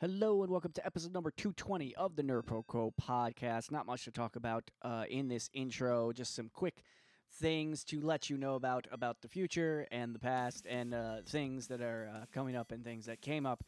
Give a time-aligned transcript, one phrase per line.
[0.00, 3.70] Hello and welcome to episode number 220 of the Nerd Pro Quo podcast.
[3.70, 6.82] Not much to talk about uh, in this intro, just some quick
[7.34, 11.68] things to let you know about about the future and the past and uh, things
[11.68, 13.62] that are uh, coming up and things that came up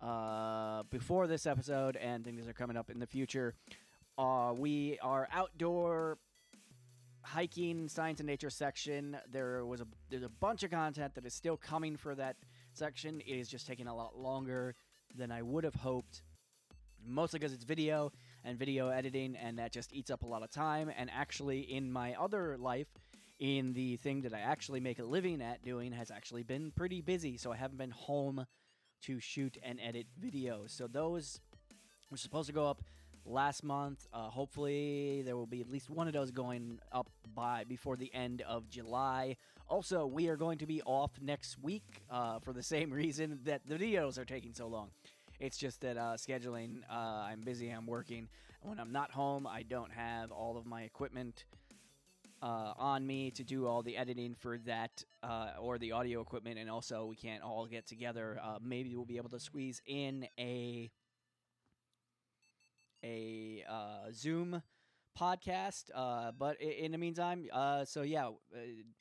[0.00, 3.52] uh, before this episode and things that are coming up in the future.
[4.16, 6.18] Uh, we are outdoor
[7.22, 9.16] hiking science and nature section.
[9.28, 12.36] There was a there's a bunch of content that is still coming for that
[12.74, 13.20] section.
[13.20, 14.76] It is just taking a lot longer
[15.14, 16.22] than I would have hoped.
[17.06, 18.12] Mostly because it's video
[18.44, 20.90] and video editing, and that just eats up a lot of time.
[20.96, 22.88] And actually, in my other life,
[23.38, 27.00] in the thing that I actually make a living at doing, has actually been pretty
[27.00, 27.36] busy.
[27.36, 28.46] So I haven't been home
[29.02, 30.70] to shoot and edit videos.
[30.70, 31.40] So those
[32.10, 32.82] were supposed to go up
[33.26, 34.06] last month.
[34.12, 38.12] Uh, hopefully, there will be at least one of those going up by before the
[38.14, 39.36] end of July.
[39.68, 43.62] Also, we are going to be off next week uh, for the same reason that
[43.66, 44.90] the videos are taking so long.
[45.40, 48.28] It's just that uh, scheduling, uh, I'm busy, I'm working.
[48.62, 51.44] When I'm not home, I don't have all of my equipment
[52.42, 56.58] uh, on me to do all the editing for that uh, or the audio equipment,
[56.58, 58.38] and also we can't all get together.
[58.42, 60.90] Uh, maybe we'll be able to squeeze in a
[63.02, 64.62] a uh, Zoom
[65.18, 65.84] podcast.
[65.94, 68.32] Uh, but in the meantime, uh, so yeah, uh,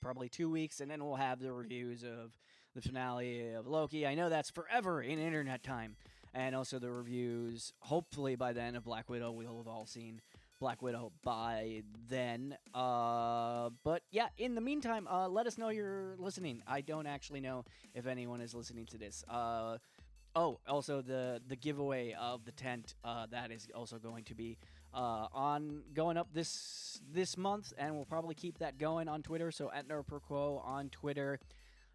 [0.02, 2.38] probably two weeks, and then we'll have the reviews of
[2.76, 4.06] the finale of Loki.
[4.06, 5.96] I know that's forever in internet time,
[6.34, 7.74] and also the reviews.
[7.80, 10.22] Hopefully by then of Black Widow, we'll have all seen
[10.60, 12.58] Black Widow by then.
[12.74, 16.62] Uh, but yeah, in the meantime, uh, let us know you're listening.
[16.68, 19.24] I don't actually know if anyone is listening to this.
[19.30, 19.78] Uh,
[20.36, 24.58] oh, also the the giveaway of the tent uh, that is also going to be
[24.94, 29.52] uh, on going up this this month, and we'll probably keep that going on Twitter.
[29.52, 31.40] So at NerdProQuo on Twitter,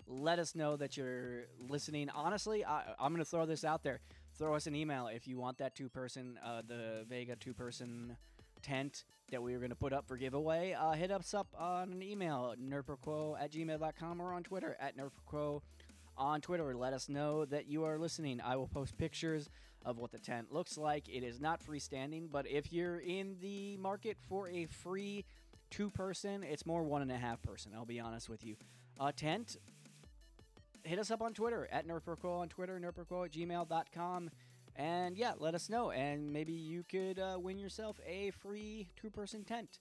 [0.06, 2.11] let us know that you're listening.
[2.11, 4.00] Honestly, I, I'm going to throw this out there.
[4.39, 8.17] Throw us an email if you want that two person, uh, the Vega two person
[8.62, 10.75] tent that we were going to put up for giveaway.
[10.78, 15.60] Uh, hit us up on an email, nerdproquo at gmail.com or on Twitter at nerdproquo
[16.16, 16.72] on Twitter.
[16.77, 18.41] Let us know that you are listening.
[18.41, 19.50] I will post pictures
[19.84, 21.09] of what the tent looks like.
[21.09, 25.25] It is not freestanding, but if you're in the market for a free
[25.71, 27.72] two person, it's more one and a half person.
[27.75, 28.54] I'll be honest with you.
[29.00, 29.56] Uh, tent,
[30.88, 34.31] hit us up on Twitter at nerdproquo on Twitter, nerdproquo at gmail.com.
[34.75, 35.91] And yeah, let us know.
[35.91, 39.81] And maybe you could uh, win yourself a free two person tent.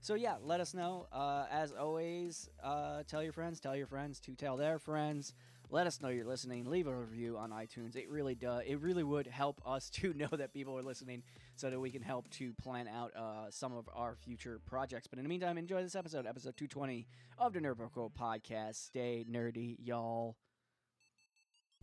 [0.00, 1.06] So yeah, let us know.
[1.12, 5.32] Uh, as always, uh, tell your friends, tell your friends to tell their friends.
[5.70, 6.64] Let us know you're listening.
[6.64, 7.94] Leave a review on iTunes.
[7.94, 8.64] It really does.
[8.66, 11.22] It really would help us to know that people are listening,
[11.54, 15.06] so that we can help to plan out uh, some of our future projects.
[15.06, 17.06] But in the meantime, enjoy this episode, episode 220
[17.38, 17.76] of the Nerd
[18.18, 18.76] Podcast.
[18.76, 20.36] Stay nerdy, y'all.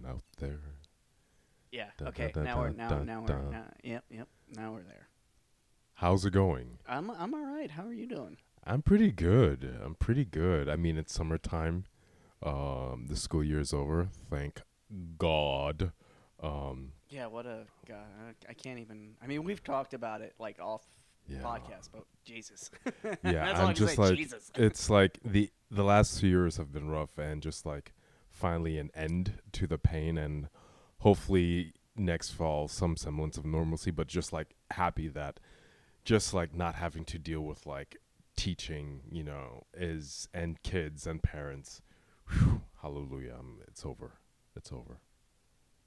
[0.07, 0.59] out there.
[1.71, 1.89] Yeah.
[1.97, 2.31] Dun, Okay.
[2.33, 5.07] dun, now dun, we're now now we're now, yep yep now we're there.
[5.95, 6.79] How's it going?
[6.87, 7.71] I'm I'm all right.
[7.71, 8.37] How are you doing?
[8.63, 9.77] I'm pretty good.
[9.83, 10.67] I'm pretty good.
[10.69, 11.85] I mean, it's summertime.
[12.41, 14.09] Um, the school year is over.
[14.29, 14.61] Thank
[15.17, 15.91] God.
[16.41, 17.27] Um, Yeah.
[17.27, 18.05] What a God.
[18.47, 19.15] I, can't even.
[19.21, 20.83] I mean, we've talked about it like off
[21.27, 21.39] yeah.
[21.39, 22.71] podcast, but Jesus.
[23.23, 24.51] Yeah, That's I'm just like Jesus.
[24.55, 27.93] it's like the the last few years have been rough, and just like
[28.29, 30.49] finally an end to the pain, and
[30.99, 33.91] hopefully next fall some semblance of normalcy.
[33.91, 35.39] But just like happy that
[36.09, 37.97] just like not having to deal with like
[38.35, 41.81] teaching, you know, is and kids and parents.
[42.29, 44.13] Whew, hallelujah, um, it's over.
[44.55, 44.99] It's over.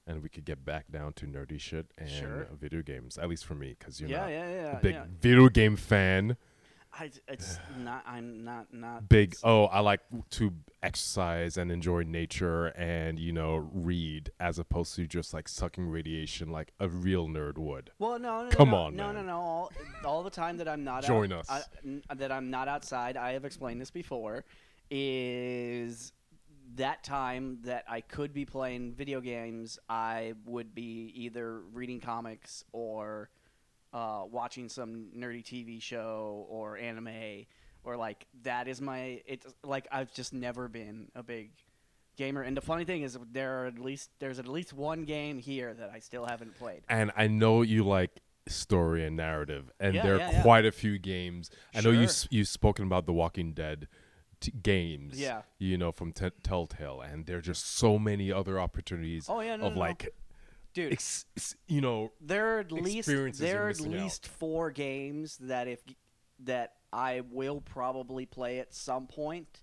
[0.05, 2.47] And we could get back down to nerdy shit and Sure.
[2.59, 5.47] video games, at least for me, because you're yeah, not yeah, yeah, a big video
[5.49, 6.35] game fan.
[6.99, 8.03] I, it's not.
[8.05, 8.71] I'm not.
[8.73, 10.53] Not big oh i like to
[10.83, 16.51] exercise and enjoy nature and you know read as opposed to just like sucking radiation
[16.51, 19.15] like a real nerd would Well, no, no, Come no, on, no, man.
[19.15, 19.37] no, no.
[19.39, 19.71] All,
[20.05, 21.67] all the time that I'm not Join out, us.
[22.09, 23.15] I- that I'm not outside.
[23.17, 24.43] I have explained this before.
[24.91, 26.11] Is
[26.75, 29.79] that time that I could be playing video games?
[29.89, 33.29] I would be either reading comics or
[33.93, 37.45] uh, watching some nerdy TV show or anime
[37.83, 39.21] or like that is my.
[39.25, 41.51] It's like I've just never been a big
[42.15, 42.41] gamer.
[42.41, 45.73] And the funny thing is, there are at least there's at least one game here
[45.73, 46.81] that I still haven't played.
[46.89, 50.41] and i know you like story and narrative and Yeah, there are yeah, yeah.
[50.41, 52.03] quite a few games i know you Sure.
[52.03, 53.87] s- you've spoken about the walking dead
[54.43, 55.41] t- games Yeah.
[55.57, 59.55] you know from t- telltale and there are just so many other opportunities Oh yeah,
[59.55, 59.79] no, of no, no.
[59.79, 60.13] like
[60.73, 60.93] dude.
[60.93, 63.27] ex- s- you know there are at least there you're
[63.69, 64.03] at missing out.
[64.03, 65.79] least four games that if
[66.43, 69.61] that I will probably play at some point.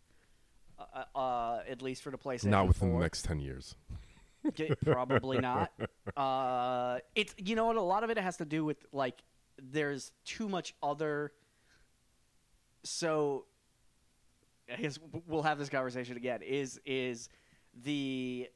[0.79, 2.47] Uh, uh, at least for the PlayStation.
[2.47, 2.99] not within 4.
[2.99, 3.75] the next 10 years
[4.85, 5.71] probably not.
[6.17, 9.23] Uh, it's you know what a lot of it has to do with like
[9.63, 11.33] there's too much other
[12.83, 13.45] so
[14.73, 17.29] I guess we'll have this conversation again is is
[17.83, 18.49] the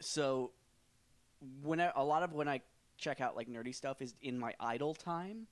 [0.00, 0.52] so
[1.62, 2.60] when I, a lot of when I
[2.96, 5.46] check out like nerdy stuff is in my idle time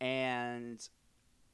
[0.00, 0.86] and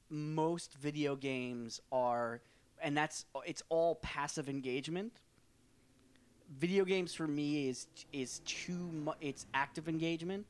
[0.09, 2.41] most video games are
[2.81, 5.19] and that's it's all passive engagement.
[6.57, 10.45] Video games for me is is too much it's active engagement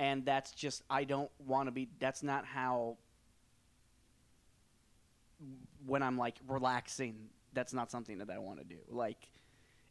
[0.00, 2.96] and that's just i don't want to be that's not how
[5.86, 9.28] when i'm like relaxing that's not something that i want to do like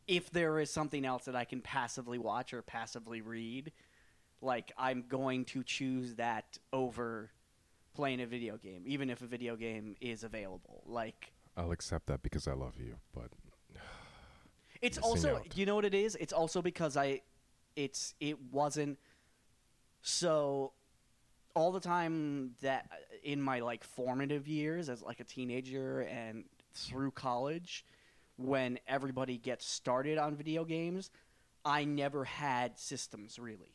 [0.08, 3.72] if there is something else that i can passively watch or passively read
[4.42, 7.32] like i'm going to choose that over
[7.94, 12.22] playing a video game even if a video game is available like I'll accept that
[12.24, 13.30] because I love you, but
[14.82, 15.58] It's also out.
[15.58, 16.16] you know what it is?
[16.16, 17.22] It's also because I
[17.76, 18.98] it's it wasn't
[20.02, 20.72] so
[21.54, 22.90] all the time that
[23.24, 27.86] in my like formative years as like a teenager and through college
[28.38, 31.12] when everybody gets started on video games,
[31.66, 33.74] I never had systems really.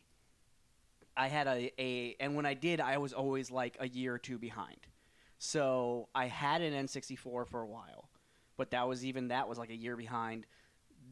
[1.16, 4.18] I had a, a and when I did, I was always like a year or
[4.18, 4.78] two behind.
[5.38, 8.08] So I had an N64 for a while,
[8.56, 10.46] but that was even that was like a year behind.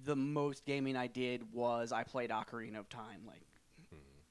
[0.04, 3.20] The most gaming I did was I played Ocarina of Time.
[3.26, 3.42] Like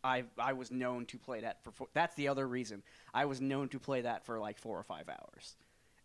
[0.04, 2.84] I I was known to play that for four, that's the other reason
[3.14, 5.56] I was known to play that for like four or five hours,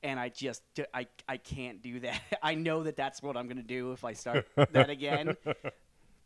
[0.02, 0.62] and I just
[0.92, 2.20] I I can't do that.
[2.42, 5.36] I know that that's what I'm gonna do if I start that again.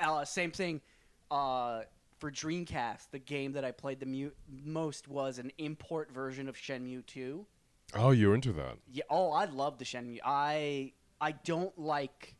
[0.02, 0.80] Uh, same thing.
[1.30, 1.82] Uh,
[2.20, 4.30] for Dreamcast, the game that I played the mu-
[4.64, 7.44] most was an import version of Shenmue 2.
[7.96, 8.78] oh, you're into that.
[8.90, 9.04] Yeah.
[9.10, 10.20] Oh, I love the Shenmue.
[10.24, 12.34] I I don't like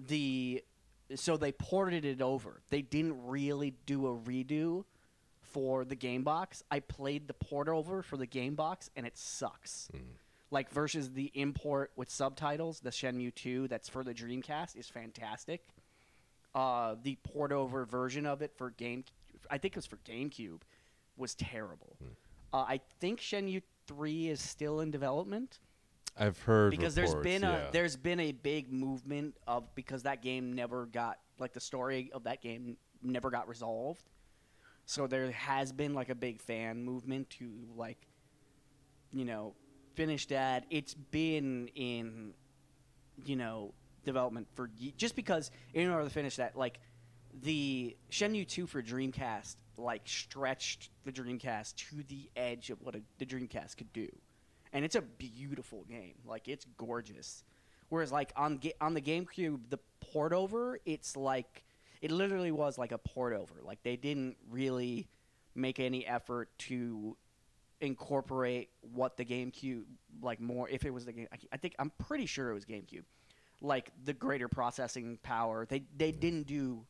[0.00, 0.64] the
[1.16, 2.60] so they ported it over.
[2.70, 4.84] They didn't really do a redo
[5.42, 6.62] for the game box.
[6.70, 9.88] I played the port over for the game box and it sucks.
[10.50, 15.62] Like versus the import with subtitles, the Shenmue 2 that's for the Dreamcast is fantastic.
[16.54, 19.04] Uh, the port over version of it for game
[19.50, 20.60] I think it was for GameCube
[21.16, 21.96] was terrible.
[22.52, 25.58] Uh, I think Shenmue 3 is still in development
[26.16, 27.68] I've heard because there's reports, been yeah.
[27.68, 32.10] a there's been a big movement of because that game never got like the story
[32.12, 34.02] of that game never got resolved.
[34.84, 38.06] So there has been like a big fan movement to like
[39.12, 39.54] you know
[39.94, 40.66] finish that.
[40.70, 42.34] It's been in
[43.24, 43.72] you know
[44.04, 46.80] development for ye- just because in order to finish that like
[47.42, 53.02] the Shenmue 2 for Dreamcast like stretched the Dreamcast to the edge of what a,
[53.18, 54.08] the Dreamcast could do.
[54.72, 56.14] And it's a beautiful game.
[56.24, 57.44] Like it's gorgeous.
[57.88, 61.64] Whereas like on ga- on the GameCube the port over it's like
[62.00, 63.54] it literally was like a port over.
[63.62, 65.08] Like they didn't really
[65.54, 67.16] make any effort to
[67.80, 69.84] incorporate what the GameCube
[70.22, 72.64] like more if it was the game I, I think I'm pretty sure it was
[72.64, 73.04] GameCube.
[73.62, 75.66] Like the greater processing power.
[75.66, 76.86] They they didn't do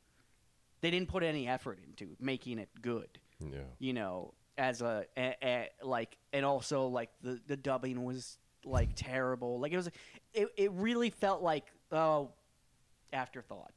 [0.82, 3.58] they didn't put any effort into making it good yeah.
[3.78, 8.36] you know as a, a, a like and also like the the dubbing was
[8.66, 9.88] like terrible like it was
[10.34, 12.30] it, it really felt like oh
[13.12, 13.72] afterthought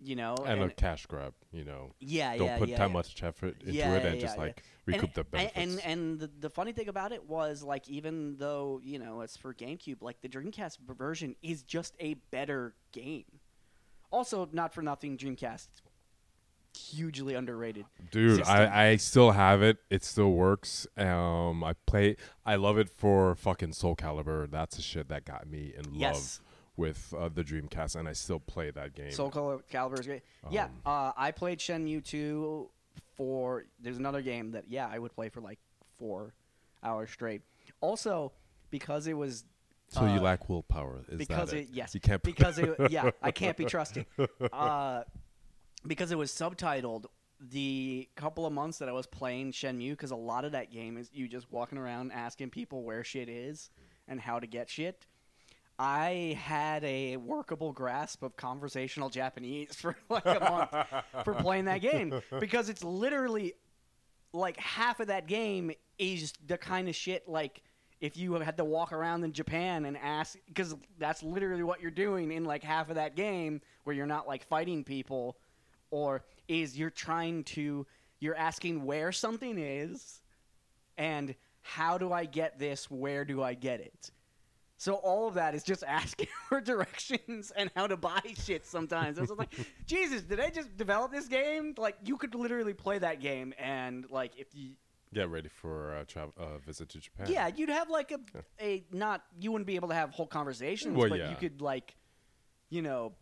[0.00, 1.94] you know And, a cash grab, you know.
[2.00, 2.92] yeah Don't yeah put yeah, that yeah.
[2.92, 5.56] much effort into Yeah, it yeah, and just yeah, like And- recoup the and, benefits.
[5.56, 9.36] and and the, the funny thing about it was like even though you know it's
[9.38, 13.24] for GameCube, like the Dreamcast version is just a better game.
[14.10, 15.68] Also, not for nothing, Dreamcast
[16.76, 17.84] hugely underrated.
[18.10, 18.56] Dude, system.
[18.56, 19.78] I, I still have it.
[19.90, 20.86] It still works.
[20.96, 22.16] Um, I play.
[22.44, 24.50] I love it for fucking Soul Calibur.
[24.50, 26.14] That's the shit that got me in Yes.
[26.14, 26.40] love
[26.76, 29.10] with uh, the Dreamcast, and I still play that game.
[29.10, 30.22] Soul Cal- Calibur is great.
[30.50, 32.68] yeah, Um, uh, I played Shenmue 2
[33.16, 33.64] for.
[33.80, 35.58] There's another game that yeah I would play for like
[35.98, 36.34] four
[36.82, 37.42] hours straight.
[37.80, 38.32] Also,
[38.70, 39.44] because it was
[39.88, 41.04] so you uh, lack willpower.
[41.08, 42.22] Is because that it, yes You can't.
[42.22, 44.04] because it yeah I can't be trusted.
[44.52, 45.02] Uh,
[45.86, 47.06] because it was subtitled.
[47.38, 50.96] The couple of months that I was playing Shenmue, because a lot of that game
[50.96, 53.70] is you just walking around asking people where shit is
[54.08, 55.04] and how to get shit.
[55.78, 61.82] I had a workable grasp of conversational Japanese for like a month for playing that
[61.82, 63.52] game because it's literally
[64.32, 67.62] like half of that game is the kind of shit like
[68.00, 71.90] if you had to walk around in Japan and ask because that's literally what you're
[71.90, 75.36] doing in like half of that game where you're not like fighting people
[75.90, 77.86] or is you're trying to
[78.20, 80.20] you're asking where something is
[80.96, 84.10] and how do I get this where do I get it
[84.78, 89.18] So all of that is just asking for directions and how to buy shit sometimes.
[89.18, 89.52] I was like,
[89.86, 91.74] Jesus, did I just develop this game?
[91.78, 94.72] Like you could literally play that game and like if you
[95.14, 97.26] Get ready for a tra- uh, visit to Japan.
[97.30, 98.18] Yeah, you'd have like a
[98.60, 101.30] a not you wouldn't be able to have whole conversations, Well, but yeah.
[101.30, 101.94] you could like
[102.70, 103.12] you know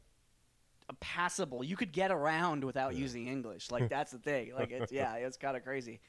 [1.01, 1.65] passable.
[1.65, 3.01] You could get around without Yeah.
[3.01, 3.71] using English.
[3.71, 4.53] Like that's the thing.
[4.55, 6.01] Like it's yeah, it's kind of crazy.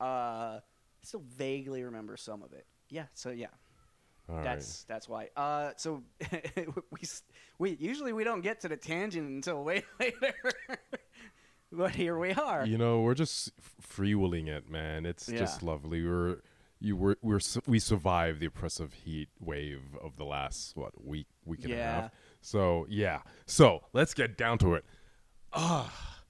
[0.00, 0.60] Uh I
[1.04, 2.66] still vaguely remember some of it.
[2.90, 3.46] Yeah, so yeah.
[4.28, 4.44] All right.
[4.44, 5.28] That's that's why.
[5.36, 6.02] Uh, so
[6.56, 7.00] we
[7.58, 10.34] we usually we don't get to the tangent until way later,
[11.72, 12.66] but here we are.
[12.66, 15.06] You know, we're just freewheeling it, man.
[15.06, 16.04] It's just lovely.
[16.04, 16.38] We're
[16.80, 21.64] you were we're we survived the oppressive heat wave of the last what week week
[21.64, 22.10] and a half.
[22.48, 23.20] So yeah.
[23.44, 24.84] So let's get down to it.
[25.52, 26.22] Ah,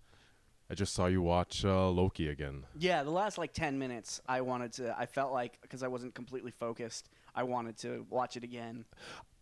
[0.68, 2.64] I just saw you watch uh, Loki again.
[2.76, 4.98] Yeah, the last like ten minutes, I wanted to.
[4.98, 8.84] I felt like because I wasn't completely focused, I wanted to watch it again.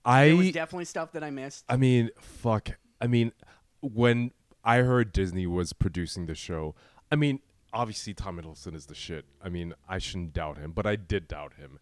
[0.04, 1.64] There was I definitely stuff that I missed.
[1.66, 2.68] I mean, fuck.
[3.00, 3.32] I mean,
[3.80, 6.74] when I heard Disney was producing the show,
[7.10, 7.40] I mean,
[7.72, 9.24] obviously Tom Hiddleston is the shit.
[9.42, 11.78] I mean, I shouldn't doubt him, but I did doubt him.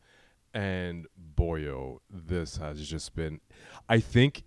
[0.54, 3.40] And boyo, this has just been.
[3.88, 4.44] I think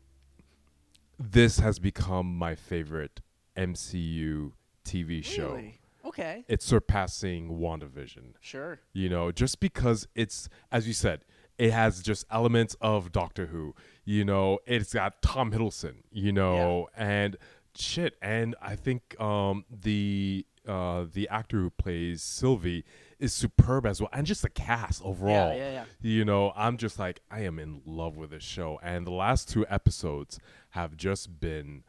[1.19, 3.21] this has become my favorite
[3.55, 4.51] MCU
[4.85, 5.53] TV show.
[5.55, 5.79] Really?
[6.05, 6.45] Okay.
[6.47, 8.79] It's surpassing WandaVision Sure.
[8.93, 11.21] you know just because it's as you said
[11.57, 16.87] it has just elements of doctor who you know it's got tom hiddleston you know
[16.95, 17.35] and
[17.75, 22.85] shit and i think um the uh the actor who plays sylvie
[23.19, 25.71] is superb as well and just the cast overall yeah, yeah.
[25.71, 25.83] yeah.
[26.01, 29.49] you know i'm just like i am in love with this show and the last
[29.49, 30.39] two episodes
[30.71, 31.83] have just been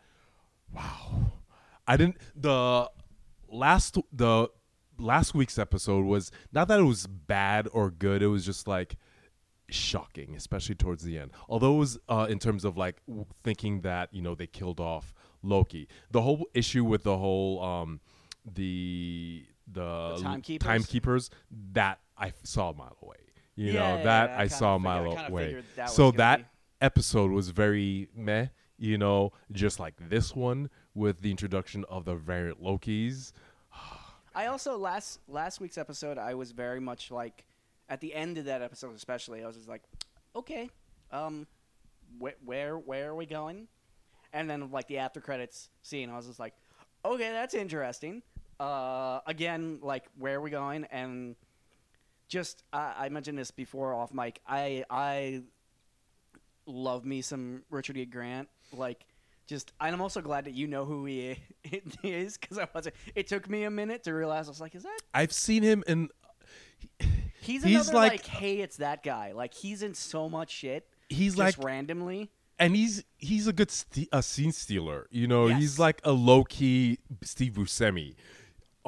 [0.75, 1.33] wow
[1.87, 2.89] i didn't the
[3.51, 4.49] last the
[4.99, 8.97] last week's episode was not that it was bad or good it was just like
[9.71, 13.83] shocking especially towards the end although it was uh, in terms of like w- thinking
[13.83, 18.01] that you know they killed off loki the whole issue with the whole um
[18.55, 20.67] the the, The timekeepers?
[20.67, 21.31] timekeepers
[21.73, 23.17] that i saw a mile away
[23.55, 26.11] you Yeah, know yeah, that yeah, I i saw a mile kinda away that so
[26.13, 26.45] that be-
[26.81, 28.47] episode was very meh
[28.79, 33.33] you know just like this one with the introduction of the variant lokis
[34.35, 37.45] I also last last week's episode, I was very much like,
[37.89, 39.83] at the end of that episode, especially, I was just like,
[40.37, 40.71] okay,
[41.11, 41.47] um,
[42.23, 43.67] wh- where where are we going?
[44.33, 46.55] And then like the after credits scene, I was just like,
[47.05, 48.23] okay, that's interesting.
[48.61, 50.85] Uh, again, like where are we going?
[50.91, 51.37] And
[52.29, 54.41] just I I mentioned this before off mic.
[54.47, 55.43] I I
[56.67, 58.05] love me some Richard E.
[58.05, 58.49] Grant.
[58.73, 59.07] Like,
[59.47, 61.37] just and I'm also glad that you know who he
[62.03, 62.97] is because I wasn't.
[63.15, 64.47] It took me a minute to realize.
[64.49, 66.09] I was like, is that I've seen him in.
[67.41, 69.33] he's, He's like, like- hey, it's that guy.
[69.33, 70.87] Like he's in so much shit.
[71.09, 72.31] He's just like, randomly.
[72.59, 75.07] and he's he's a good st- a scene stealer.
[75.11, 75.61] You know, Yes.
[75.61, 78.15] he's like a low key Steve Buscemi,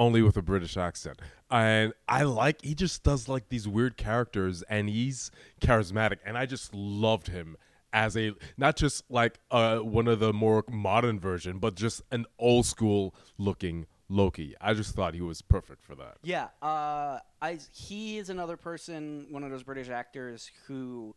[0.01, 1.21] only with a British accent.
[1.51, 5.31] And I like he just does like these weird characters, and he's
[5.61, 6.17] charismatic.
[6.25, 7.57] And I just loved him
[7.93, 12.25] as a not just like uh one of the more modern version, but just an
[12.39, 14.57] old school looking Loki.
[14.61, 16.17] I just thought he was perfect for that.
[16.23, 21.15] Yeah, uh, I he is another person, one of those British actors who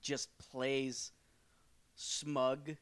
[0.00, 1.12] just plays
[1.96, 2.76] smug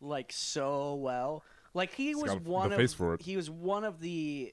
[0.00, 1.42] like so well.
[1.74, 3.22] Like he He's was got the one face of for it.
[3.22, 4.52] he was one of the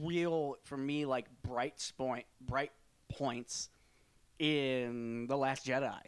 [0.00, 2.72] real for me like bright point bright
[3.08, 3.68] points
[4.38, 5.98] in the Last Jedi.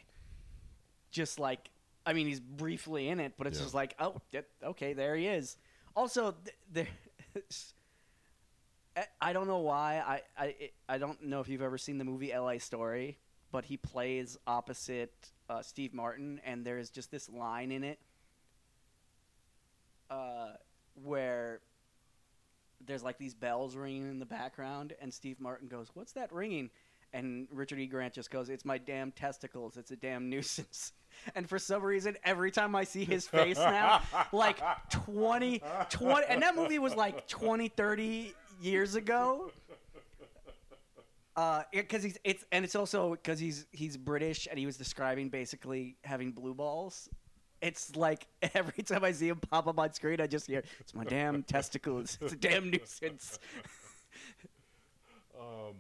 [1.11, 1.71] Just like
[2.07, 3.65] I mean, he's briefly in it, but it's Yeah.
[3.65, 4.17] just like, oh,
[4.63, 5.57] okay, there he is.
[5.97, 6.89] Also, th- there.
[8.97, 10.03] I- I don't know why.
[10.07, 12.59] I, I I don't know if you've ever seen the movie L.A.
[12.59, 13.19] Story,
[13.51, 17.99] but he plays opposite uh, Steve Martin, and there's just this line in it
[20.11, 20.53] uh,
[21.03, 21.61] where
[22.87, 26.71] there's like these bells ringing in the background, and Steve Martin goes, "What's that ringing?"
[27.13, 27.87] And Richard E.
[27.87, 29.77] Grant just goes, "It's my damn testicles.
[29.77, 30.93] It's a damn nuisance."
[31.35, 36.43] And for some reason, every time I see his face now, like 20, 20, and
[36.43, 39.53] that movie was like 20, 30 years ago.
[41.37, 45.29] Uh, because he's it's and it's also because he's he's British and he was describing
[45.31, 47.09] basically having blue balls.
[47.65, 50.95] It's like every time I see him pop up on screen, I just hear it's
[50.95, 52.19] my damn testicles.
[52.21, 53.39] It's a damn nuisance.
[55.37, 55.75] Um,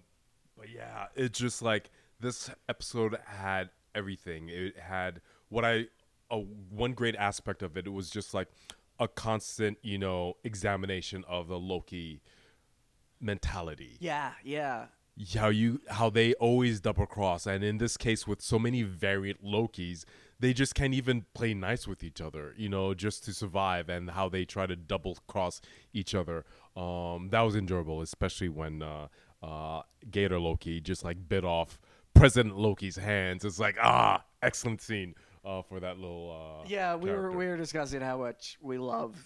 [0.58, 1.88] but yeah, it's just like
[2.20, 4.48] this episode had everything.
[4.48, 5.86] It had what I
[6.30, 7.86] a one great aspect of it.
[7.86, 8.48] It was just like
[8.98, 12.20] a constant, you know, examination of the Loki
[13.20, 13.96] mentality.
[14.00, 14.86] Yeah, yeah.
[15.36, 19.44] how you how they always double cross, and in this case with so many variant
[19.44, 20.04] Lokis,
[20.40, 24.10] they just can't even play nice with each other, you know, just to survive, and
[24.10, 25.60] how they try to double cross
[25.92, 26.44] each other.
[26.76, 29.08] Um, that was enjoyable, especially when uh,
[29.42, 31.78] uh, Gator Loki just like bit off
[32.14, 33.44] President Loki's hands.
[33.44, 35.14] It's like ah, excellent scene
[35.44, 36.62] uh, for that little.
[36.62, 39.16] Uh, Yeah, we were we were discussing how much we love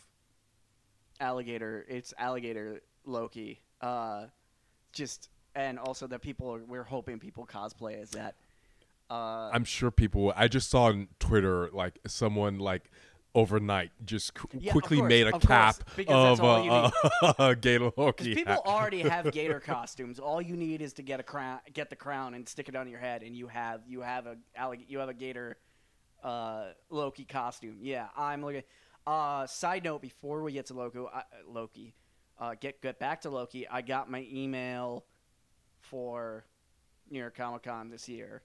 [1.21, 1.85] alligator.
[1.89, 3.61] It's alligator Loki.
[3.81, 4.27] Uh,
[4.93, 8.37] just and also that people are, we're hoping people cosplay as that.
[9.11, 10.33] Uh, I'm sure people.
[10.37, 12.91] I just saw on Twitter like someone like
[13.35, 16.91] overnight just qu- Yeah, quickly course, made a of course, cap that's of uh,
[17.39, 18.35] uh, Gator Loki.
[18.35, 18.63] People hat.
[18.67, 20.19] already have gator costumes.
[20.19, 22.89] All you need is to get a crown, get the crown, and stick it on
[22.89, 24.37] your head, and you have you have a
[24.87, 25.57] you have a gator
[26.23, 27.79] uh, Loki costume.
[27.81, 28.63] Yeah, I'm looking.
[29.07, 31.95] Uh, side note: Before we get to Loki, uh, Loki,
[32.39, 33.67] uh, get get back to Loki.
[33.69, 35.05] I got my email
[35.81, 36.45] for
[37.11, 38.43] New York Comic Con this year.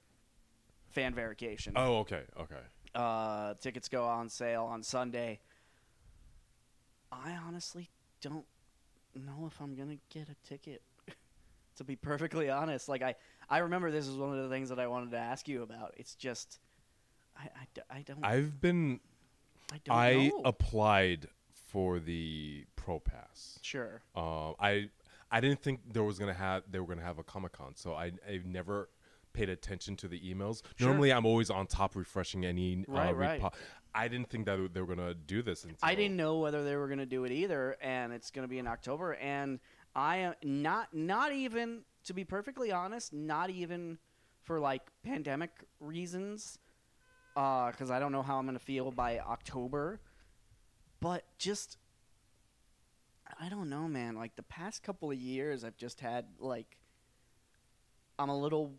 [0.94, 1.74] Fan verification.
[1.76, 2.56] Oh, okay, okay.
[2.94, 5.40] Uh, tickets go on sale on Sunday.
[7.12, 7.90] I honestly
[8.22, 8.46] don't
[9.16, 10.84] know if I'm gonna get a ticket.
[11.78, 13.16] to be perfectly honest, like I,
[13.50, 15.96] I remember this is one of the things that I wanted to ask you about.
[15.98, 16.60] It's just,
[17.36, 17.50] I,
[17.90, 19.00] I don't, I, I've been.
[19.72, 23.58] I don't I applied for the Pro Pass.
[23.64, 24.04] sure.
[24.16, 24.90] Um, I
[25.32, 27.96] I didn't think there was gonna have they were gonna have a Comic Con, so
[27.96, 28.90] I I've never
[29.34, 30.62] paid attention to the emails.
[30.78, 30.88] Sure.
[30.88, 32.86] Normally, I'm always on top refreshing any.
[32.88, 33.42] Right, uh, right.
[33.42, 33.54] repo-
[33.96, 35.64] I didn't think that they were gonna do this.
[35.64, 38.60] Until, I didn't know whether they were gonna do it either, and it's gonna be
[38.60, 39.14] in October.
[39.16, 39.60] And
[39.96, 44.00] I am not, not even to be perfectly honest, not even
[44.42, 46.58] for like pandemic reasons,
[47.36, 50.02] because I don't know how I'm gonna feel by October.
[51.00, 51.78] But just,
[53.40, 54.16] I don't know, man.
[54.16, 56.78] Like the past couple of years, I've just had like,
[58.18, 58.74] I'm a little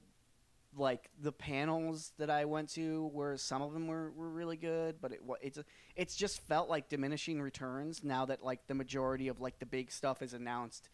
[0.76, 4.96] like the panels that I went to were some of them were, were really good,
[5.00, 5.58] but it it's
[5.96, 9.90] it's just felt like diminishing returns now that like the majority of like the big
[9.90, 10.88] stuff is announced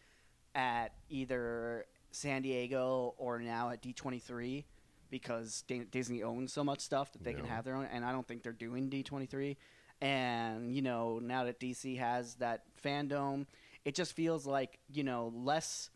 [0.55, 4.65] at either San Diego or now at D23
[5.09, 8.11] because Di- Disney owns so much stuff that they can have their own and I
[8.11, 9.55] don't think they're doing D23
[10.01, 13.45] and you know now that DC has that fandom
[13.85, 15.89] it just feels like you know less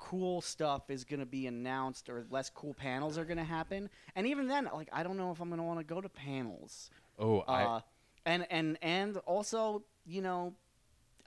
[0.00, 3.88] cool stuff is going to be announced or less cool panels are going to happen
[4.16, 6.08] and even then like I don't know if I'm going to want to go to
[6.08, 7.80] panels Oh, I uh,
[8.24, 10.54] and and and also, you know,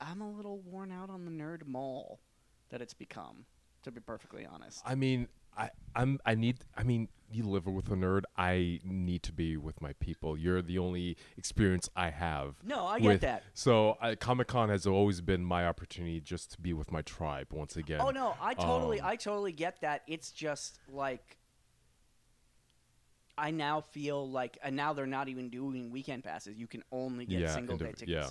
[0.01, 2.19] I'm a little worn out on the nerd mall
[2.69, 3.45] that it's become.
[3.83, 5.27] To be perfectly honest, I mean,
[5.57, 6.59] I I'm I need.
[6.75, 8.23] I mean, you live with a nerd.
[8.37, 10.37] I need to be with my people.
[10.37, 12.55] You're the only experience I have.
[12.63, 13.43] no, I get with- that.
[13.53, 17.47] So uh, Comic Con has always been my opportunity just to be with my tribe
[17.51, 18.01] once again.
[18.01, 20.03] Oh no, I totally, um, I totally get that.
[20.07, 21.37] It's just like
[23.37, 26.57] I now feel like, and now they're not even doing weekend passes.
[26.57, 28.09] You can only get Yeah, single day tickets.
[28.11, 28.29] yeah.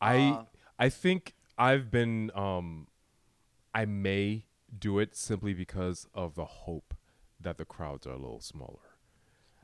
[0.00, 0.44] I Uh,
[0.78, 2.88] I think I've been um
[3.72, 4.45] I may
[4.76, 6.94] do it simply because of the hope
[7.40, 8.96] that the crowds are a little smaller.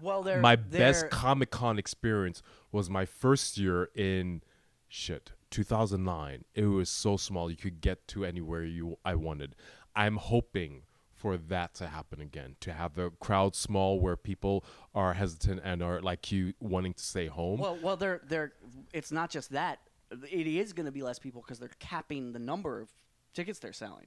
[0.00, 4.42] Well, they're my they're, best Comic Con experience was my first year in
[4.88, 6.44] shit 2009.
[6.54, 9.54] It was so small you could get to anywhere you I wanted.
[9.94, 10.82] I'm hoping
[11.14, 15.80] for that to happen again to have the crowd small where people are hesitant and
[15.80, 17.60] are like you wanting to stay home.
[17.60, 18.52] Well, well, they're they're.
[18.92, 19.78] It's not just that.
[20.30, 22.90] It is going to be less people because they're capping the number of
[23.34, 24.06] tickets they're selling.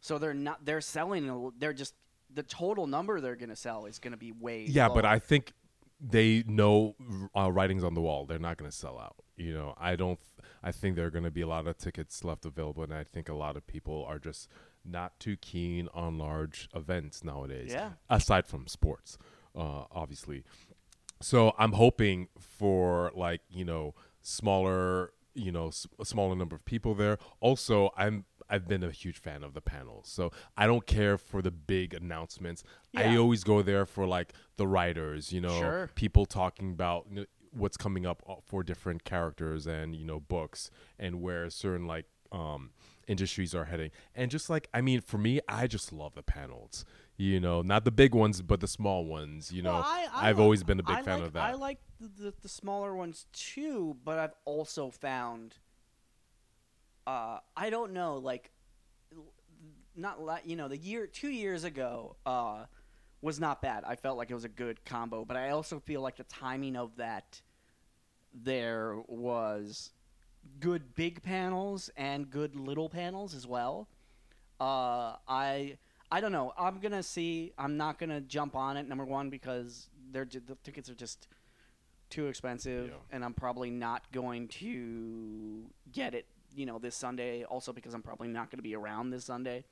[0.00, 0.64] So they're not.
[0.64, 1.52] They're selling.
[1.58, 1.94] They're just
[2.32, 4.64] the total number they're going to sell is going to be way.
[4.68, 5.04] Yeah, but.
[5.04, 5.52] I think
[6.00, 6.94] they know
[7.36, 8.24] uh, writings on the wall.
[8.24, 9.16] They're not going to sell out.
[9.36, 10.18] You know, I don't.
[10.62, 13.04] I think there are going to be a lot of tickets left available, and I
[13.04, 14.48] think a lot of people are just
[14.84, 17.70] not too keen on large events nowadays.
[17.72, 17.90] Yeah.
[18.08, 19.18] Aside from sports,
[19.54, 20.44] uh, obviously.
[21.20, 26.64] So I'm hoping for like you know smaller, you know, s- a smaller number of
[26.64, 27.18] people there.
[27.40, 31.40] Also, I'm I've been a huge fan of the panels, so I don't care for
[31.40, 32.64] the big announcements.
[32.96, 35.90] I always go there for like the writers, you know, Sure.
[35.94, 40.20] people talking about you know, what's coming up uh, for different characters and you know
[40.20, 42.70] books and where certain like um
[43.08, 43.90] industries are heading.
[44.14, 46.84] And just like I mean, for me, I just love the panels.
[47.16, 49.52] You know, not the big ones, but the small ones.
[49.52, 51.32] You know, Well, I, I have like- always been a big I fan like- of
[51.34, 51.42] that.
[51.42, 55.56] I like the, the smaller ones too, but I've also found.
[57.10, 58.52] Uh, I don't know, like,
[59.96, 62.66] not la- you know the year two years ago uh,
[63.20, 63.82] was not bad.
[63.84, 66.76] I felt like it was a good combo, but I also feel like the timing
[66.76, 67.40] of that
[68.32, 69.90] there was
[70.60, 73.88] good big panels and good little panels as well.
[74.60, 75.78] Uh, I
[76.12, 76.52] I don't know.
[76.56, 77.52] I'm gonna see.
[77.58, 78.86] I'm not gonna jump on it.
[78.86, 81.26] Number one because they're the tickets are just
[82.08, 82.94] too expensive, Yeah.
[83.10, 86.26] and I'm probably not going to get it.
[86.54, 87.44] You know, this Sunday.
[87.44, 89.64] Also because I'm probably not gonna be around this Sunday.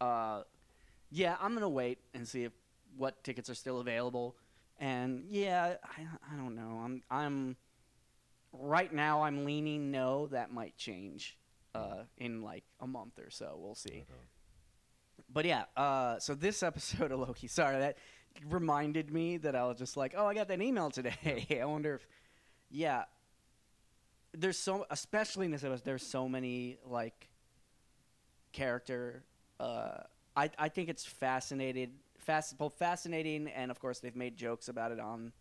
[0.00, 0.42] Uh,
[1.10, 2.52] yeah, I'm gonna wait and see if
[2.96, 4.36] what tickets are still available.
[4.78, 6.02] And yeah, I,
[6.32, 6.80] I don't know.
[6.84, 7.56] I'm I'm
[8.52, 9.22] right now.
[9.22, 10.26] I'm leaning no.
[10.28, 11.36] That might change
[11.74, 13.58] uh, in like a month or so.
[13.58, 14.04] We'll see.
[15.32, 17.96] But yeah, uh, so this episode of Loki, sorry, that
[18.48, 21.46] reminded me that I was just like, oh, I got that email today.
[21.60, 22.06] I wonder if,
[22.70, 23.04] yeah,
[24.32, 27.28] there's so, especially in this episode, there's so many like
[28.52, 29.24] character.
[29.58, 30.02] Uh,
[30.36, 34.92] I I think it's fascinated, fast, both fascinating, and of course they've made jokes about
[34.92, 35.32] it on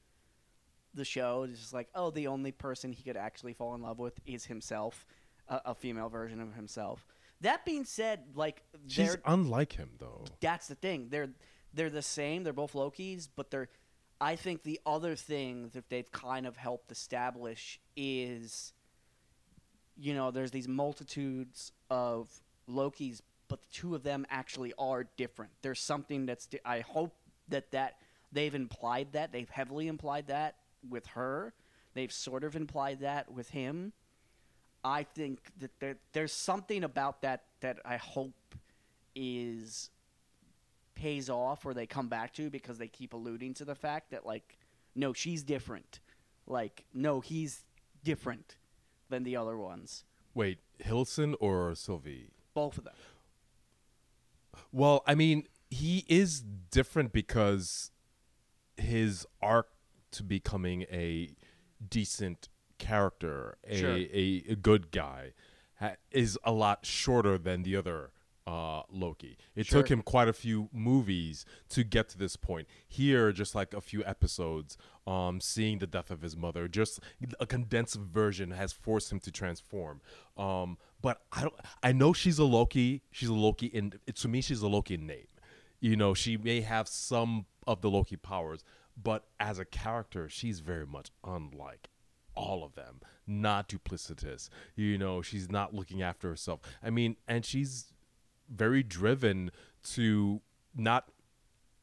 [0.93, 1.43] the show.
[1.43, 4.45] It's just like, oh, the only person he could actually fall in love with is
[4.45, 5.06] himself,
[5.47, 7.06] a, a female version of himself.
[7.41, 10.26] That being said, like She's unlike him though.
[10.41, 11.08] that's the thing.
[11.10, 11.30] They're
[11.73, 12.43] they're the same.
[12.43, 13.69] They're both Lokis, but they're.
[14.19, 18.73] I think the other thing that they've kind of helped establish is,
[19.99, 22.29] you know, there's these multitudes of
[22.69, 25.51] Lokis, but the two of them actually are different.
[25.62, 26.45] There's something that's.
[26.47, 27.15] Di- I hope
[27.49, 27.97] that that
[28.31, 30.55] they've implied that they've heavily implied that
[30.88, 31.53] with her.
[31.93, 33.93] They've sort of implied that with him.
[34.83, 38.55] I think that there, there's something about that that I hope
[39.15, 39.89] is
[40.93, 44.25] pays off or they come back to because they keep alluding to the fact that
[44.25, 44.57] like
[44.95, 45.99] no she's different
[46.47, 47.63] like no he's
[48.03, 48.55] different
[49.10, 52.32] than the other ones Wait, Hilson or Sylvie?
[52.54, 52.93] both of them
[54.72, 56.41] Well, I mean, he is
[56.72, 57.91] different because
[58.78, 59.70] his arc
[60.12, 61.36] to becoming a
[61.89, 63.89] decent character, a Sure.
[63.96, 65.34] a, a good guy,
[65.80, 68.12] ha- is a lot shorter than the other
[68.47, 69.38] uh, Loki.
[69.55, 69.81] It Sure.
[69.81, 72.67] took him quite a few movies to get to this point.
[72.88, 77.01] Here, just like a few episodes, um, seeing the death of his mother, just
[77.41, 79.99] a condensed version has forced him to transform.
[80.38, 81.53] Um, but I don't.
[81.83, 83.03] I know she's a Loki.
[83.12, 83.93] She's a Loki in.
[84.15, 85.27] To me, she's a Loki name.
[85.79, 88.63] You know, she may have some of the Loki powers,
[88.95, 91.89] but as a character, she's very much unlike
[92.33, 93.01] all of them.
[93.27, 94.49] Not duplicitous.
[94.75, 96.62] You know, she's not looking after herself.
[96.81, 97.91] I mean, and she's
[98.49, 99.51] very driven
[99.93, 100.41] to
[100.75, 101.10] not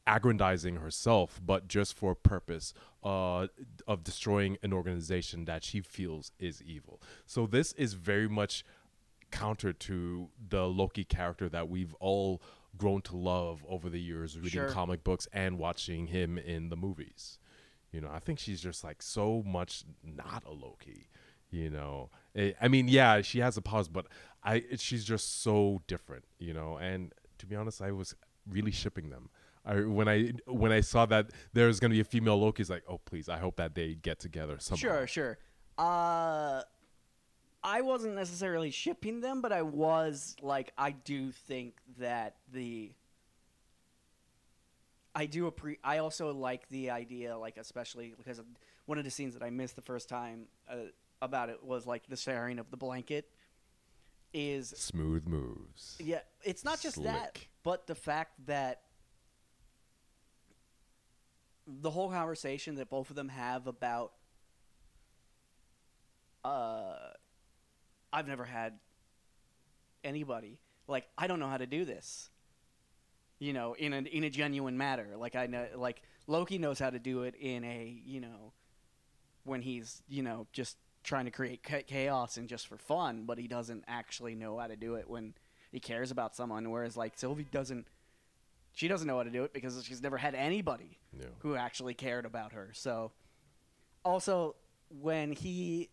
[0.07, 2.73] aggrandizing herself, but just for purpose
[3.03, 3.47] uh,
[3.87, 7.01] of destroying an organization that she feels is evil.
[7.25, 8.63] So this is very much
[9.31, 12.41] counter to the Loki character that we've all
[12.77, 14.69] grown to love over the years, reading Sure.
[14.69, 17.39] comic books and watching him in the movies.
[17.91, 21.09] You know, I think she's just like so much not a Loki.
[21.49, 22.09] You know,
[22.61, 24.07] I mean, yeah, she has a pause, but
[24.43, 26.25] I she's just so different.
[26.39, 28.15] You know, and to be honest, I was
[28.49, 29.29] really shipping them.
[29.65, 32.83] I when I when I saw that there's gonna be a female Loki, it's like,
[32.89, 34.79] oh please, I hope that they get together somehow.
[34.79, 35.37] sure sure
[35.77, 36.61] uh
[37.63, 42.91] i wasn't necessarily shipping them but i was like i do think that the
[45.13, 48.39] i do appre- i also like the idea like especially because
[48.85, 50.75] one of the scenes that i missed the first time uh,
[51.21, 53.29] about it was like the sharing of the blanket
[54.33, 55.95] is Smooth moves.
[55.99, 58.81] Yeah, it's not just that, but the fact that
[61.67, 64.11] the whole conversation that both of them have about
[66.43, 66.95] uh
[68.13, 68.73] I've never had
[70.03, 72.29] anybody like I don't know how to do this.
[73.39, 75.15] You know, in a in a genuine matter.
[75.17, 78.53] Like I know like Loki knows how to do it in a, you know,
[79.43, 83.47] when he's, you know, just trying to create chaos and just for fun, but he
[83.47, 85.33] doesn't actually know how to do it when
[85.71, 86.69] he cares about someone.
[86.69, 87.87] Whereas like Sylvie doesn't,
[88.73, 91.27] she doesn't know how to do it because she's never had anybody Yeah.
[91.39, 92.71] who actually cared about her.
[92.73, 93.11] So,
[94.03, 94.55] also
[94.89, 95.89] when he,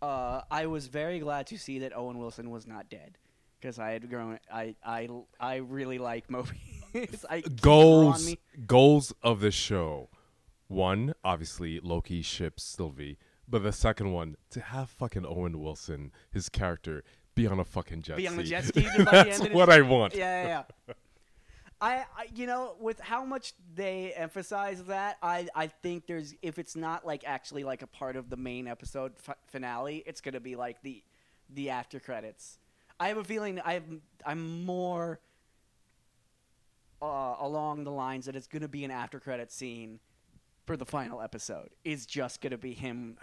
[0.00, 3.18] uh, I was very glad to see that Owen Wilson was not dead
[3.60, 4.38] because I had grown.
[4.52, 5.08] I I
[5.40, 7.24] I really like Mobius.
[7.30, 8.34] I keep her on goals
[8.66, 10.08] goals of the show.
[10.68, 16.48] One, obviously Loki ships Sylvie, but the second one to have fucking Owen Wilson, his
[16.48, 17.02] character,
[17.34, 18.50] be on a fucking jet Be on the ski.
[18.50, 20.14] jet ski That's what I want.
[20.14, 20.94] Yeah, yeah, yeah.
[21.80, 26.58] I, I, you know, with how much they emphasize that, I, I think there's if
[26.58, 30.40] it's not like actually like a part of the main episode f- finale, it's gonna
[30.40, 31.04] be like the,
[31.48, 32.58] the after credits.
[32.98, 35.20] I have a feeling I'm I'm more
[37.00, 40.00] uh, along the lines that it's gonna be an after credit scene
[40.68, 43.16] for the final episode is just going to be him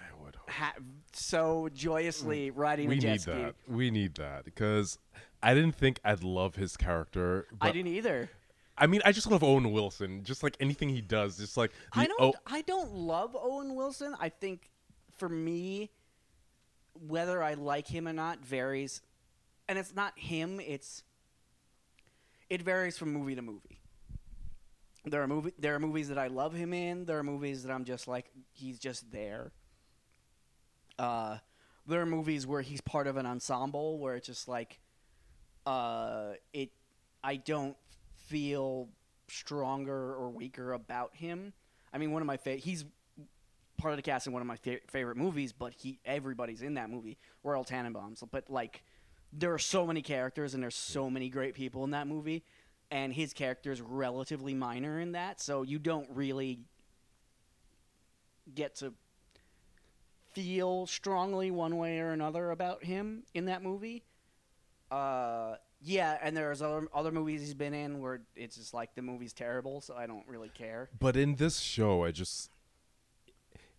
[0.50, 0.74] ha-
[1.14, 2.90] so joyously riding Mm.
[2.90, 3.32] We a jet need ski.
[3.34, 3.56] that.
[3.68, 4.98] We need that because
[5.44, 7.46] I didn't think I'd love his character.
[7.52, 8.32] But I didn't either.
[8.80, 10.24] I mean, I just love Owen Wilson.
[10.24, 12.36] Just like anything he does, just like I don't.
[12.48, 14.16] I don't love Owen Wilson.
[14.20, 14.72] I think
[15.16, 15.92] for me,
[17.08, 19.04] whether I like him or not varies,
[19.70, 20.60] and it's not him.
[20.60, 21.04] It's
[22.50, 23.82] it varies from movie to movie.
[25.06, 25.54] There are movie.
[25.60, 27.06] There are movies that I love him in.
[27.06, 29.52] There are movies that I'm just like he's just there.
[30.98, 31.38] Uh,
[31.88, 34.80] there are movies where he's part of an ensemble where it's just like,
[35.66, 36.72] uh, it.
[37.24, 37.76] I don't
[38.28, 38.90] feel
[39.28, 41.54] stronger or weaker about him.
[41.94, 42.86] I mean, one of my fa- he's
[43.78, 46.76] part of the cast in one of my fa- favorite movies, but he everybody's in
[46.76, 47.18] that movie.
[47.44, 48.84] Royal Tenenbaums, but like
[49.32, 52.44] there are so many characters and there's so many great people in that movie,
[52.92, 56.60] and his character is relatively minor in that, so you don't really
[58.54, 58.94] get to
[60.34, 64.04] feel strongly one way or another about him in that movie.
[64.92, 69.02] Uh, yeah, and there's other other movies he's been in where it's just like the
[69.02, 70.90] movie's terrible, so I don't really care.
[71.00, 72.50] But in this show, I just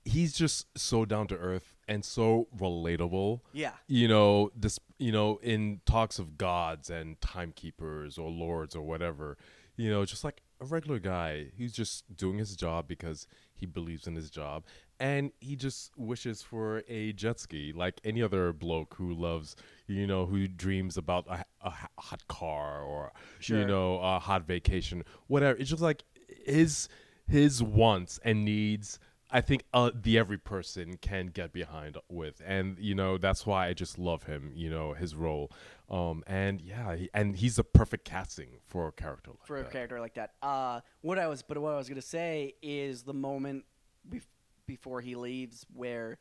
[0.05, 3.41] he's just so down to earth and so relatable.
[3.53, 8.83] Yeah, You know, this you know, in talks of gods and timekeepers or lords or
[8.83, 9.37] whatever,
[9.77, 14.07] you know, just like a regular guy who's just doing his job because he believes
[14.07, 14.65] in his job
[14.99, 19.55] and he just wishes for a jet ski like any other bloke who loves
[19.87, 23.59] you know who dreams about a, a hot car or Sure.
[23.59, 26.05] you know a hot vacation whatever it's just like
[26.47, 26.89] his
[27.29, 28.99] his wants and needs
[29.31, 33.67] i think uh, the every person can get behind with and you know that's why
[33.69, 35.51] i just love him you know his role
[35.91, 39.63] um and yeah he, and he's a perfect casting for a character like for a
[39.63, 39.73] that.
[39.73, 40.33] character like that.
[40.43, 43.65] Uh, what I was, but what I was gonna say is the moment
[44.09, 44.27] bef-
[44.67, 46.19] before he leaves where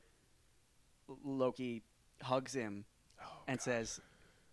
[1.24, 1.84] Loki
[2.22, 2.86] hugs him
[3.22, 4.00] Oh, and says,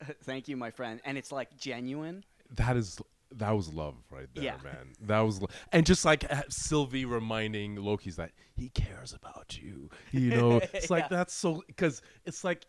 [0.24, 2.24] "Thank you, my friend," and it's like genuine.
[2.56, 3.00] that is
[3.36, 4.56] that was love right there, Yeah.
[4.62, 4.92] man.
[5.00, 9.90] That was, lo- and just like Sylvie reminding Loki's that he cares about you.
[10.10, 11.16] You know, it's like Yeah.
[11.18, 12.66] that's so because it's like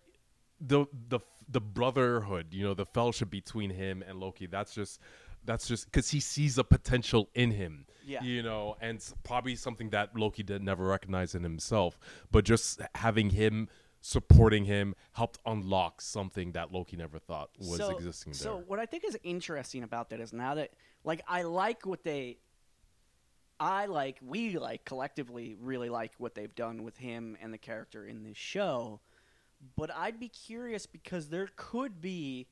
[0.61, 2.47] the the the brotherhood.
[2.51, 4.45] You know, the fellowship between him and Loki.
[4.47, 4.99] That's just
[5.45, 7.85] that's just because he sees a potential in him.
[8.05, 8.21] Yeah.
[8.23, 11.99] You know, and probably something that Loki did never recognize in himself,
[12.31, 13.69] but just having him
[14.05, 18.39] supporting him helped unlock something that Loki never thought was so, existing there.
[18.39, 20.71] So what I think is interesting about that is now that
[21.05, 22.39] like I like what they
[23.61, 28.05] I like we like collectively really like what they've done with him and the character
[28.05, 28.99] in this show.
[29.77, 32.47] But I'd be curious because there could be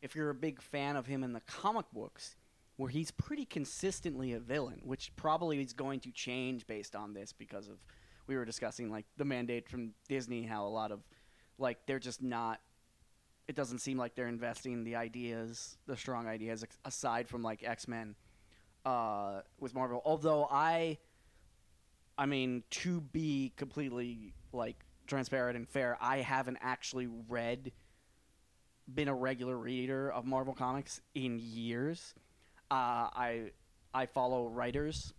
[0.00, 2.36] if you're a big fan of him in the comic books
[2.76, 7.32] where he's pretty consistently a villain, which probably is going to change based on this
[7.32, 7.78] because of
[8.26, 11.00] we were discussing like the mandate from Disney how a lot of
[11.58, 12.60] like they're just not
[13.46, 17.86] it doesn't seem like they're investing the ideas, the strong ideas, aside from like X
[17.86, 18.14] Men
[18.84, 20.00] uh, with Marvel.
[20.04, 20.98] Although I,
[22.16, 27.72] I mean, to be completely like transparent and fair, I haven't actually read,
[28.92, 32.14] been a regular reader of Marvel comics in years.
[32.70, 33.50] Uh, I
[33.92, 35.12] I follow writers,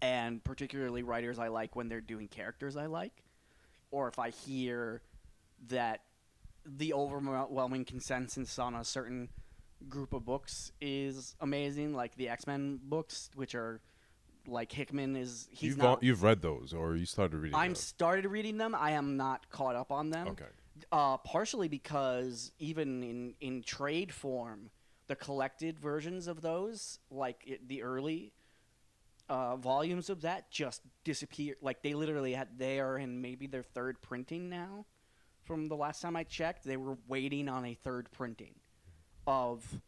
[0.00, 3.24] and particularly writers I like when they're doing characters I like,
[3.90, 5.02] or if I hear
[5.68, 6.00] that
[6.64, 9.28] the overwhelming consensus on a certain
[9.88, 13.80] group of books is amazing, like the X Men books, which are
[14.46, 16.02] like Hickman is he's you've, not.
[16.02, 17.60] you've read those or you started reading them?
[17.60, 17.80] I'm those?
[17.80, 18.74] started reading them.
[18.74, 20.28] I am not caught up on them.
[20.28, 20.44] Okay.
[20.92, 24.70] Uh, partially because even in in trade form,
[25.08, 28.32] the collected versions of those, like it, the early
[29.28, 31.56] uh, volumes of that, just disappeared.
[31.60, 34.86] Like they literally had, they are in maybe their third printing now.
[35.44, 38.54] From the last time I checked, they were waiting on a third printing
[39.26, 39.80] of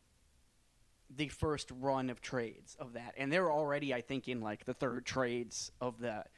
[1.14, 4.74] the first run of trades of that, and they're already, I think, in like the
[4.74, 6.28] third trades of that.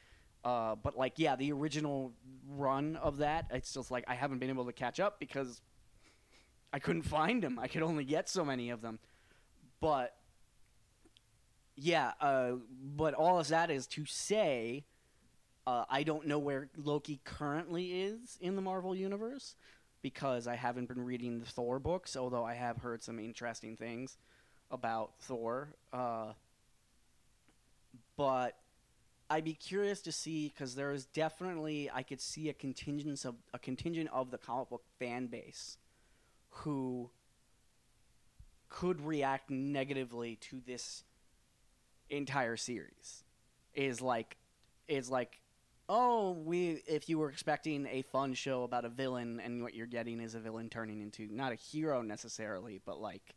[0.45, 2.13] Uh, but like, yeah, the original
[2.49, 5.61] run of that, it's just like I haven't been able to catch up because
[6.73, 7.59] I couldn't find them.
[7.59, 8.99] I could only get so many of them.
[9.81, 10.17] But
[11.77, 12.53] yeah, uh,
[12.97, 14.85] but all of that is to say,
[15.67, 19.55] uh, I don't know where Loki currently is in the Marvel universe
[20.03, 22.17] because I haven't been reading the Thor books.
[22.17, 24.17] Although I have heard some interesting things
[24.71, 25.75] about Thor.
[25.93, 26.33] Uh,
[28.17, 28.57] but
[29.31, 33.37] I'd be curious to see because there is definitely I could see a contingent of
[33.55, 35.79] a contingent of the comic book fan base
[36.51, 37.11] who
[38.69, 41.05] could react negatively to this
[42.13, 43.25] entire series
[43.75, 44.37] is like
[44.87, 45.41] is like,
[45.89, 49.87] oh, we if you were expecting a fun show about a villain and what you're
[49.87, 53.35] getting is a villain turning into not a hero necessarily, but like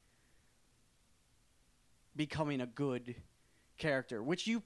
[2.15, 3.15] becoming a good
[3.77, 4.61] character, which you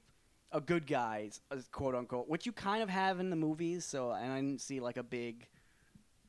[0.52, 1.30] a good guy,
[1.72, 3.86] quote unquote, which you kind of have in the movies.
[3.86, 5.48] So and I didn't see like a big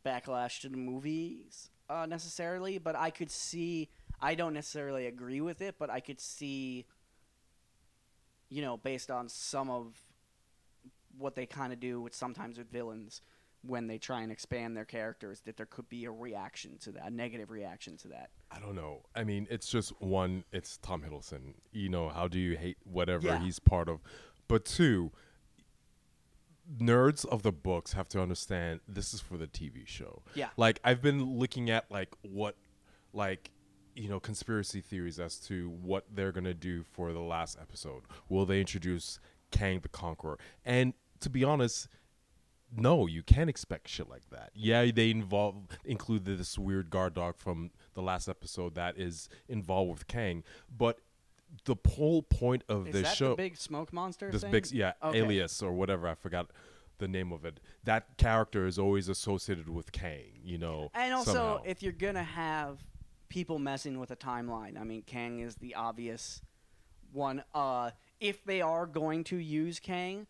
[0.04, 3.88] backlash to the movies uh, necessarily, but I could see.
[4.22, 6.84] I don't necessarily agree with it, but I could see,
[8.50, 9.94] you know, based on some of
[11.16, 13.22] what they kind of do with sometimes with villains
[13.62, 17.06] when they try and expand their characters, that there could be a reaction to that,
[17.06, 18.30] a negative reaction to that.
[18.50, 19.02] I don't know.
[19.14, 20.44] I mean, it's just one.
[20.52, 21.54] It's Tom Hiddleston.
[21.72, 23.38] You know, how do you hate whatever Yeah.
[23.38, 24.00] he's part of?
[24.48, 25.12] But two,
[26.78, 30.22] nerds of the books have to understand this is for the TV show.
[30.34, 30.48] Yeah.
[30.56, 32.56] Like I've been looking at like what,
[33.12, 33.50] like,
[33.94, 38.02] you know, conspiracy theories as to what they're gonna do for the last episode.
[38.28, 39.18] Will they introduce
[39.50, 40.38] Kang the Conqueror?
[40.64, 41.88] And to be honest,
[42.74, 44.50] no, you can't expect shit like that.
[44.54, 49.90] Yeah, they involve include this weird guard dog from the last episode that is involved
[49.90, 50.44] with Kang,
[50.76, 51.00] but
[51.64, 54.30] the whole point of Is this that show, the big smoke monster?
[54.30, 54.52] this thing?
[54.52, 55.20] big yeah, Okay.
[55.20, 56.50] Alioth or whatever I forgot
[56.98, 57.58] the name of it.
[57.82, 60.90] That character is always associated with Kang, you know.
[60.94, 61.62] And also, somehow.
[61.64, 62.78] if you're gonna have
[63.30, 66.42] people messing with a timeline, I mean, Kang is the obvious
[67.12, 67.42] one.
[67.54, 70.26] Uh, if they are going to use Kang,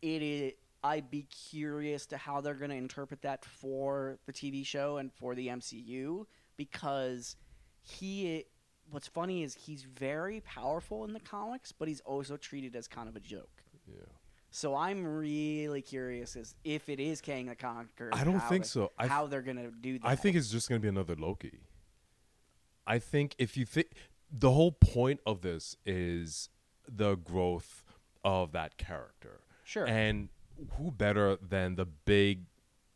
[0.00, 0.52] it is.
[0.84, 5.34] I'd be curious to how they're gonna interpret that for the TV show and for
[5.34, 7.36] the MCU because
[7.82, 8.44] he.
[8.90, 13.08] What's funny is he's very powerful in the comics, but he's also treated as kind
[13.08, 13.62] of a joke.
[13.86, 14.04] yeah.
[14.50, 18.10] So I'm really curious as if it is Kang the Conqueror.
[18.12, 18.92] I don't think they- so.
[18.98, 20.06] I how they're gonna do that?
[20.06, 21.60] I think it's just going to be another Loki.
[22.86, 23.88] I think if you think
[24.30, 26.48] the whole point of this is
[26.88, 27.84] the growth
[28.24, 29.40] of that character.
[29.64, 29.86] Sure.
[29.86, 30.28] And
[30.76, 32.44] who better than the big,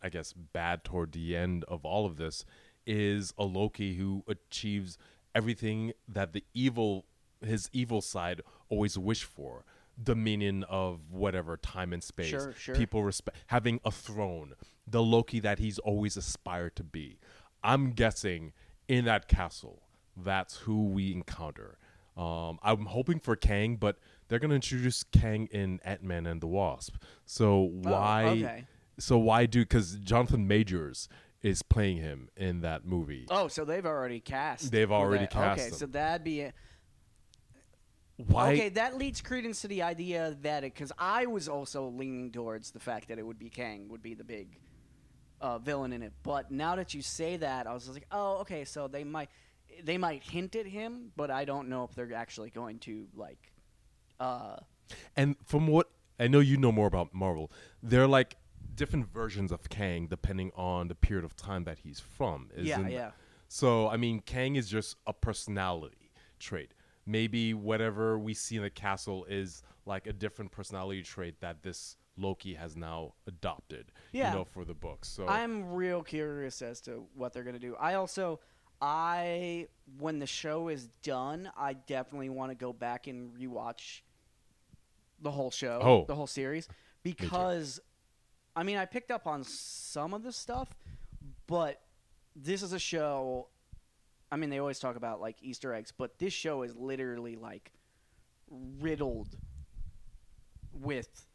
[0.02, 2.44] I guess, bad toward the end of all of this
[2.86, 4.98] is a Loki who achieves
[5.34, 7.04] everything that the evil,
[7.44, 9.64] his evil side always wished for.
[10.02, 12.28] Dominion of whatever time and space.
[12.28, 12.74] Sure, sure.
[12.74, 14.52] People respect having a throne.
[14.86, 17.18] The Loki that he's always aspired to be.
[17.64, 18.52] I'm guessing
[18.88, 19.82] in that castle,
[20.16, 21.78] that's who we encounter.
[22.16, 26.46] Um, I'm hoping for Kang, but they're gonna introduce Kang in Ant Man and the
[26.46, 26.96] Wasp.
[27.24, 28.24] So why?
[28.24, 28.64] Oh, okay.
[28.98, 29.60] So why do?
[29.60, 31.08] Because Jonathan Majors
[31.42, 33.26] is playing him in that movie.
[33.30, 34.72] Oh, so they've already cast.
[34.72, 35.30] They've already that.
[35.30, 35.74] cast Okay, him.
[35.74, 36.54] so that'd be it.
[38.16, 38.54] Why?
[38.54, 42.80] Okay, that leads credence to the idea that because I was also leaning towards the
[42.80, 44.58] fact that it would be Kang would be the big
[45.40, 46.12] uh, villain in it.
[46.22, 49.28] But now that you say that, I was like, oh, okay, so they might
[49.84, 53.52] they might hint at him, but I don't know if they're actually going to like.
[54.18, 54.56] Uh,
[55.16, 57.50] And from what I know, you know more about Marvel.
[57.82, 58.36] They're like
[58.74, 62.50] different versions of Kang depending on the period of time that he's from.
[62.56, 63.10] yeah, yeah.
[63.48, 66.72] So I mean, Kang is just a personality trait.
[67.04, 71.96] Maybe whatever we see in the castle is like a different personality trait that this
[72.16, 73.92] Loki has now adopted.
[74.12, 74.30] Yeah.
[74.32, 75.08] You know, for the books.
[75.08, 77.76] So I'm real curious as to what they're gonna do.
[77.78, 78.40] I also,
[78.80, 84.00] I when the show is done, I definitely want to go back and rewatch
[85.20, 86.04] the whole show, Oh.
[86.06, 86.68] the whole series,
[87.02, 87.80] because,
[88.54, 90.68] I mean, I picked up on some of the stuff,
[91.46, 91.80] but
[92.34, 93.48] this is a show.
[94.30, 97.72] I mean, they always talk about like Easter eggs, but this show is literally like
[98.50, 99.36] riddled
[100.72, 101.25] with.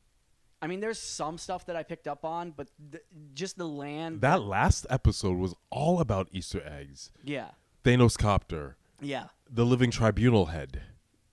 [0.62, 4.22] I mean, there's some stuff that I picked up on, but th- just the land.
[4.22, 7.12] that last episode was all about Easter eggs.
[7.24, 7.52] yeah,
[7.84, 9.26] Thanos copter, yeah.
[9.50, 10.82] the living tribunal head,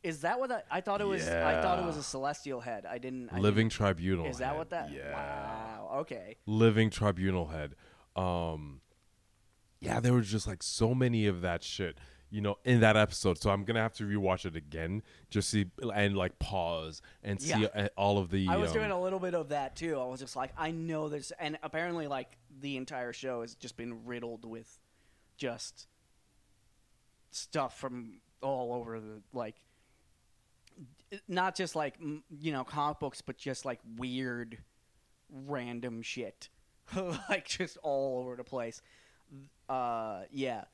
[0.02, 1.26] Is that what I, I thought it was?
[1.26, 1.46] Yeah.
[1.46, 2.86] I thought it was a celestial head.
[2.86, 3.28] I didn't.
[3.32, 4.24] I living tribunal.
[4.24, 4.90] Didn't, is that what that?
[4.92, 5.12] Yeah.
[5.12, 5.98] Wow.
[6.00, 6.36] Okay.
[6.46, 7.74] living tribunal head.
[8.16, 8.80] Um,
[9.80, 11.98] yeah, there was just like so many of that shit,
[12.30, 13.38] you know, in that episode.
[13.38, 17.60] So I'm gonna have to rewatch it again, just see and like pause and see
[17.60, 17.68] Yeah.
[17.74, 18.48] uh, all of the.
[18.48, 19.98] I was um, doing a little bit of that too.
[19.98, 23.76] I was just like, I know this, and apparently, like the entire show has just
[23.76, 24.78] been riddled with
[25.36, 25.86] just
[27.30, 29.56] stuff from all over the like,
[31.26, 34.58] not just like you know comic books, but just like weird,
[35.30, 36.48] random shit,
[37.28, 38.82] like just all over the place.
[39.68, 40.64] Uh, yeah.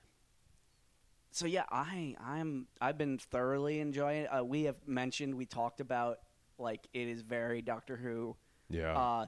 [1.35, 4.26] So yeah, I I'm I've been thoroughly enjoying it.
[4.28, 6.18] Uh, we have mentioned we talked about
[6.59, 8.37] like it is very Doctor Who.
[8.70, 9.26] yeah, Uh,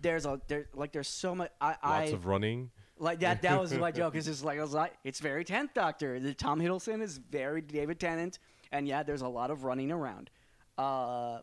[0.00, 1.50] there's a there like there's so much.
[1.60, 2.70] I lots I of running.
[2.98, 3.42] like that.
[3.42, 4.14] That was my joke.
[4.16, 6.18] It's just like I was like, it's very tenth Doctor.
[6.20, 8.38] The Tom Hiddleston is very David Tennant,
[8.72, 10.30] and yeah, there's a lot of running around.
[10.78, 11.40] Uh,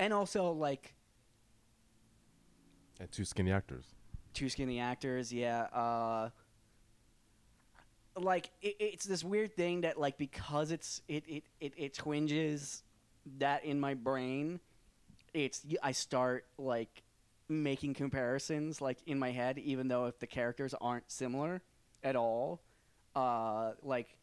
[0.00, 0.94] and also like
[2.98, 3.84] And two skinny actors.
[4.34, 5.32] two skinny actors.
[5.32, 5.62] Yeah.
[5.72, 6.30] Uh,
[8.22, 12.82] like it, it's this weird thing that like because it's it it it, it twinges
[13.38, 14.60] that in my brain.
[15.34, 17.02] It's I start like
[17.48, 21.62] making comparisons like in my head, even though if the characters aren't similar
[22.02, 22.60] at all.
[23.14, 24.16] Uh, like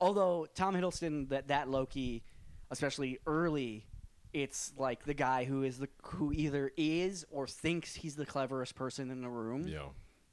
[0.00, 2.22] although Tom Hiddleston that that Loki,
[2.70, 3.86] especially early,
[4.32, 8.74] it's like the guy who is the who either is or thinks he's the cleverest
[8.74, 9.66] person in the room.
[9.66, 9.88] Yeah.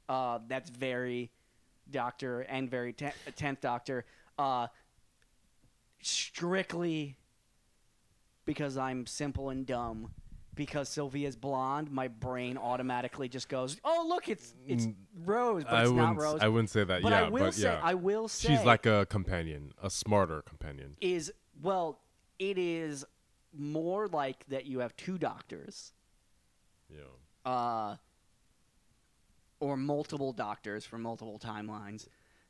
[0.08, 1.30] Uh, that's very
[1.90, 4.04] Doctor and very ten- tenth Doctor.
[4.38, 4.68] Uh,
[6.02, 7.16] strictly
[8.44, 10.10] because I'm simple and dumb.
[10.54, 15.72] Because Sylvie's blonde, my brain automatically just goes, "Oh, look, it's it's Mm, Rose, but
[15.74, 16.20] I it's not wouldn't.
[16.20, 17.02] Rose." I wouldn't say that.
[17.02, 19.90] but yeah, I will but say, yeah, I will say, she's like a companion, a
[19.90, 20.96] smarter companion.
[21.00, 21.98] is well,
[22.38, 23.04] it is
[23.52, 24.64] more like that.
[24.66, 25.92] You have two doctors,
[26.88, 27.00] Yeah.
[27.44, 27.96] uh,
[29.64, 32.06] or multiple doctors from multiple timelines.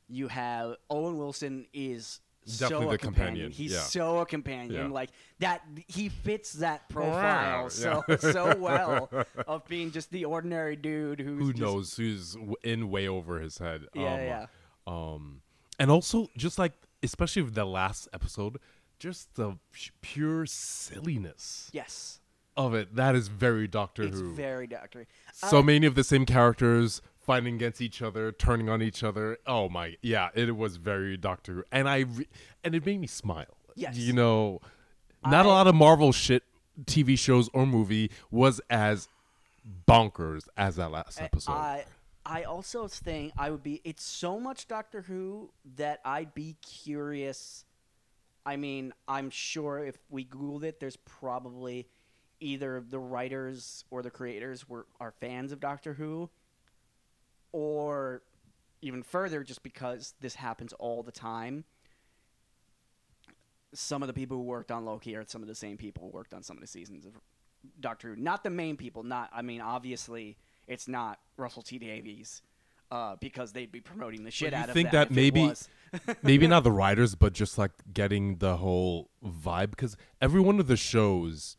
[0.09, 2.21] You have Owen Wilson is
[2.59, 3.01] Definitely so a companion.
[3.27, 3.81] companion, He's yeah.
[3.81, 4.89] so a companion.
[4.89, 4.93] Yeah.
[4.93, 9.09] Like that, he fits that profile so so well
[9.47, 13.57] of being just the ordinary dude who's Who just- knows who's in way over his
[13.59, 13.83] head?
[13.95, 14.47] Yeah, um, yeah.
[14.87, 15.41] Um,
[15.79, 18.59] and also just like especially with the last episode,
[18.99, 19.57] just the
[20.03, 22.21] pure silliness Yes,
[22.57, 22.95] of it.
[22.97, 24.09] That is very Doctor Who.
[24.09, 24.35] it's Who.
[24.35, 25.07] very doctor.
[25.33, 29.39] so Uh, many of the same characters fighting against each other, turning on each other.
[29.47, 32.29] Oh my, yeah, it was very Doctor Who, and I re-
[32.63, 33.57] and it made me smile.
[33.77, 33.97] Yes.
[33.97, 34.61] you know,
[35.25, 36.43] not a I- lot of Marvel shit,
[36.85, 39.09] TV shows or movie was as
[39.89, 41.53] bonkers as that last episode.
[41.53, 41.85] I
[42.27, 43.81] I also think I would be.
[43.85, 47.65] It's so much Doctor Who that I'd be curious.
[48.47, 51.87] I mean, I'm sure if we Googled it, there's probably
[52.45, 56.29] either the writers or the creators were are fans of Doctor Who,
[57.53, 58.23] or
[58.83, 61.65] even further, just because this happens all the time.
[63.73, 66.17] Some of the people who worked on Loki are some of the same people who
[66.17, 67.13] worked on some of the seasons of
[67.81, 68.17] Doctor Who.
[68.17, 69.03] Not the main people.
[69.03, 69.31] Not.
[69.33, 70.37] I mean, obviously,
[70.69, 72.43] it's not Russell T Davies,
[72.91, 75.09] uh, because they'd be promoting the shit out of think that.
[75.09, 75.53] that maybe-
[76.23, 80.67] maybe not the writers, but just like getting the whole vibe because every one of
[80.67, 81.57] the shows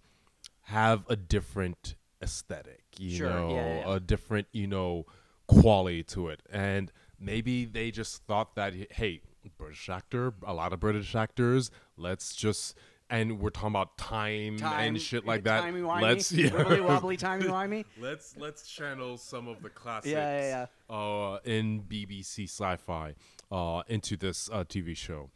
[0.65, 3.95] have a different aesthetic, you Sure, know, yeah, yeah, yeah.
[3.95, 5.05] a different, you know,
[5.47, 6.41] quality to it.
[6.51, 9.21] And maybe they just thought that, hey,
[9.57, 12.75] British actor, a lot of British actors, let's just,
[13.11, 15.71] and we're talking about time, Time and shit like that.
[15.71, 17.85] Let's, wibbly wobbly, timey wimey.
[18.01, 23.13] Let's let's channel some of the classics yeah, Uh, in BBC sci-fi
[23.51, 25.29] uh, into this uh, TV show.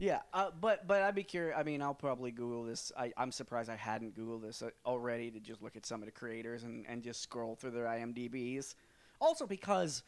[0.00, 1.54] Yeah, uh, but but I'd be curious.
[1.58, 2.90] I mean, I'll probably Google this.
[2.98, 6.06] I, I'm surprised I hadn't Googled this uh, already to just look at some of
[6.06, 8.76] the creators and, and just scroll through their IMDb's.
[9.20, 10.02] Also, because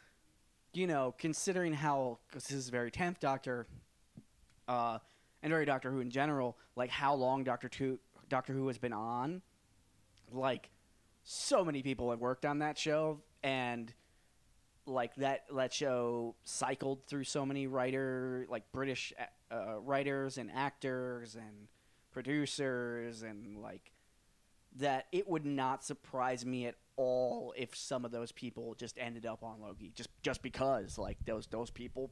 [0.72, 3.66] you know, considering how cause this is very tenth Doctor,
[4.66, 4.98] uh,
[5.42, 7.98] and very Doctor Who in general, like how long Doctor Two
[8.30, 9.42] Doctor Who has been on,
[10.32, 10.70] like
[11.22, 13.92] so many people have worked on that show and
[14.86, 19.12] like that that show cycled through so many writer like British
[19.50, 21.68] uh, writers and actors and
[22.10, 23.92] producers and like
[24.76, 29.24] that it would not surprise me at all if some of those people just ended
[29.26, 32.10] up on Loki just just because like those those people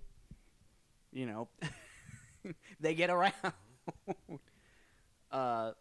[1.12, 1.49] you know
[2.81, 3.35] they get around.
[5.33, 5.73] Uh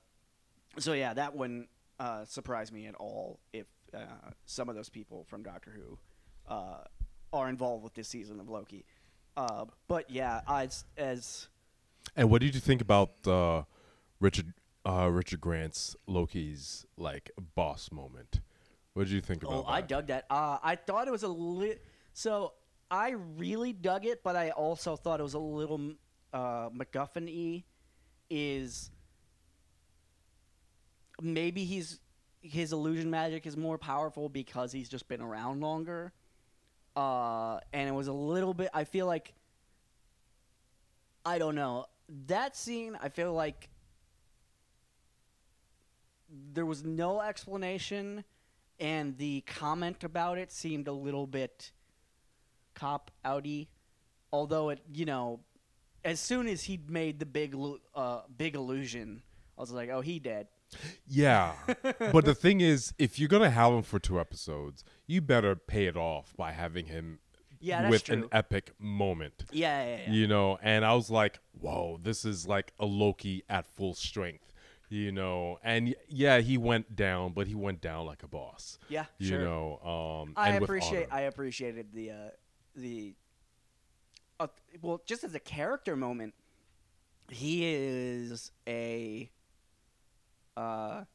[0.78, 1.68] so yeah that wouldn't
[2.00, 5.98] uh, surprise me at all if uh, some of those people from Doctor Who
[6.50, 6.84] uh,
[7.32, 8.86] are involved with this season of Loki.
[9.38, 11.48] Uh, but yeah, as as
[12.16, 13.64] And what did you think about uh,
[14.20, 14.54] Richard
[14.86, 18.42] uh, Richard Grant's Loki's like boss moment?
[18.94, 19.70] What did you think about oh, that?
[19.70, 20.26] I dug that.
[20.30, 21.78] Uh, I thought it was a li-
[22.14, 22.54] so
[22.92, 25.94] I really dug it, but I also thought it was a little
[26.34, 27.64] uh, MacGuffin-y.
[28.32, 28.92] Is
[31.22, 32.00] maybe he's
[32.42, 36.14] his illusion magic is more powerful because he's just been around longer.
[37.00, 38.70] Uh, and it was a little bit.
[38.74, 39.34] I feel like
[41.26, 41.86] I don't know
[42.28, 42.98] that scene.
[43.02, 43.70] I feel like
[46.54, 48.26] there was no explanation,
[48.82, 51.72] and the comment about it seemed a little bit
[52.74, 53.68] cop outy.
[54.34, 55.40] Although it, you know,
[56.04, 57.56] as soon as he made the big,
[57.96, 59.22] uh, big illusion,
[59.58, 60.48] I was like, oh, he dead.
[61.08, 61.54] Yeah,
[62.12, 65.86] but the thing is, if you're gonna have him for two episodes, you better pay
[65.86, 67.20] it off by having him
[67.60, 68.16] Yeah, with true.
[68.16, 69.46] an epic moment.
[69.52, 70.12] Yeah, yeah, yeah.
[70.12, 74.46] You know, and I was like, "Whoa, this is like a Loki at full strength."
[74.92, 78.80] you know, and yeah, he went down, but he went down like a boss.
[78.90, 79.40] Yeah, You sure.
[79.40, 81.08] know, um, I appreciate.
[81.12, 82.16] I appreciated the uh,
[82.76, 83.16] the.
[84.40, 84.48] Uh,
[84.82, 86.34] well, just as a character moment,
[87.30, 89.30] he is a.
[90.60, 91.06] Uh,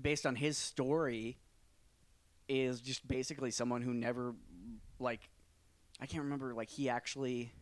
[0.00, 1.38] based on his story,
[2.48, 4.34] is just basically someone who never,
[4.98, 5.28] like,
[6.00, 6.54] I can't remember.
[6.54, 7.52] Like he actually.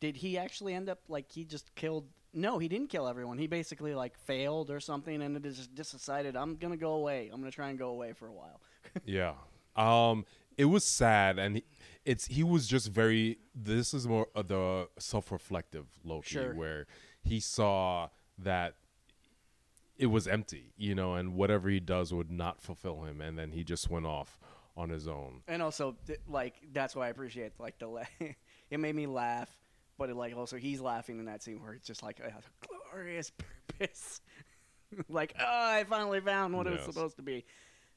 [0.00, 2.06] Did he actually end up like he just killed?
[2.32, 3.38] No, he didn't kill everyone.
[3.38, 7.30] He basically like failed or something, and it just just decided I'm gonna go away.
[7.32, 8.60] I'm gonna try and go away for a while.
[9.04, 9.34] Yeah.
[9.76, 10.24] Um
[10.56, 11.64] it was sad and he,
[12.04, 16.54] it's he was just very this is more of the self-reflective Loki Sure.
[16.54, 16.86] where
[17.28, 18.08] he saw
[18.38, 18.74] that
[19.96, 23.52] it was empty, you know, and whatever he does would not fulfill him and then
[23.52, 24.38] he just went off
[24.76, 25.42] on his own.
[25.48, 28.02] And also, th- like that's why I appreciate like the la-
[28.70, 29.50] it made me laugh,
[29.98, 32.88] but it, like also he's laughing in that scene where it's just like oh, a
[32.92, 33.32] glorious
[33.68, 34.20] purpose,
[35.08, 37.44] like oh I finally found what it was supposed to be.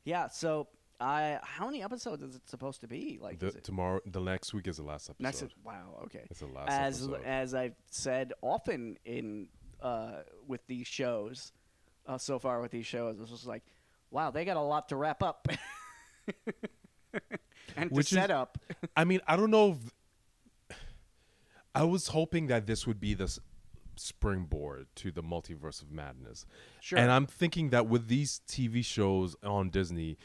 [0.04, 0.28] Yeah.
[0.30, 0.68] So
[1.02, 3.18] How many episodes is it supposed to be?
[3.22, 5.24] Like The, it tomorrow the next week is the last episode.
[5.24, 5.56] next?
[5.64, 6.00] Wow.
[6.06, 6.26] Okay.
[6.30, 7.24] It's the last as episode.
[7.26, 9.48] as I've said often in
[9.82, 11.52] uh, with these shows,
[12.08, 13.64] uh, so far with these shows, it's just like,
[14.12, 15.48] wow, they got a lot to wrap up
[17.76, 18.58] and Which to is- set up.
[18.96, 20.78] I mean, I don't know if
[21.74, 23.40] I was hoping that this would be the
[23.96, 26.46] springboard to the multiverse of madness.
[26.82, 27.00] Sure.
[27.00, 30.18] And I'm thinking that with these TV shows on Disney,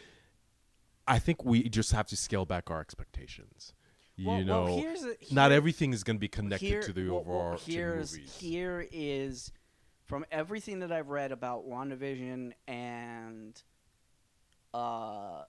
[1.07, 3.73] I think we just have to scale back our expectations.
[4.17, 6.93] You Well- know, well, here's a- not everything is going to be connected Here- to
[6.93, 8.37] the well, overall here's, movies.
[8.39, 9.53] Here is
[10.07, 13.63] from everything that I've read about WandaVision and
[14.75, 15.45] uh,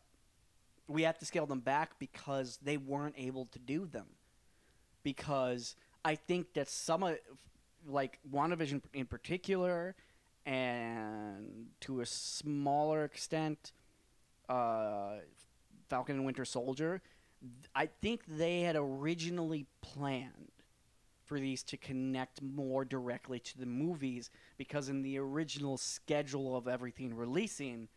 [0.87, 4.07] we have to scale them back because they weren't able to do them.
[5.03, 7.17] Because I think that some of,
[7.85, 9.95] like WandaVision in particular,
[10.45, 13.71] and to a smaller extent,
[14.49, 15.17] uh,
[15.89, 17.01] Falcon and Winter Soldier,
[17.75, 20.51] I think they had originally planned
[21.23, 26.67] for these to connect more directly to the movies because in the original schedule of
[26.67, 27.89] everything releasing,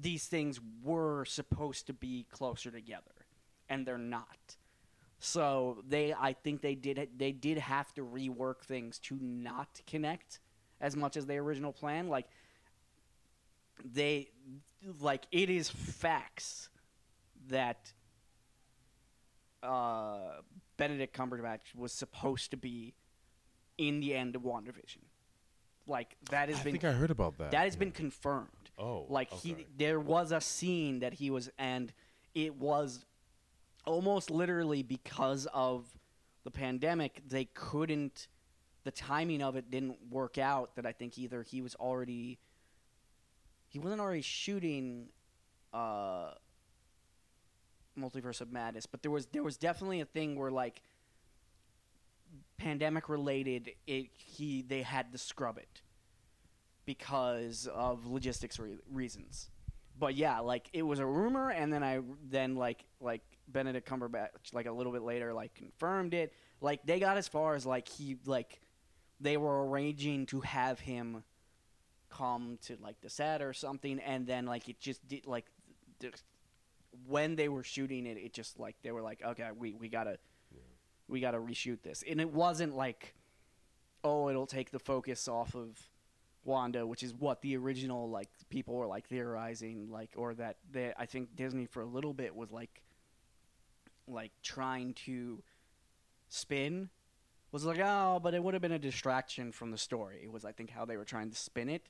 [0.00, 3.26] these things were supposed to be closer together,
[3.68, 4.56] and they're not.
[5.18, 10.38] So they, I think they did they did have to rework things to not connect
[10.80, 12.08] as much as the original plan.
[12.08, 12.28] Like
[13.84, 14.28] they,
[15.00, 16.68] like it is facts
[17.48, 17.92] that
[19.62, 20.40] uh,
[20.76, 22.94] Benedict Cumberbatch was supposed to be
[23.76, 25.02] in the end of WandaVision.
[25.86, 27.50] Like that has I been I think I heard about that.
[27.50, 27.80] that has yeah.
[27.80, 28.48] been confirmed.
[28.78, 29.56] Oh, like okay.
[29.56, 31.92] he there was a scene that he was and
[32.34, 33.04] it was
[33.86, 35.86] almost literally because of
[36.44, 38.28] the pandemic they couldn't
[38.84, 42.38] the timing of it didn't work out that I think either he was already
[43.68, 45.08] he wasn't already shooting
[45.72, 46.32] uh
[47.98, 50.82] multiverse of madness but there was there was definitely a thing where like
[52.58, 55.82] pandemic related it he they had to scrub it
[56.84, 59.50] because of logistics re- reasons.
[59.98, 64.28] But yeah like it was a rumor and then i then like like benedict cumberbatch
[64.52, 66.32] like a little bit later like confirmed it.
[66.60, 68.60] Like they got as far as like he like
[69.20, 71.24] they were arranging to have him
[72.10, 75.44] come to like the set or something and then like it just did like
[76.00, 76.14] th-
[77.06, 80.18] when they were shooting it it just like they were like okay we we gotta
[81.08, 82.04] we gotta reshoot this.
[82.08, 83.14] And it wasn't like
[84.04, 85.76] oh it'll take the focus off of
[86.44, 90.94] wanda which is what the original like people were like theorizing like or that they
[90.96, 92.80] i think disney for a little bit was like
[94.06, 95.42] like trying to
[96.28, 96.88] spin
[97.50, 100.44] was like oh but it would have been a distraction from the story it was
[100.44, 101.82] i think how they were trying to spin it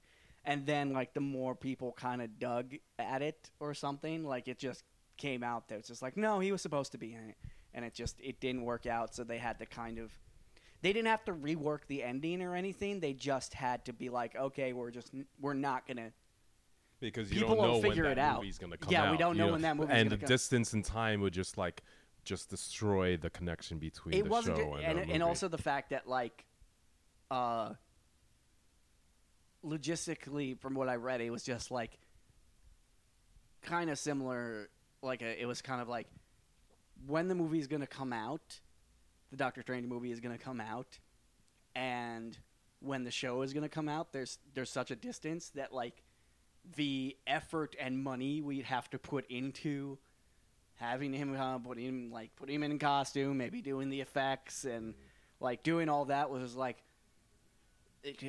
[0.44, 4.58] and then like the more people kind of dug at it or something like it
[4.58, 4.82] just
[5.16, 7.36] came out that it's just like no he was supposed to be in it
[7.74, 10.10] and it just it didn't work out so they had to kind of
[10.80, 14.36] they didn't have to rework the ending or anything they just had to be like
[14.36, 15.10] okay we're just
[15.40, 16.12] we're not gonna
[17.00, 18.36] because you people don't know will figure when it that out.
[18.38, 19.10] movie's gonna come Yeah, out.
[19.12, 20.28] we don't you know when that movie's and gonna the come.
[20.28, 21.82] distance in time would just like
[22.24, 25.22] just destroy the connection between it the wasn't show ju- and, and, the and movie.
[25.22, 26.44] also the fact that like
[27.30, 27.72] uh
[29.64, 31.98] logistically from what i read it was just like
[33.62, 34.68] kind of similar
[35.02, 36.06] like a, it was kind of like
[37.06, 38.60] when the movie is going to come out
[39.30, 40.98] the doctor strange movie is going to come out
[41.74, 42.38] and
[42.80, 46.02] when the show is going to come out there's there's such a distance that like
[46.76, 49.98] the effort and money we'd have to put into
[50.76, 54.94] having him uh, putting him like putting him in costume, maybe doing the effects and
[55.40, 56.76] like doing all that was like
[58.02, 58.22] it-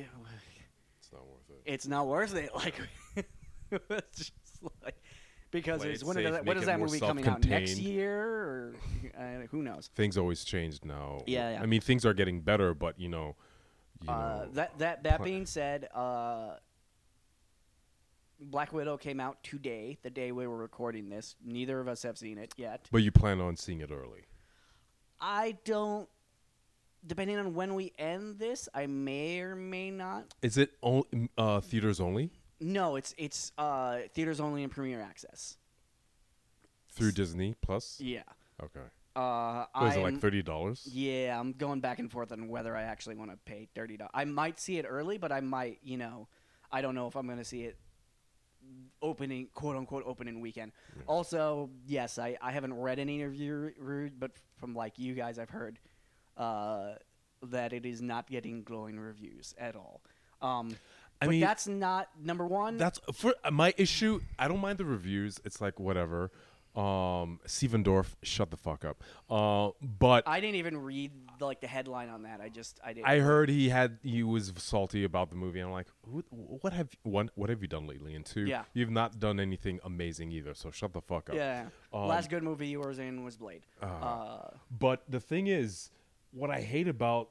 [1.12, 1.62] It's not worth it.
[1.66, 2.50] it's not worth it.
[2.54, 2.74] Like,
[3.90, 4.32] it's just
[4.84, 4.96] like
[5.52, 7.78] because Play it's it when, safe, is that, when make that movie coming out next
[7.78, 8.74] year or
[9.18, 9.90] uh, who knows?
[9.94, 11.20] Things always change now.
[11.26, 11.62] Yeah, yeah.
[11.62, 13.36] I mean, things are getting better, but you know,
[14.02, 16.56] you Uh, know, that that that being said, uh,
[18.40, 21.36] Black Widow came out today, the day we were recording this.
[21.44, 22.88] Neither of us have seen it yet.
[22.90, 24.24] but you plan on seeing it early.
[25.20, 26.08] I don't.
[27.06, 30.34] Depending on when we end this, I may or may not.
[30.42, 32.30] Is it on, uh, theaters only
[32.60, 35.56] No, it's it's uh, theaters only and premiere access.
[36.92, 37.98] through Disney Plus?
[38.00, 38.22] Yeah.
[38.62, 38.86] Okay.
[39.16, 40.86] Uh, What is it like thirty dollars?
[40.92, 44.10] Yeah, I'm going back and forth on whether I actually want to pay thirty dollars.
[44.14, 46.28] I might see it early, but I might, you know,
[46.70, 47.76] I don't know if I'm going to see it
[49.02, 50.72] opening, quote unquote, opening weekend.
[51.06, 55.48] Also, yes, I, I haven't read any review, re- but from like you guys, I've
[55.50, 55.78] heard
[56.40, 56.94] uh,
[57.42, 60.00] that it is not getting glowing reviews at all.
[60.42, 60.76] Um,
[61.22, 62.76] I but mean- that's not number one.
[62.78, 64.20] That's for uh, my issue.
[64.38, 65.38] I don't mind the reviews.
[65.44, 66.30] It's like whatever.
[66.76, 69.02] Um, Stephen Dorff, shut the fuck up.
[69.28, 71.10] Uh, but I didn't even read
[71.40, 72.40] like the headline on that.
[72.40, 73.08] I just I didn't.
[73.08, 75.58] I heard he had he was salty about the movie.
[75.58, 78.14] I'm like, what have one what have you done lately?
[78.14, 78.62] And two, Yeah.
[78.72, 80.54] you've not done anything amazing either.
[80.54, 81.34] So shut the fuck up.
[81.34, 81.66] yeah.
[81.92, 83.62] Um, Last good movie you were in was Blade.
[83.82, 84.06] Uh-huh.
[84.06, 85.90] Uh, But the thing is,
[86.32, 87.30] what I hate about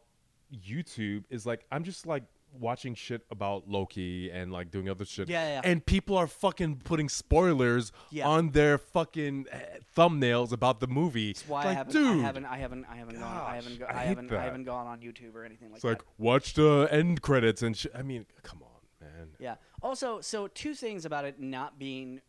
[0.53, 2.23] YouTube is like I'm just like
[2.59, 5.29] watching shit about Loki and like doing other shit.
[5.29, 5.61] Yeah, yeah.
[5.63, 8.27] And people are fucking putting spoilers Yeah.
[8.27, 9.57] on their fucking uh,
[9.95, 11.33] thumbnails about the movie.
[11.33, 13.79] That's why It's I haven't, dude, I haven't, I haven't, I haven't gone, I haven't,
[13.79, 14.39] go, I I, haven't, that.
[14.39, 15.89] I haven't gone on YouTube or anything like it's that.
[15.91, 17.91] It's like watch the end credits and shit.
[17.95, 19.27] I mean, come on, man.
[19.39, 19.55] yeah.
[19.83, 22.19] Also, so two things about it not being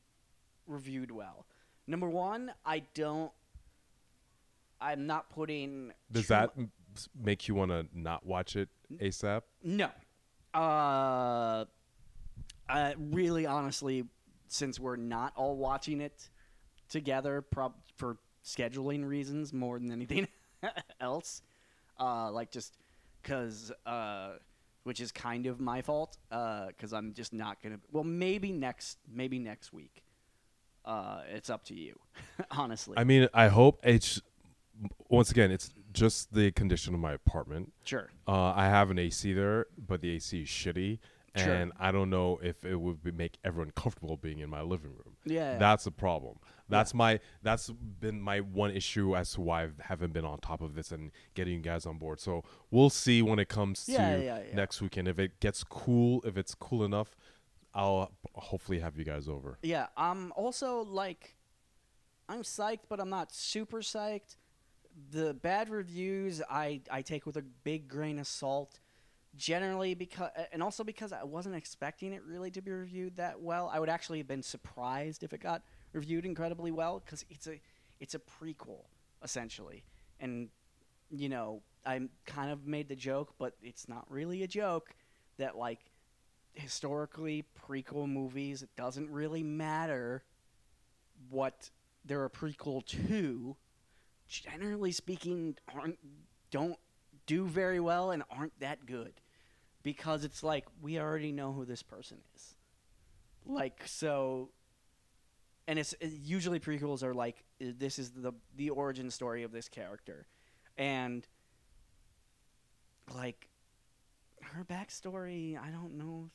[0.67, 1.47] reviewed well.
[1.87, 3.33] Number one, I don't.
[4.81, 5.93] I'm not putting.
[6.11, 6.51] Does too that
[7.21, 9.43] make you want to not watch it ASAP?
[9.63, 9.91] No.
[10.53, 11.65] Uh,
[12.69, 14.05] uh, really, honestly,
[14.49, 16.29] since we're not all watching it
[16.89, 20.27] together, prob- for scheduling reasons more than anything
[21.01, 21.43] else,
[21.99, 22.77] uh, like just
[23.23, 24.33] because, uh,
[24.85, 27.79] which is kind of my fault, because I'm just not gonna.
[27.93, 30.03] Well, maybe next, maybe next week.
[30.83, 31.99] Uh, it's up to you,
[32.51, 32.97] honestly.
[32.97, 34.21] I mean, I hope it's
[35.09, 37.73] once again, it's just the condition of my apartment.
[37.85, 38.11] sure.
[38.27, 40.99] Uh, I have an AC there, but the AC is shitty,
[41.37, 41.53] Sure.
[41.55, 44.91] and I don't know if it would be, make everyone comfortable being in my living
[44.93, 45.17] room.
[45.25, 45.59] Yeah.
[45.59, 46.39] That's a problem.
[46.69, 50.61] That's my that's been my one issue as to why I haven't been on top
[50.61, 52.21] of this and getting you guys on board.
[52.21, 54.55] So we'll see when it comes Yeah, to yeah, yeah.
[54.55, 55.09] next weekend.
[55.09, 57.17] If it gets cool, if it's cool enough,
[57.75, 59.59] I'll hopefully have you guys over.
[59.63, 61.37] Yeah, I'm also like,
[62.29, 64.37] I'm psyched, but I'm not super psyched.
[65.11, 68.81] The bad reviews I I take with a big grain of salt,
[69.37, 73.71] generally because and also because I wasn't expecting it really to be reviewed that well.
[73.73, 77.61] I would actually have been surprised if it got reviewed incredibly well because it's a
[78.01, 78.85] it's a prequel
[79.23, 79.85] essentially,
[80.19, 80.49] and
[81.11, 84.95] you know I kind of made the joke, but it's not really a joke
[85.39, 85.81] that like
[86.53, 90.25] historically prequel movies it doesn't really matter
[91.29, 91.71] what
[92.05, 93.57] they're a prequel to
[94.31, 95.99] generally speaking aren't
[96.51, 96.79] don't
[97.27, 99.15] do very well and aren't that good.
[99.83, 102.55] Because it's like we already know who this person is.
[103.47, 104.51] Like so
[105.67, 109.53] and it's it- usually prequels are like uh, this is the the origin story of
[109.53, 110.27] this character.
[110.77, 111.27] And
[113.15, 113.49] like
[114.43, 116.31] her backstory i don't know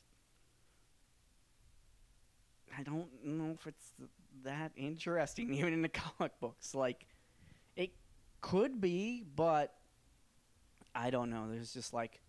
[2.78, 3.92] I don't know if it's
[4.44, 6.74] that interesting, even in the comic books.
[6.74, 7.06] Like,
[8.40, 9.74] could be, but
[10.94, 11.48] I don't know.
[11.50, 12.20] There's just like,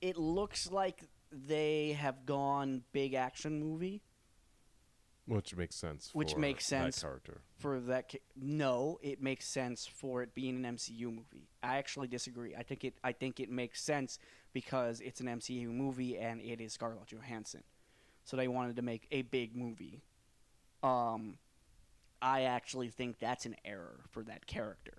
[0.00, 4.02] it looks like they have gone big action movie
[5.26, 6.10] Which makes sense.
[6.12, 6.96] Which for makes sense.
[6.96, 7.40] That character.
[7.58, 8.10] for that.
[8.10, 11.48] Ca- no, it makes sense for it being an MCU movie.
[11.62, 12.56] I actually disagree.
[12.56, 12.94] I think it.
[13.04, 14.18] I think it makes sense
[14.52, 17.62] because it's an MCU movie and it is Scarlett Johansson.
[18.24, 20.02] So they wanted to make a big movie.
[20.82, 21.38] Um,
[22.22, 24.98] I actually think that's an error for that character.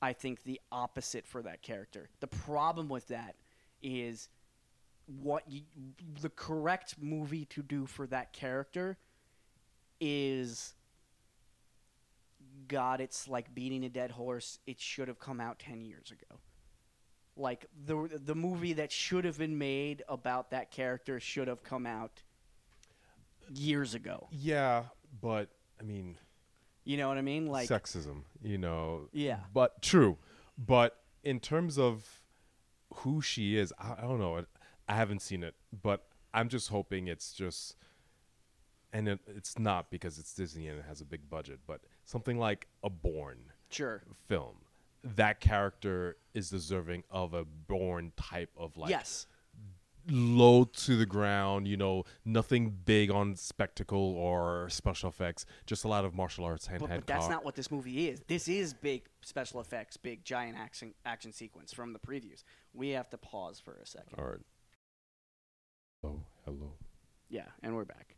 [0.00, 2.10] I think the opposite for that character.
[2.20, 3.36] The problem with that
[3.82, 4.28] is
[5.06, 5.62] what you,
[6.20, 8.96] the correct movie to do for that character
[10.00, 10.74] is
[12.68, 14.58] God, it's like beating a dead horse.
[14.66, 16.40] It should have come out 10 years ago.
[17.36, 21.84] Like the the movie that should have been made about that character should have come
[21.84, 22.22] out
[23.52, 24.28] years ago.
[24.30, 24.84] Yeah,
[25.20, 25.48] but
[25.80, 26.16] I mean,
[26.84, 27.46] You know what I mean?
[27.46, 29.08] Like sexism, you know.
[29.12, 29.40] Yeah.
[29.52, 30.18] But true.
[30.58, 32.22] But in terms of
[32.98, 33.72] who she is.
[33.78, 34.38] I, I don't know.
[34.38, 34.42] I,
[34.88, 37.76] I haven't seen it, but I'm just hoping it's just,
[38.92, 42.38] and it, it's not because it's Disney and it has a big budget, but something
[42.38, 44.02] like a Bourne Sure.
[44.28, 44.56] film.
[45.02, 49.26] That character is deserving of a Bourne type of like yes.
[50.08, 55.88] Low to the ground, you know, nothing big on spectacle or special effects, just a
[55.88, 58.20] lot of martial arts hand But, hand but that's not what this movie is.
[58.26, 62.44] This is big special effects, big giant action action sequence from the previews.
[62.72, 64.18] We have to pause for a second.
[64.18, 64.40] All right.
[66.04, 66.72] Oh, hello.
[67.30, 68.16] Yeah, and we're back.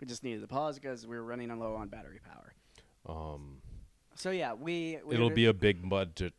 [0.00, 2.52] We just needed to pause because we were running low on battery power.
[3.08, 3.62] Um,
[4.14, 6.34] So yeah, we we it'll be a big budget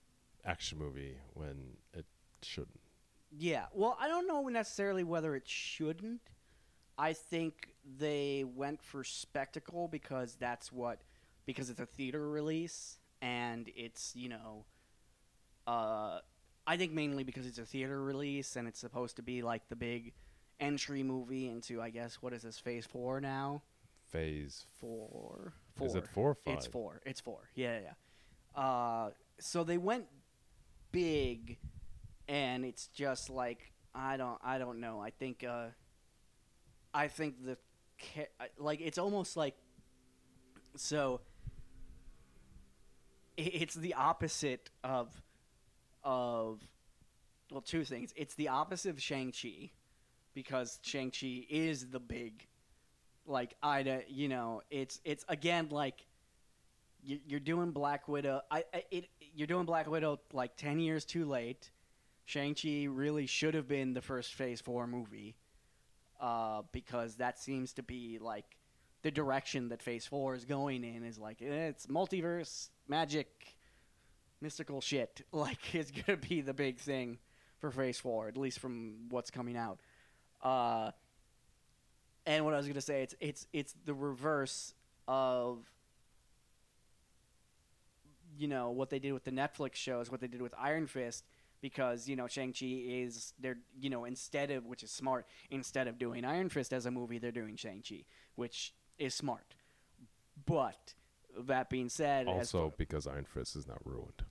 [0.45, 2.05] action movie when it
[2.43, 2.76] shouldn't.
[3.37, 3.65] Yeah.
[3.73, 6.21] Well, I don't know necessarily whether it shouldn't.
[6.97, 10.99] I think they went for spectacle because that's what
[11.45, 14.65] because it's a theater release and it's, you know,
[15.67, 16.19] uh
[16.65, 19.75] I think mainly because it's a theater release and it's supposed to be like the
[19.75, 20.13] big
[20.59, 23.61] entry movie into I guess what is this phase 4 now?
[24.11, 24.65] Phase.
[24.79, 25.53] 4.
[25.75, 25.87] 4.
[25.87, 26.55] Is it four or five?
[26.55, 27.01] It's 4.
[27.05, 27.37] It's 4.
[27.53, 27.81] Yeah, yeah.
[28.55, 28.61] yeah.
[28.61, 29.09] Uh
[29.39, 30.05] so they went
[30.91, 31.59] big
[32.27, 34.99] and it's just like I don't I don't know.
[35.01, 35.67] I think uh
[36.93, 37.57] I think the
[38.57, 39.55] like it's almost like
[40.75, 41.21] so
[43.37, 45.21] it's the opposite of
[46.03, 46.61] of
[47.51, 48.13] well two things.
[48.15, 49.71] It's the opposite of Shang-Chi
[50.33, 52.47] because Shang-Chi is the big
[53.25, 56.05] like Ida, you know, it's it's again like
[57.03, 58.41] you- you're doing Black Widow.
[58.49, 61.71] I, it you're doing Black Widow like ten years too late.
[62.27, 65.37] Shang Chi really should have been the first Phase Four movie,
[66.19, 68.57] uh, because that seems to be like
[69.01, 71.05] the direction that Phase Four is going in.
[71.05, 73.55] Is like eh, it's multiverse magic,
[74.41, 75.21] mystical shit.
[75.31, 77.17] Like it's gonna be the big thing
[77.59, 79.79] for Phase Four, at least from what's coming out.
[80.43, 80.91] Uh,
[82.25, 84.73] and what I was gonna say, it's it's it's the reverse
[85.07, 85.59] of
[88.37, 91.23] you know what they did with the Netflix shows, what they did with Iron Fist,
[91.61, 95.87] because you know Shang Chi is they're you know instead of which is smart instead
[95.87, 98.05] of doing Iron Fist as a movie, they're doing Shang Chi,
[98.35, 99.55] which is smart.
[100.45, 100.93] But
[101.39, 104.23] that being said, Also, far- because Iron Fist is not ruined.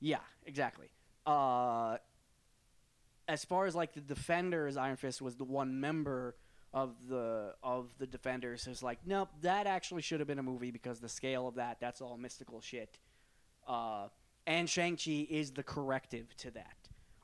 [0.00, 0.88] yeah, exactly.
[1.26, 1.96] Uh,
[3.28, 6.36] as far as like the Defenders, Iron Fist was the one member
[6.72, 10.70] of the of the Defenders who's like, nope, that actually should have been a movie
[10.70, 12.98] because the scale of that, that's all mystical shit.
[13.66, 14.08] Uh,
[14.46, 16.76] and Shang Chi is the corrective to that,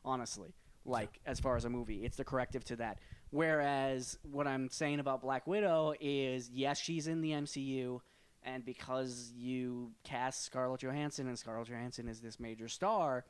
[0.04, 0.54] honestly.
[0.84, 2.98] Like as far as a movie, it's the corrective to that.
[3.30, 8.00] Whereas what I'm saying about Black Widow is, yes, she's in the MCU,
[8.42, 13.24] and because you cast Scarlett Johansson and Scarlett Johansson is this major star,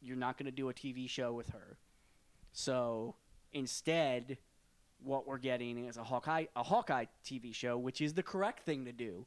[0.00, 1.78] you're not going to do a TV show with her.
[2.52, 3.16] So
[3.52, 4.36] instead,
[5.02, 8.84] what we're getting is a Hawkeye a Hawkeye TV show, which is the correct thing
[8.84, 9.24] to do.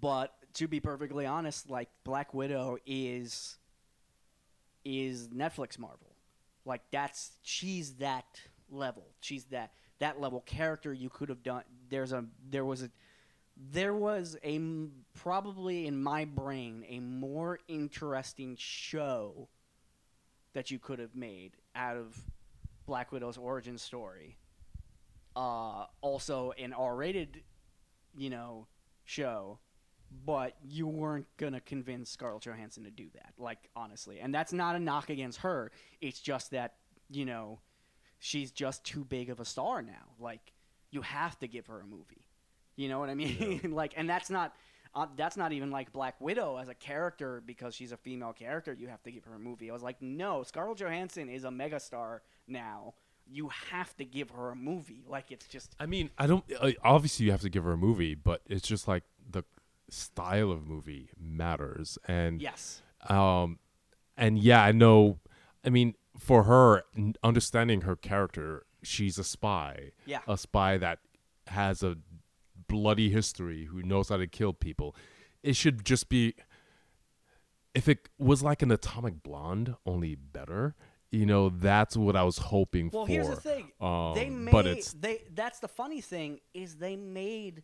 [0.00, 3.58] But to be perfectly honest, like Black Widow is
[4.84, 6.14] is Netflix Marvel.
[6.64, 8.40] Like that's she's that
[8.70, 9.06] level.
[9.20, 11.62] She's that that level character you could have done.
[11.88, 12.90] There's a there was a
[13.56, 14.60] there was a
[15.14, 19.48] probably in my brain a more interesting show
[20.54, 22.16] that you could have made out of
[22.86, 24.38] Black Widow's origin story.
[25.36, 27.42] Uh, also an R-rated,
[28.16, 28.68] you know,
[29.04, 29.58] show,
[30.24, 33.32] but you weren't gonna convince Scarlett Johansson to do that.
[33.38, 35.72] Like honestly, and that's not a knock against her.
[36.00, 36.74] It's just that
[37.10, 37.60] you know,
[38.18, 40.12] she's just too big of a star now.
[40.18, 40.52] Like
[40.90, 42.24] you have to give her a movie.
[42.76, 43.72] You know what I mean?
[43.72, 44.54] like, and that's not.
[44.96, 48.72] Uh, that's not even like Black Widow as a character because she's a female character.
[48.72, 49.68] You have to give her a movie.
[49.68, 52.94] I was like, no, Scarlett Johansson is a megastar now.
[53.26, 55.02] You have to give her a movie.
[55.08, 56.44] Like it's just I mean, I don't.
[56.60, 59.42] Uh, obviously, you have to give her a movie, but it's just like the
[59.90, 63.58] style of movie matters, and yes, um,
[64.16, 65.18] and yeah, I know.
[65.64, 70.98] I mean, for her, n- understanding her character, she's a spy, yeah, a spy that
[71.48, 71.96] has a
[72.68, 74.94] bloody history, who knows how to kill people.
[75.42, 76.34] It should just be.
[77.74, 80.74] If it was like an Atomic Blonde, only better.
[81.10, 83.12] You know, that's what I was hoping Well, for.
[83.12, 83.70] here's the thing.
[83.80, 85.22] Um, they made but it's they.
[85.32, 87.62] That's the funny thing is they made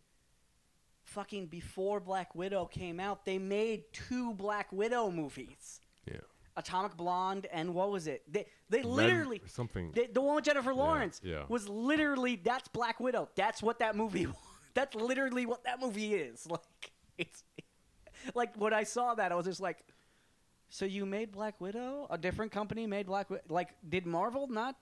[1.11, 3.25] fucking before Black Widow came out.
[3.25, 5.81] They made two Black Widow movies.
[6.05, 6.17] yeah.
[6.57, 8.23] Atomic Blonde and what was it?
[8.31, 9.91] They they Red- literally something.
[9.93, 11.43] the, the one with Jennifer Lawrence yeah.
[11.47, 13.29] was literally that's Black Widow.
[13.35, 14.25] That's what that movie.
[14.27, 14.35] was.
[14.73, 16.47] That's literally what that movie is.
[16.57, 17.43] Like it's
[18.35, 19.79] like when I saw that, I was just like,
[20.69, 22.07] So you made Black Widow?
[22.09, 23.43] A different company made Black Widow?
[23.49, 24.75] Like, did Marvel not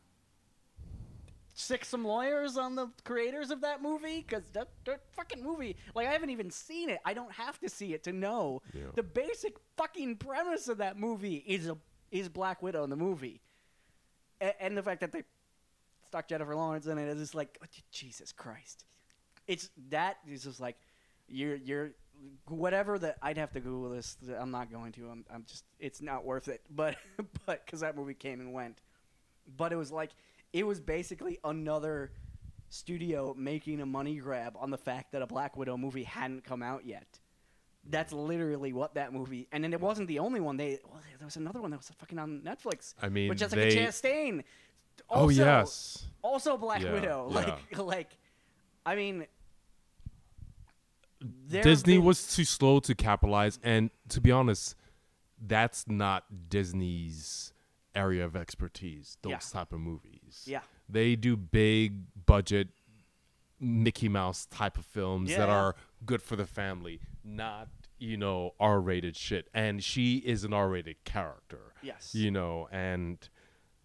[1.60, 4.26] sick some lawyers on the creators of that movie?
[4.28, 7.00] Because that, that fucking movie, like, I haven't even seen it.
[7.06, 8.62] I don't have to see it to know.
[8.74, 8.84] Yeah.
[8.96, 11.78] The basic fucking premise of that movie is a
[12.12, 13.40] is Black Widow in the movie,
[14.42, 15.24] A- and the fact that they
[16.08, 18.86] stuck Jennifer Lawrence in it is just like, oh, Jesus Christ.
[19.48, 20.78] It's that is just like,
[21.28, 21.92] you're you're
[22.48, 24.18] whatever that I'd have to Google this.
[24.40, 25.10] I'm not going to.
[25.10, 26.62] I'm I'm just it's not worth it.
[26.72, 26.96] But
[27.46, 28.82] but because that movie came and went,
[29.58, 30.12] but it was like
[30.54, 32.12] it was basically another
[32.70, 36.62] studio making a money grab on the fact that a Black Widow movie hadn't come
[36.64, 37.20] out yet.
[37.90, 39.48] That's literally what that movie.
[39.52, 40.58] And then it wasn't the only one.
[40.58, 42.94] They well, there was another one that was fucking on Netflix.
[43.02, 44.44] I mean, with Jessica they- Chastain.
[45.10, 46.06] oh yes.
[46.22, 47.28] also Black Yeah, Widow.
[47.32, 47.36] yeah.
[47.36, 48.18] Like like
[48.86, 49.26] I mean
[51.48, 54.76] Disney been- was too slow to capitalize, and to be honest,
[55.46, 57.52] that's not Disney's
[57.96, 59.18] area of expertise.
[59.22, 59.40] Those Yeah.
[59.52, 60.44] type of movies.
[60.46, 60.62] Yeah.
[60.88, 62.70] they do big budget
[63.60, 65.76] Mickey Mouse type of films that are
[66.06, 67.68] good for the family, not
[67.98, 69.50] you know R-rated shit.
[69.54, 71.74] And she is an R-rated character.
[71.82, 72.16] Yes.
[72.16, 73.18] you know, and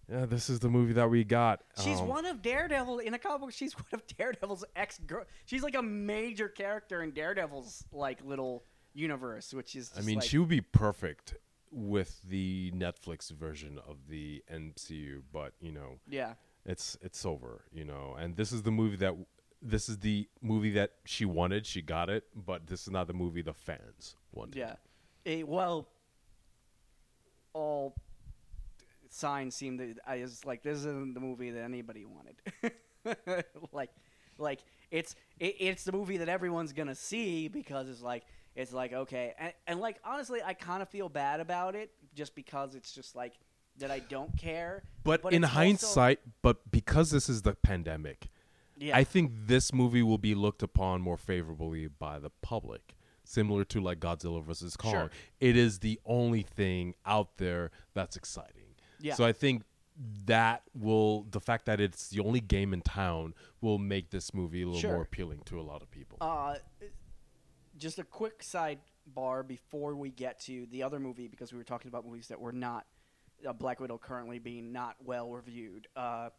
[0.09, 1.63] yeah, this is the movie that we got.
[1.83, 3.53] She's Um, one of Daredevil in a comic book.
[3.53, 5.25] She's one of Daredevil's ex girl.
[5.47, 9.91] She's like a major character in Daredevil's like little universe, which is.
[9.97, 11.35] I mean, like, she would be perfect
[11.75, 17.85] with the Netflix version of the MCU, but you know, Yeah, it's it's over, you
[17.85, 18.17] know.
[18.19, 19.15] And this is the movie that
[19.61, 21.67] this is the movie that she wanted.
[21.67, 24.57] She got it, but this is not the movie the fans wanted.
[24.57, 24.77] yeah.
[25.27, 25.89] Eh, well,
[27.55, 27.95] all
[29.11, 33.45] signs seem that I was like, this isn't the movie that anybody wanted.
[33.73, 33.91] like,
[34.39, 34.61] like
[34.91, 38.25] it's it, it's the movie that everyone's gonna see because it's like
[38.55, 42.35] it's like okay, and, and like honestly, I kind of feel bad about it just
[42.35, 43.35] because it's just like
[43.79, 44.85] that I don't care.
[45.03, 48.29] But, But in it's also- hindsight, but because this is the pandemic,
[48.77, 48.97] Yeah.
[48.97, 52.95] I think this movie will be looked upon more favorably by the public,
[53.25, 54.93] similar to like Godzilla versus Kong.
[54.93, 55.11] Sure.
[55.41, 58.77] It is the only thing out there that's exciting.
[59.01, 59.15] Yeah.
[59.15, 59.65] So I think
[60.27, 64.63] that will the fact that it's the only game in town will make this movie
[64.63, 64.93] a little Sure.
[64.93, 66.19] more appealing to a lot of people.
[66.21, 66.57] Uh,
[67.85, 71.91] just a quick sidebar before we get to the other movie because we were talking
[71.91, 72.87] about movies that were not
[73.47, 75.87] uh, Black Widow currently being not well reviewed.
[75.95, 76.31] Uh,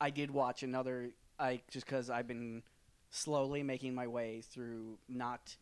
[0.00, 1.10] I did watch another.
[1.38, 2.62] I just because I've been
[3.10, 5.54] slowly making my way through not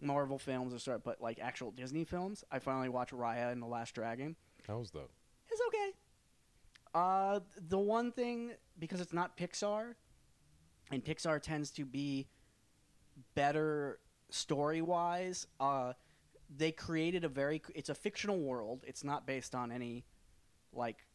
[0.00, 2.42] Marvel films or sort, but like actual Disney films.
[2.50, 4.36] I finally watched Raya and the Last Dragon.
[4.66, 5.02] that was the
[5.50, 5.90] It's okay.
[6.94, 9.96] Uh, the one thing because it's not Pixar,
[10.90, 12.26] and Pixar tends to be
[13.34, 13.98] better
[14.30, 15.46] story wise.
[15.58, 15.92] Uh,
[16.56, 18.84] they created a very it's a fictional world.
[18.86, 20.04] It's not based on any
[20.72, 21.06] like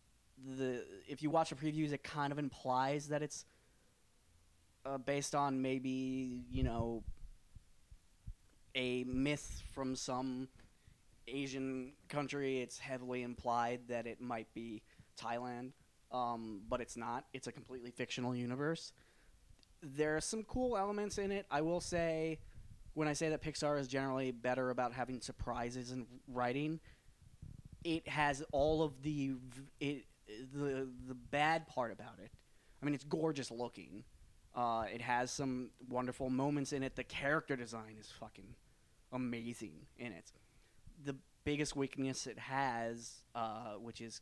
[0.57, 3.45] the if you watch the previews, it kind of implies that it's
[4.85, 7.03] uh, based on maybe you know
[8.75, 10.47] a myth from some
[11.27, 12.59] Asian country.
[12.59, 14.81] It's heavily implied that it might be
[15.19, 15.71] Thailand,
[16.11, 17.25] um, but it's not.
[17.33, 18.91] It's a completely fictional universe.
[19.81, 21.45] There are some cool elements in it.
[21.51, 22.39] I will say,
[22.95, 26.79] when I say that Pixar is generally better about having surprises in writing,
[27.83, 29.33] it has all of the
[29.79, 30.05] it,
[30.53, 32.31] the the bad part about it.
[32.81, 34.03] I mean, it's gorgeous looking.
[34.55, 36.95] Uh, it has some wonderful moments in it.
[36.95, 38.55] The character design is fucking
[39.11, 40.31] amazing in it.
[41.03, 44.21] The biggest weakness it has, uh, which is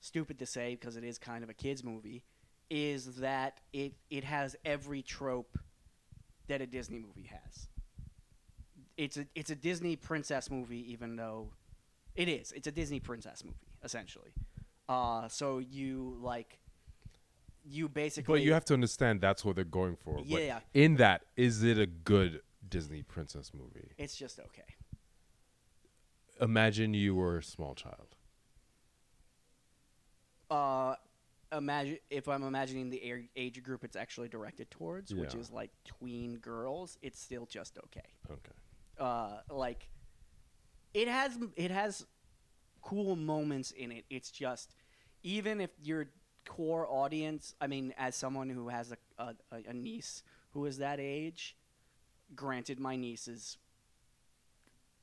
[0.00, 2.22] stupid to say because it is kind of a kids movie,
[2.70, 5.58] is that it it has every trope
[6.46, 7.68] that a Disney movie has.
[9.00, 11.52] It's a it's a Disney princess movie, even though
[12.14, 12.52] it is.
[12.52, 14.32] It's a Disney princess movie essentially.
[14.90, 16.58] Uh, so you like
[17.64, 20.20] you basically But you have to understand that's what they're going for.
[20.22, 20.60] Yeah.
[20.74, 23.88] in that, is it a good Disney princess movie?
[23.96, 24.68] it's just okay.
[26.38, 28.16] Imagine you were a small child.
[30.50, 30.96] uh
[31.52, 33.00] imagine if i'm imagining the
[33.36, 38.08] age group it's actually directed towards which is like tween girls it's still just okay
[38.30, 38.52] Okay.
[39.00, 39.88] Uh like
[40.94, 42.06] it has it has
[42.82, 44.04] cool moments in it.
[44.10, 44.74] It's just
[45.22, 46.06] even if your
[46.46, 49.34] core audience i mean as someone who has a, a,
[49.68, 50.22] a niece
[50.52, 51.54] who is that age
[52.34, 53.58] granted my niece is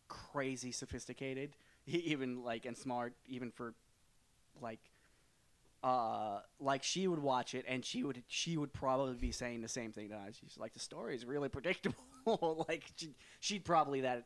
[0.07, 1.55] crazy sophisticated
[1.87, 3.75] even like and smart even for
[4.61, 4.79] like
[5.83, 9.67] uh like she would watch it and she would she would probably be saying the
[9.67, 11.95] same thing that I she's like the story is really predictable
[12.67, 13.09] like she,
[13.39, 14.25] she'd probably that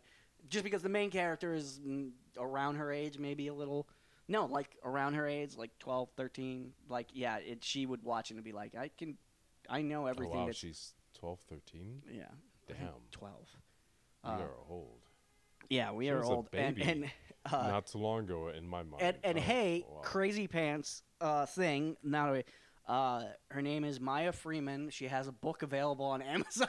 [0.50, 3.88] just because the main character is mm, around her age, maybe a little.
[4.28, 6.72] No, like around her age, like 12, 13.
[6.90, 9.18] Like, yeah, it, she would watch it and be like, I can,
[9.70, 10.58] I know Oh, everything wow, that's.
[10.58, 12.02] she's 12, 13?
[12.12, 12.24] yeah.
[12.68, 13.12] Damn.
[13.12, 13.48] 12.
[14.24, 15.02] We Uh, are old.
[15.70, 16.48] yeah, we she are old.
[16.54, 17.12] And, and,
[17.46, 19.02] uh, Not too long ago in my mind.
[19.02, 20.02] and, and Oh, hey, wow.
[20.02, 21.96] crazy pants uh, thing.
[22.04, 22.42] Now,
[22.88, 24.90] uh, her name is Maya Freeman.
[24.90, 26.68] She has a book available on Amazon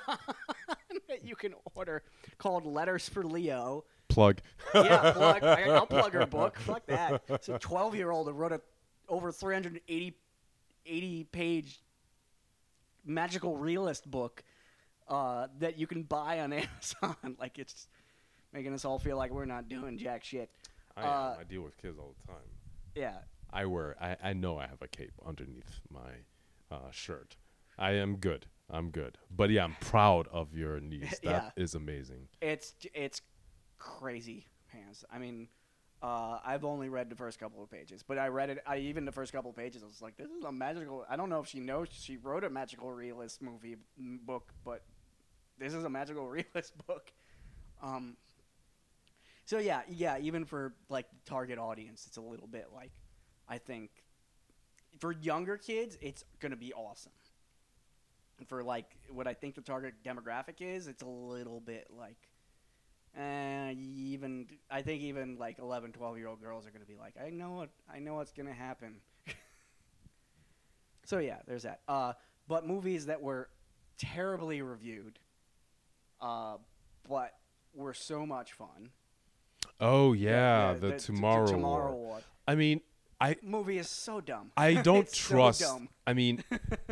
[1.08, 2.02] that you can order
[2.38, 3.84] called Letters for Leo.
[4.08, 4.40] Plug.
[4.74, 5.42] Yeah, plug.
[5.42, 6.58] I, I'll plug her book.
[6.58, 7.22] Fuck that.
[7.28, 8.60] It's a 12 year old who wrote a
[9.08, 10.16] over 380
[10.86, 11.80] 80 page
[13.04, 14.42] magical realist book
[15.08, 17.36] uh, that you can buy on Amazon.
[17.38, 17.88] like it's
[18.52, 20.50] making us all feel like we're not doing jack shit.
[20.96, 21.36] I, Uh.
[21.40, 22.42] I deal with kids all the time.
[22.94, 23.18] Yeah,
[23.52, 23.96] I wear.
[24.00, 26.10] I, I know I have a cape underneath my
[26.70, 27.36] uh, shirt.
[27.78, 28.46] I am good.
[28.70, 29.18] I'm good.
[29.34, 31.18] But yeah, I'm proud of your niece.
[31.24, 31.78] That is Yeah.
[31.80, 32.28] amazing.
[32.40, 33.20] it's it's
[33.78, 35.04] crazy pants.
[35.10, 35.48] I mean,
[36.02, 38.62] uh, I've only read the first couple of pages, but I read it.
[38.66, 41.16] I even the first couple of pages, I was like, "This is a magical." I
[41.16, 44.82] don't know if she knows she wrote a magical realist movie m- book, but
[45.58, 47.12] this is a magical realist book.
[47.82, 48.16] Um.
[49.52, 50.16] So yeah, yeah.
[50.16, 52.90] Even for like the target audience, it's a little bit like,
[53.46, 53.90] I think,
[54.98, 57.12] for younger kids, it's gonna be awesome.
[58.38, 62.16] And for like what I think the target demographic is, it's a little bit like
[63.14, 67.16] uh, even I think even like 11, 12 year old girls are to be like,
[67.22, 69.02] I know what I know what's to happen.
[71.04, 71.80] so yeah, there's that.
[71.86, 72.14] Uh,
[72.48, 73.50] but movies that were
[73.98, 75.18] terribly reviewed,
[76.22, 76.56] uh,
[77.06, 77.34] but
[77.74, 78.88] were so much fun.
[79.82, 81.46] Oh yeah, the, t- t- tomorrow.
[81.46, 82.02] Tomorrow War.
[82.06, 82.20] War.
[82.46, 82.80] I mean,
[83.20, 84.52] I movie is so dumb.
[84.56, 85.60] I don't so trust.
[85.60, 85.88] dumb.
[86.06, 86.42] I mean,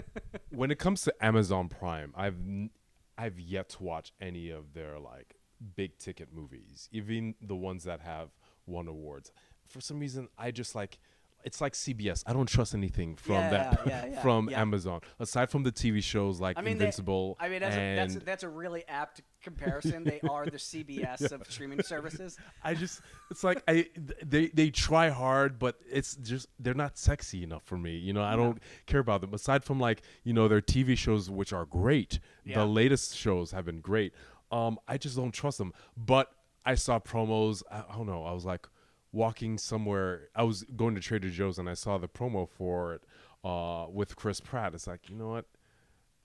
[0.50, 2.70] when it comes to Amazon Prime, I've n-
[3.16, 5.36] I've yet to watch any of their like
[5.76, 8.30] big ticket movies, even the ones that have
[8.66, 9.32] won awards.
[9.68, 10.98] For some reason, I just like
[11.44, 12.22] it's like CBS.
[12.26, 14.60] I don't trust anything from that Yeah, yeah, yeah, from yeah.
[14.60, 17.36] Amazon aside from the TV shows like I mean, they- Invincible.
[17.40, 20.04] I mean, that's a, that's a, that's a really apt comparison.
[20.04, 22.36] They are the CBS of streaming services.
[22.62, 23.86] I just it's like I
[24.24, 27.96] they they try hard, but it's just they're not sexy enough for me.
[27.96, 29.34] You know, I don't care about them.
[29.34, 32.18] Aside from like you know their TV shows, which are great.
[32.44, 32.58] Yeah.
[32.60, 34.12] The latest shows have been great.
[34.52, 35.72] Um, I just don't trust them.
[35.96, 36.30] But
[36.64, 37.62] I saw promos.
[37.70, 38.24] I, I don't know.
[38.24, 38.66] I was like
[39.12, 40.28] walking somewhere.
[40.34, 43.02] I was going to Trader Joe's and I saw the promo for it
[43.44, 44.74] uh, with Chris Pratt.
[44.74, 45.46] It's like you know what.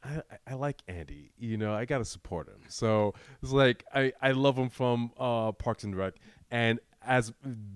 [0.03, 1.31] I, I- like Andy.
[1.38, 2.59] You know, I gotta support him.
[2.67, 6.13] So it's like I, I love him from uh, Parks and Rec,
[6.51, 7.31] and as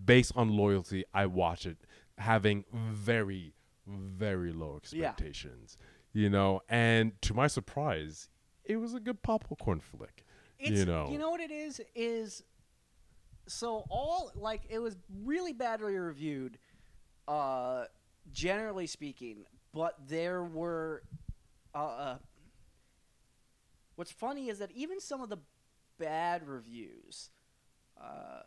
[0.05, 1.77] based on loyalty, I watch it,
[2.19, 3.53] having very,
[3.87, 5.77] very low expectations.
[6.13, 8.29] You know, and to my surprise,
[8.63, 10.23] it was a good popcorn flick.
[10.59, 12.43] It's, you know, you know what it is is
[13.49, 16.57] so all like it was really badly reviewed,
[17.27, 17.85] uh,
[18.31, 19.45] generally speaking.
[19.73, 21.03] But there were,
[21.75, 22.17] uh, uh,
[23.95, 25.37] what's funny is that even some of the
[25.99, 27.29] bad reviews,
[28.01, 28.41] uh,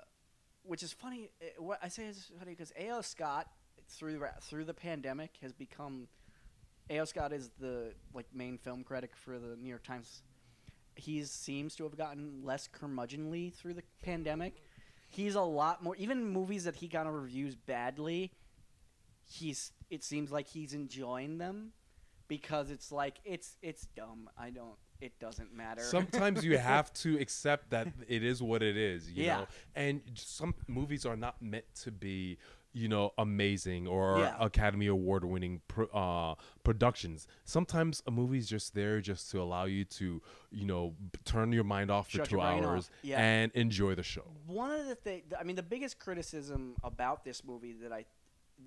[0.63, 1.31] which is funny.
[1.41, 3.03] uh, What I say is funny because A.O.
[3.03, 3.49] Scott
[3.89, 6.09] through through the pandemic has become.
[6.91, 7.05] A.O.
[7.05, 10.23] Scott is the like main film critic for the New York Times
[10.95, 14.63] he seems to have gotten less curmudgeonly through the pandemic.
[15.13, 18.33] He's a lot more even movies that he kind of reviews badly.
[19.25, 21.73] He's it seems like he's enjoying them
[22.29, 24.29] because it's like it's it's dumb.
[24.39, 25.83] I don't it doesn't matter.
[25.83, 29.39] Sometimes you have to accept that it is what it is, you Yeah.
[29.39, 29.47] know.
[29.75, 32.39] And some movies are not meant to be,
[32.75, 34.37] you know, amazing or Yeah.
[34.41, 35.61] Academy Award winning
[35.93, 37.27] uh, productions.
[37.45, 41.65] Sometimes a movie's just there just to allow you to, you know, b- turn your
[41.65, 42.91] mind off for Shut two hours.
[43.03, 43.21] Yeah.
[43.21, 44.25] and enjoy the show.
[44.47, 48.07] one of the things I mean the biggest criticism about this movie that I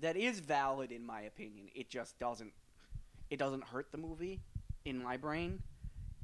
[0.00, 2.52] that is valid in my opinion, it just doesn't
[3.30, 4.40] it doesn't hurt the movie
[4.84, 5.62] in my brain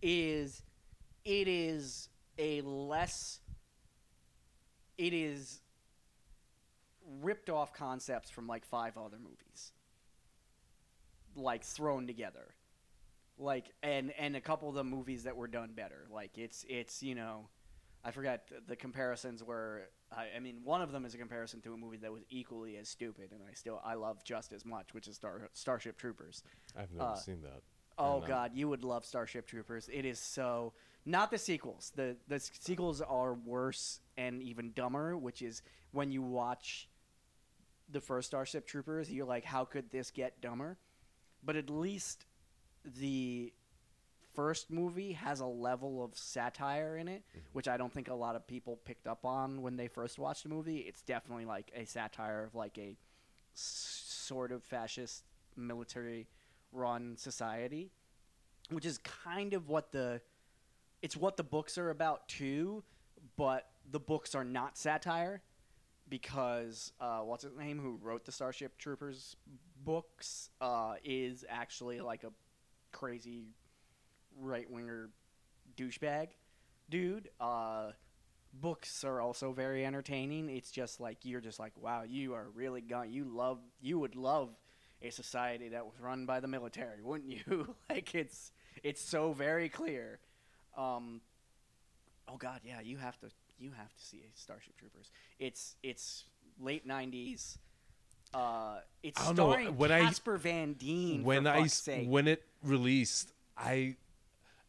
[0.02, 0.62] is
[1.24, 2.08] it is
[2.38, 3.40] a less
[4.98, 5.61] it is
[7.20, 9.72] ripped off concepts from like five other movies
[11.34, 12.54] like thrown together
[13.38, 17.02] like and and a couple of the movies that were done better like it's it's
[17.02, 17.48] you know
[18.04, 19.82] I forgot the, the comparisons were.
[20.10, 22.76] I, I mean, one of them is a comparison to a movie that was equally
[22.76, 26.42] as stupid, and I still I love just as much, which is Star, Starship Troopers.
[26.76, 27.62] I've never Uh, seen that.
[27.98, 29.88] Oh God, you would love Starship Troopers.
[29.92, 30.72] It is so
[31.06, 31.92] not the sequels.
[31.94, 36.88] The the sequels are worse and even dumber, which is when you watch
[37.92, 40.78] the first Starship Troopers, you're like, how could this get dumber?
[41.44, 42.24] But at least
[42.84, 43.52] the
[44.34, 47.46] first movie has a level of satire in it, mm-hmm.
[47.52, 50.44] which I don't think a lot of people picked up on when they first watched
[50.44, 50.78] the movie.
[50.78, 52.96] It's definitely like a satire of like a
[53.54, 55.24] s- sort of fascist
[55.56, 56.26] military
[56.72, 57.90] run society,
[58.70, 60.20] which is kind of what the
[61.02, 62.82] it's what the books are about too,
[63.36, 65.42] but the books are not satire
[66.12, 69.34] because uh, what's his name who wrote the Starship Troopers
[69.82, 72.30] books uh, is actually like a
[72.92, 73.46] crazy
[74.38, 75.08] right winger
[75.74, 76.28] douchebag
[76.90, 77.30] dude.
[77.40, 77.92] Uh,
[78.52, 80.50] books are also very entertaining.
[80.50, 83.10] It's just like you're just like wow, you are really gone.
[83.10, 84.50] You love you would love
[85.00, 87.74] a society that was run by the military, wouldn't you?
[87.88, 88.52] like it's
[88.82, 90.18] it's so very clear.
[90.76, 91.22] Um,
[92.28, 93.30] oh God, yeah, you have to
[93.62, 95.10] you have to see Starship Troopers.
[95.38, 96.24] It's it's
[96.60, 97.58] late '90s.
[98.34, 101.22] Uh, it's I don't know, starring when I- Casper Van Dien.
[101.22, 102.08] when I sake.
[102.08, 103.96] when it released, I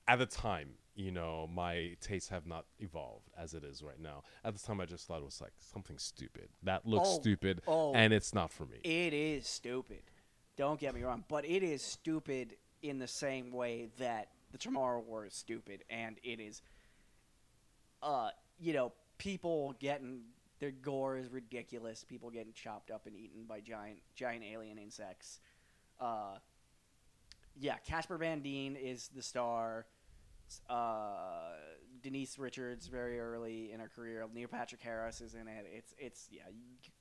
[0.07, 4.23] at the time, you know, my tastes have not evolved as it is right now.
[4.43, 6.49] At the time, I just thought it was like something stupid.
[6.63, 7.93] That looks Oh, stupid, oh.
[7.93, 8.77] and it's not for me.
[8.83, 10.03] It is stupid.
[10.57, 14.99] Don't get me wrong, but it is stupid in the same way that the Tomorrow
[14.99, 16.61] War is stupid, and it is,
[18.03, 18.29] uh,
[18.59, 20.21] you know, people getting
[20.59, 22.03] their gore is ridiculous.
[22.03, 25.39] People getting chopped up and eaten by giant giant alien insects.
[25.99, 26.37] Uh,
[27.59, 29.85] yeah, Casper Van Dien is the star.
[30.69, 31.53] Uh,
[32.01, 34.25] Denise Richards very early in her career.
[34.33, 35.65] Neil Patrick Harris is in it.
[35.71, 36.41] It's it's yeah.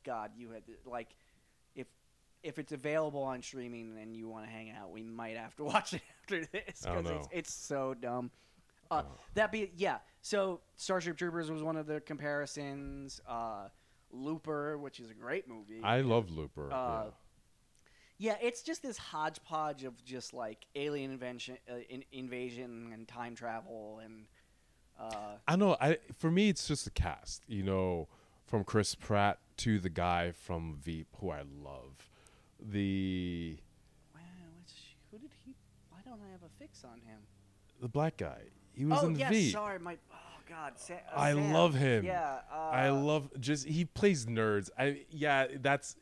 [0.05, 1.14] God, you had like
[1.74, 1.86] if
[2.42, 5.64] if it's available on streaming and you want to hang out, we might have to
[5.72, 8.30] watch it after this because it's it's so dumb.
[8.90, 9.20] Uh, Oh.
[9.34, 9.98] That be yeah.
[10.22, 13.20] So Starship Troopers was one of the comparisons.
[13.28, 13.68] Uh,
[14.12, 15.80] Looper, which is a great movie.
[15.82, 16.72] I love Looper.
[16.72, 17.10] Uh, yeah.
[18.18, 23.34] Yeah, it's just this hodgepodge of just like alien invention, uh, in, invasion, and time
[23.34, 24.26] travel, and
[25.00, 25.76] uh, I know.
[25.80, 27.42] I for me, it's just the cast.
[27.48, 28.06] You know,
[28.46, 32.10] from Chris Pratt to the guy from Veep, who I love.
[32.60, 33.56] The
[34.14, 34.20] wow,
[35.10, 35.56] who did he?
[35.90, 37.18] Why don't I have a fix on him?
[37.80, 38.38] the black guy.
[38.74, 39.52] He was oh in yes, Veep.
[39.52, 40.16] sorry, my oh
[40.48, 41.52] god, Sa- uh, I Sam.
[41.52, 42.04] love him.
[42.04, 44.70] Yeah, uh, I love just he plays nerds.
[44.78, 45.96] I yeah, that's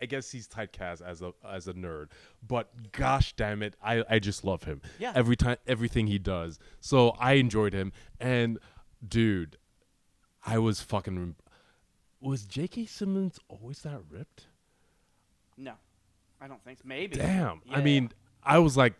[0.00, 2.08] I guess he's typecast as a as a nerd,
[2.46, 4.80] but gosh damn it, I I just love him.
[4.98, 5.12] Yeah.
[5.14, 6.58] Every time everything he does.
[6.80, 8.58] So I enjoyed him and
[9.06, 9.56] dude,
[10.44, 11.36] I was fucking
[12.20, 12.86] was J.K.
[12.86, 14.46] Simmons always that ripped?
[15.56, 15.72] no,
[16.40, 16.82] I don't think so.
[16.86, 17.16] Maybe.
[17.16, 17.62] Damn.
[17.70, 18.10] I mean,
[18.42, 18.94] I was like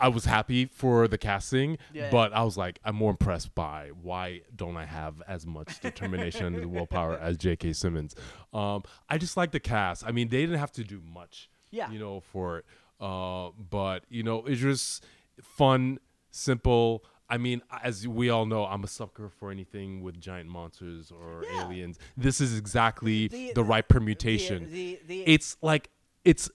[0.00, 2.10] I was happy for the casting, Yeah.
[2.10, 6.54] but I was like, I'm more impressed by why don't I have as much determination
[6.54, 7.72] and willpower as J.K.
[7.74, 8.14] Simmons.
[8.52, 10.04] Um, I just like the cast.
[10.06, 11.90] I mean, they didn't have to do much, Yeah.
[11.90, 12.64] you know, for it.
[13.00, 15.04] Uh, but you know, it's just
[15.42, 15.98] fun,
[16.30, 17.04] simple.
[17.28, 21.44] I mean, as we all know, I'm a sucker for anything with giant monsters or
[21.44, 21.64] Yeah.
[21.66, 21.98] aliens.
[22.16, 25.88] This is exactly the, The- right permutation The, the, the, it's like
[26.24, 26.50] it's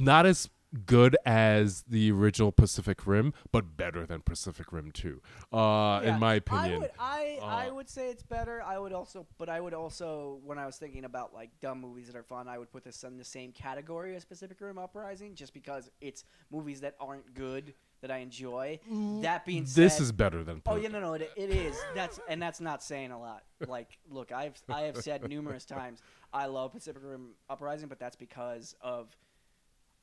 [0.00, 0.48] not as
[0.86, 5.20] good as the original Pacific Rim, but better than Pacific Rim 2.
[5.52, 5.56] Uh,
[6.02, 6.80] Yeah, in my I opinion.
[6.82, 8.62] would, I, I Uh, would say it's better.
[8.62, 12.06] I would also, but I would also, when I was thinking about like dumb movies
[12.06, 15.34] that are fun, I would put this in the same category as Pacific Rim Uprising,
[15.34, 18.80] just because it's movies that aren't good that I enjoy.
[19.20, 20.60] That being said, this is better than.
[20.60, 20.62] Pacific.
[20.66, 21.76] Oh Pa- yeah, no, no, it, it is.
[21.94, 23.44] That's and that's not saying a lot.
[23.68, 26.00] Like, look, I've I have said numerous times
[26.32, 29.14] I love Pacific Rim Uprising, but that's because of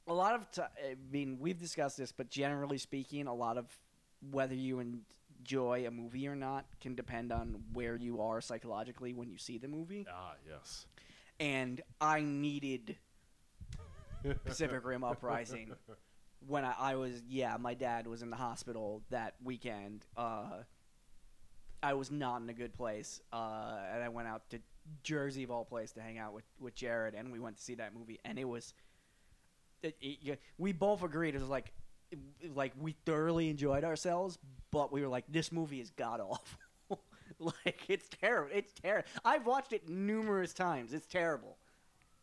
[0.09, 0.51] a lot of.
[0.51, 3.65] T- I mean, we've discussed this, but generally speaking, a lot of
[4.31, 9.29] whether you enjoy a movie or not can depend on where you are psychologically when
[9.29, 10.05] you see the movie.
[10.11, 10.85] Ah, yes.
[11.39, 12.97] And I needed
[14.43, 15.71] Pacific Rim Uprising
[16.47, 20.63] when I, I was yeah my dad was in the hospital that weekend uh,
[21.83, 24.59] i was not in a good place uh, and i went out to
[25.03, 27.75] jersey of all place to hang out with, with jared and we went to see
[27.75, 28.73] that movie and it was
[29.83, 31.71] it, it, we both agreed it was like
[32.55, 34.37] like we thoroughly enjoyed ourselves
[34.71, 36.59] but we were like this movie is god awful.
[37.39, 41.55] Like it's terrible it's terrible i've watched it numerous times it's terrible.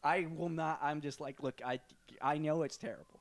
[0.05, 1.81] I will not i'm just like look i
[2.21, 3.21] i know it's terrible.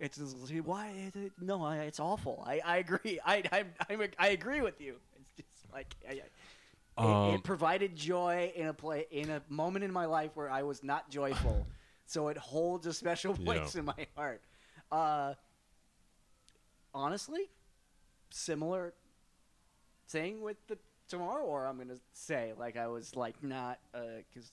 [0.00, 2.42] It's just, why is it, no it's awful.
[2.46, 4.96] I i agree i i I'm, i agree with you.
[5.18, 6.32] It's just like I, I- it,
[6.96, 10.62] Um, it provided joy in a play in a moment in my life where i
[10.62, 11.66] was not joyful
[12.06, 13.44] so it holds a special Yeah.
[13.58, 14.42] place in my heart
[14.92, 15.34] uh
[16.92, 17.48] honestly
[18.30, 18.94] similar
[20.08, 20.78] thing with the
[21.08, 24.50] tomorrow or i'm gonna say like i was like not because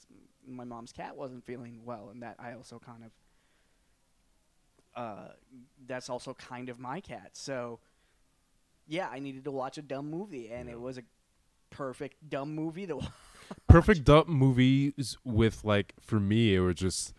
[0.47, 3.11] my mom's cat wasn't feeling well and that i also kind of
[4.93, 5.29] uh,
[5.87, 7.29] that's also kind of my cat.
[7.31, 7.79] So,
[8.87, 10.73] yeah, I needed to watch a dumb movie, and Yeah.
[10.73, 11.03] it was a
[11.69, 13.09] perfect dumb movie to watch.
[13.69, 17.13] perfect dumb movies with like for me it was just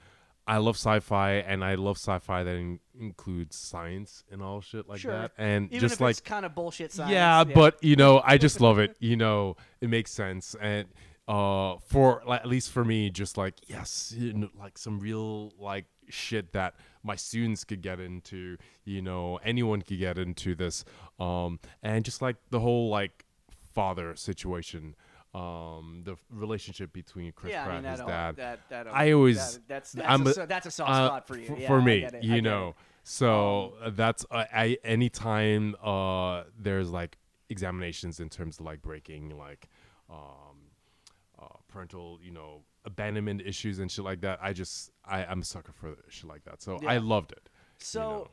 [0.46, 4.98] I love sci-fi and I love sci-fi that in- includes science and all shit like
[5.00, 5.12] Sure.
[5.12, 7.12] that and Even just if like it's kind of bullshit science.
[7.12, 10.88] yeah, but you know I just love it you know it makes sense and
[11.28, 15.52] uh for like at least for me just like yes you know, like some real
[15.58, 16.74] like shit that
[17.04, 20.84] my students could get into you know anyone could get into this
[21.20, 23.24] um and just like the whole like
[23.72, 24.96] father situation
[25.34, 28.36] um the relationship between Chris yeah, I Pratt mean and his dad.
[28.36, 31.26] that, that I always- that, that's that's, I'm a, a- that's a soft uh, spot
[31.26, 31.46] for you.
[31.50, 32.74] f- Yeah, for me I you know.
[33.02, 37.16] so uh, that's uh, I anytime uh there's like
[37.48, 39.68] examinations in terms of like breaking like
[40.10, 40.70] um
[41.40, 45.44] uh, parental you know abandonment issues and shit like that I just I I'm a
[45.44, 46.60] sucker for shit like that.
[46.62, 47.48] So I loved it
[47.78, 48.28] So, know.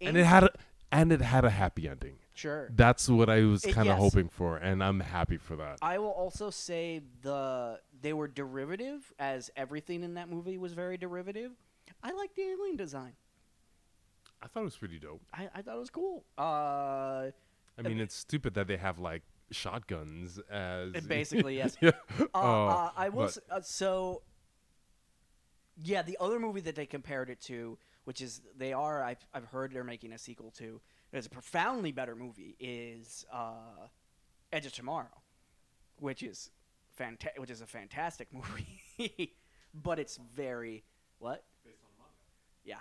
[0.00, 0.50] and it had a,
[0.90, 2.70] and it had a happy ending sure.
[2.74, 4.04] that's what I was It- kind of yes.
[4.06, 9.12] hoping for and I'm happy for that I will also say the they were derivative,
[9.18, 11.52] as everything in that movie was very derivative.
[12.02, 13.14] I like the alien design.
[14.42, 16.24] I thought it was pretty dope I, I thought it was cool.
[16.38, 17.30] Uh,
[17.78, 21.76] I mean it's stupid that they have like shotguns as basically, yes.
[21.82, 21.90] yeah.
[22.20, 23.24] Uh, Uh, uh, I will.
[23.24, 24.22] but- s uh, so,
[25.82, 29.46] yeah, the other movie that they compared it to, which is they are, I've, I've
[29.46, 30.80] heard they're making a sequel to.
[31.12, 32.56] It's a profoundly better movie.
[32.60, 33.88] Is uh,
[34.52, 35.08] Edge of Tomorrow,
[35.98, 36.50] which is
[36.98, 39.34] fanta- which is a fantastic movie,
[39.74, 40.84] but it's very
[41.18, 41.44] what?
[42.64, 42.76] Yeah,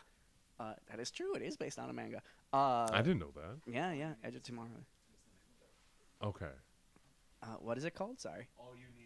[0.59, 1.33] uh, that is true.
[1.35, 2.21] It is based on a manga.
[2.51, 4.67] Uh, I didn't know that Yeah, yeah, Edge of Tomorrow.
[6.23, 6.51] okay
[7.41, 8.19] Uh, what is it called?
[8.19, 8.47] Sorry.
[8.57, 8.98] All you need is kill.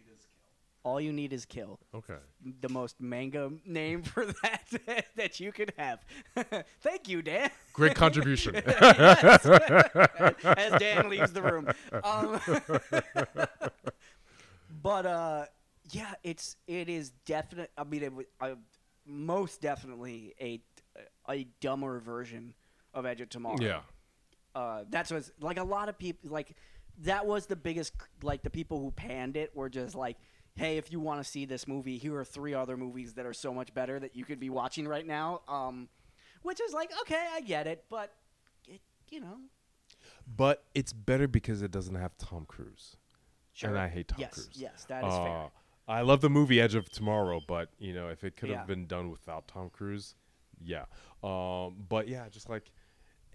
[0.84, 1.80] All you need is kill.
[1.94, 2.18] okay
[2.60, 6.04] the most manga name for that that you could have.
[6.82, 7.50] Thank you, Dan.
[7.72, 9.46] great contribution Yes.
[9.46, 11.68] As Dan leaves the room.
[12.04, 12.40] Um,
[14.82, 15.44] but uh,
[15.90, 17.70] yeah, it's it is definite.
[17.76, 18.54] I mean, it, wa- uh,
[19.06, 20.60] most definitely a
[21.28, 22.54] a dumber version
[22.92, 23.56] of Edge of Tomorrow.
[23.60, 23.80] yeah
[24.54, 26.54] uh, that's what's like a lot of people like
[27.00, 27.92] that was the biggest
[28.22, 30.16] like the people who panned it were just like
[30.56, 33.32] hey if you want to see this movie here are three other movies that are
[33.32, 35.88] so much better that you could be watching right now um,
[36.42, 38.12] which is like okay i get it but
[38.66, 39.38] it, you know
[40.26, 42.96] But it's better because it doesn't have Tom Cruise.
[43.52, 44.48] sure And I hate Tom yes Cruise.
[44.54, 45.48] yes that is fair Uh,
[45.86, 48.64] I love the movie Edge of Tomorrow, but you know, if it could have Yeah.
[48.64, 50.14] been done without Tom Cruise,
[50.62, 50.84] yeah.
[51.22, 52.70] Um, but yeah, just like,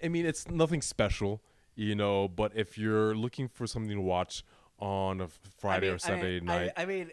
[0.04, 1.44] I mean, it's nothing special,
[1.76, 2.28] you know.
[2.28, 4.44] But if you're looking for something to watch
[4.80, 5.28] on a
[5.60, 7.12] Friday I mean, or Saturday I mean, night, I, I mean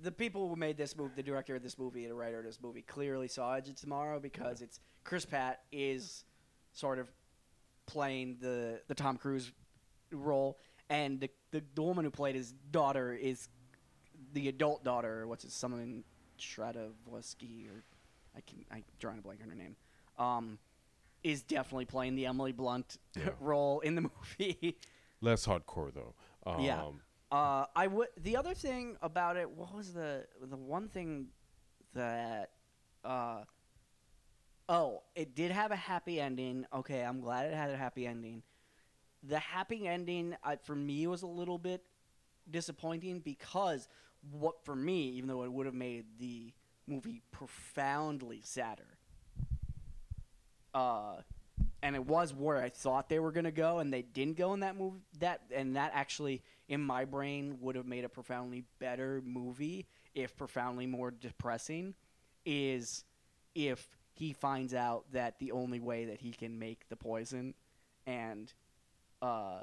[0.00, 2.44] the people who made this movie the director of this movie and the writer of
[2.44, 6.24] this movie clearly saw edge of tomorrow because it's chris pratt is
[6.72, 7.10] sort of
[7.86, 9.50] playing the the tom cruise
[10.12, 10.58] role
[10.90, 13.48] and the, the, the woman who played his daughter is
[14.34, 16.04] the adult daughter what's it someone
[16.38, 17.82] Strahovski or
[18.36, 19.74] i can i drawing a blank on her name
[20.18, 20.58] um
[21.24, 23.30] is definitely playing the emily blunt Yeah.
[23.40, 24.02] role in the
[24.38, 24.76] movie
[25.20, 26.14] less hardcore though.
[26.46, 26.84] Um, Yeah.
[27.30, 28.08] Uh, I would.
[28.16, 31.28] The other thing about it, what was the the one thing
[31.94, 32.50] that?
[33.04, 33.44] Uh,
[34.68, 36.66] oh, it did have a happy ending.
[36.72, 38.42] Okay, I'm glad it had a happy ending.
[39.24, 41.84] The happy ending uh, for me was a little bit
[42.50, 43.88] disappointing because
[44.32, 46.52] what for me, even though it would have made the
[46.86, 48.98] movie profoundly sadder.
[50.74, 51.16] Uh,
[51.82, 54.60] and it was where I thought they were gonna go, and they didn't go in
[54.60, 55.00] that movie.
[55.20, 60.36] That and that actually, in my brain, would have made a profoundly better movie if
[60.36, 61.94] profoundly more depressing.
[62.44, 63.04] Is
[63.54, 67.54] if he finds out that the only way that he can make the poison
[68.06, 68.52] and
[69.20, 69.60] uh,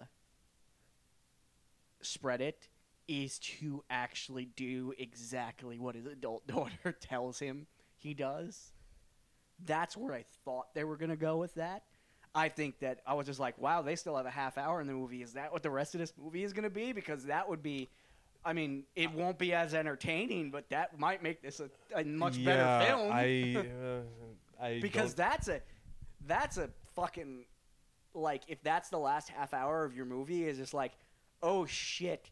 [2.01, 2.69] spread it
[3.07, 8.71] is to actually do exactly what his adult daughter tells him he does.
[9.63, 11.83] That's where I thought they were gonna go with that.
[12.35, 14.87] I think that I was just like, wow, they still have a half hour in
[14.87, 15.21] the movie.
[15.21, 16.91] Is that what the rest of this movie is gonna be?
[16.91, 17.89] Because that would be,
[18.43, 22.35] I mean, it won't be as entertaining, but that might make this a, a much
[22.35, 23.11] yeah, better film.
[23.11, 23.55] I,
[24.61, 25.61] uh, I because don't- that's a
[26.27, 27.45] that's a fucking
[28.13, 30.93] like if that's the last half hour of your movie is just like
[31.43, 32.31] oh shit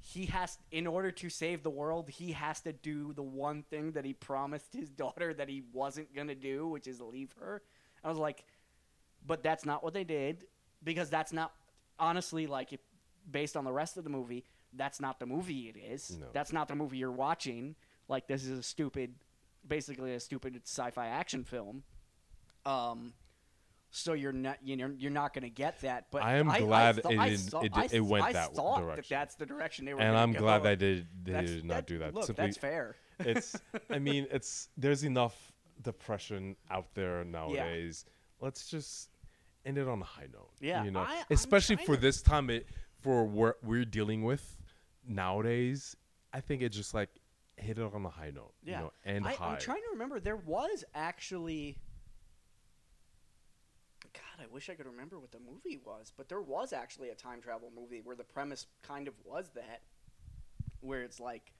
[0.00, 3.92] he has in order to save the world he has to do the one thing
[3.92, 7.62] that he promised his daughter that he wasn't going to do which is leave her
[8.02, 8.44] i was like
[9.26, 10.44] but that's not what they did
[10.82, 11.52] because that's not
[11.98, 12.80] honestly like if
[13.30, 14.44] based on the rest of the movie
[14.74, 16.26] that's not the movie it is No.
[16.32, 17.74] that's not the movie you're watching
[18.08, 19.14] like this is a stupid
[19.66, 21.82] basically a stupid sci-fi action film
[22.64, 23.12] Um,
[23.90, 26.06] so you're not you know you're not going to get that.
[26.12, 28.32] But I am I, glad I, it I didn't- saw- it I it went I
[28.32, 29.04] that thought direction.
[29.08, 30.00] That that's the direction they were.
[30.00, 30.38] and I'm go.
[30.40, 32.14] glad they did they That's- did not that- do that.
[32.14, 32.96] Look, Simply, that's fair.
[33.18, 33.56] it's
[33.90, 35.52] I mean it's there's enough
[35.82, 38.04] depression out there nowadays.
[38.40, 39.09] Let's just
[39.64, 40.50] end it on a high note.
[40.60, 42.66] Yeah, you know, I- especially for to- this time it
[43.00, 44.56] for what we're dealing with
[45.06, 45.96] nowadays.
[46.32, 47.10] I think it just like
[47.56, 48.54] hit it on a high note.
[48.62, 49.52] Yeah, you know, and I, high.
[49.54, 50.20] I'm trying to remember.
[50.20, 51.78] There was actually.
[54.12, 57.14] God, I wish I could remember what the movie was, but there was actually a
[57.14, 59.82] time travel movie where the premise kind of was that,
[60.80, 61.52] where it's like,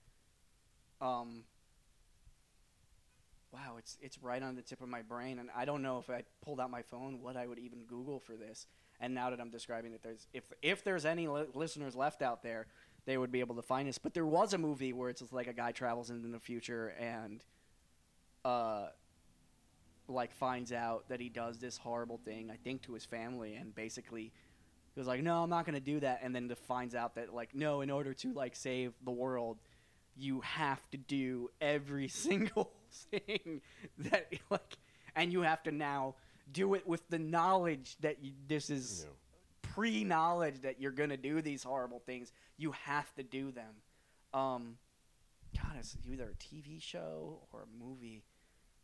[1.00, 1.44] um.
[3.52, 6.08] Wow, it's it's right on the tip of my brain, and I don't know if
[6.08, 8.66] I pulled out my phone what I would even Google for this.
[9.00, 12.42] And now that I'm describing it, there's if if there's any li- listeners left out
[12.42, 12.66] there,
[13.06, 13.98] they would be able to find this.
[13.98, 17.42] But there was a movie where it's like a guy travels into the future and,
[18.44, 18.88] uh,
[20.06, 22.50] like finds out that he does this horrible thing.
[22.50, 24.32] I think to his family, and basically,
[24.94, 27.54] he was like, "No, I'm not gonna do that." And then finds out that like,
[27.54, 29.58] no, in order to like save the world,
[30.16, 32.70] you have to do every single
[33.10, 33.60] thing
[33.98, 34.76] that like,
[35.16, 36.14] and you have to now
[36.52, 39.06] do it with the knowledge that you, this is
[39.62, 42.32] pre-knowledge that you're gonna do these horrible things.
[42.56, 43.74] You have to do them.
[44.34, 44.76] Um,
[45.56, 48.24] God, it's either a TV show or a movie,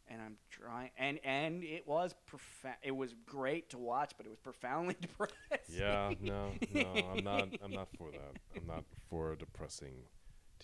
[0.08, 0.90] and I'm trying.
[0.96, 5.34] And and it was profa- It was great to watch, but it was profoundly depressing.
[5.68, 7.48] Yeah, no, no, I'm not.
[7.62, 8.36] I'm not for that.
[8.56, 9.94] I'm not for depressing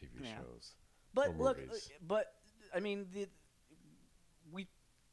[0.01, 0.36] TV Yeah.
[0.39, 0.73] shows.
[1.14, 1.90] But look, movies.
[2.06, 2.32] but
[2.74, 3.28] I mean, the,
[4.52, 4.66] we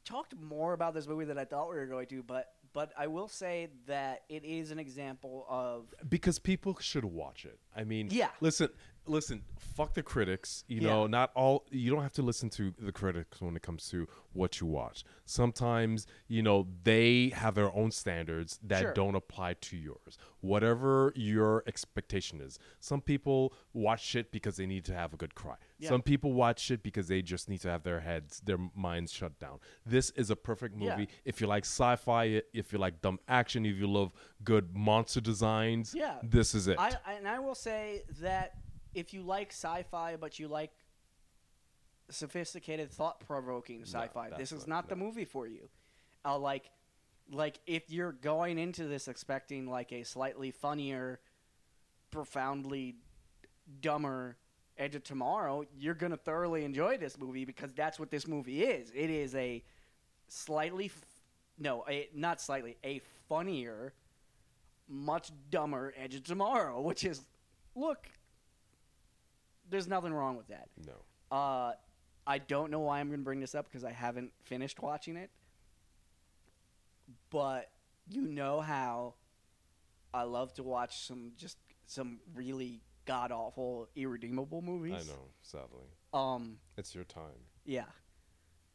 [0.04, 2.22] talked more about this movie than I thought we were going to.
[2.22, 7.44] But but I will say that it is an example of because people should watch
[7.44, 7.58] it.
[7.76, 8.28] I mean, Yeah.
[8.40, 8.68] Listen,
[9.06, 9.42] listen.
[9.58, 10.64] Fuck the critics.
[10.68, 10.88] You Yeah.
[10.88, 11.64] know, not all.
[11.70, 15.04] You don't have to listen to the critics when it comes to what you watch.
[15.24, 18.92] Sometimes, you know, they have their own standards that Sure.
[18.94, 20.18] don't apply to yours.
[20.40, 22.58] Whatever your expectation is.
[22.78, 25.56] Some people watch shit because they need to have a good cry.
[25.78, 25.88] Yeah.
[25.88, 29.38] Some people watch shit because they just need to have their heads, their minds shut
[29.38, 29.60] down.
[29.86, 30.90] This is a perfect Yeah.
[30.96, 34.12] movie if you like sci-fi, if you like dumb action, if you love
[34.44, 35.94] good monster designs.
[35.94, 36.18] Yeah.
[36.22, 36.78] this is it.
[36.78, 38.56] I and I will say that
[38.94, 40.72] if you like sci-fi, but you like
[42.10, 45.68] sophisticated, thought-provoking sci-fi, that's this is not- not the movie for you.
[46.24, 46.70] Uh, like,
[47.30, 51.20] like if you're going into this expecting like a slightly funnier,
[52.10, 52.96] profoundly
[53.80, 54.36] dumber
[54.76, 58.90] Edge of Tomorrow, you're gonna thoroughly enjoy this movie because that's what this movie is.
[58.94, 59.62] It is a
[60.26, 61.04] slightly, f-
[61.58, 63.92] no, a, not slightly, a funnier,
[64.88, 67.24] much dumber Edge of Tomorrow, which is,
[67.76, 68.08] look,
[69.70, 70.68] there's nothing wrong with that.
[70.86, 71.36] no.
[71.36, 71.72] Uh,
[72.26, 75.16] I don't know why I'm going to bring this up because I haven't finished watching
[75.16, 75.30] it.
[77.30, 77.70] But
[78.08, 79.14] you know how
[80.12, 81.56] I love to watch some just
[81.86, 85.08] some really god awful, irredeemable movies.
[85.08, 85.28] I know.
[85.42, 87.46] Sadly, Um, it's your time.
[87.64, 87.84] yeah.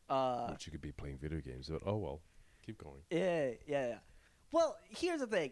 [0.10, 2.22] Uh, Which you could be playing video games, but oh well.
[2.66, 3.02] Keep going.
[3.12, 3.98] Yeah, yeah, yeah.
[4.52, 5.52] Well, here's the thing.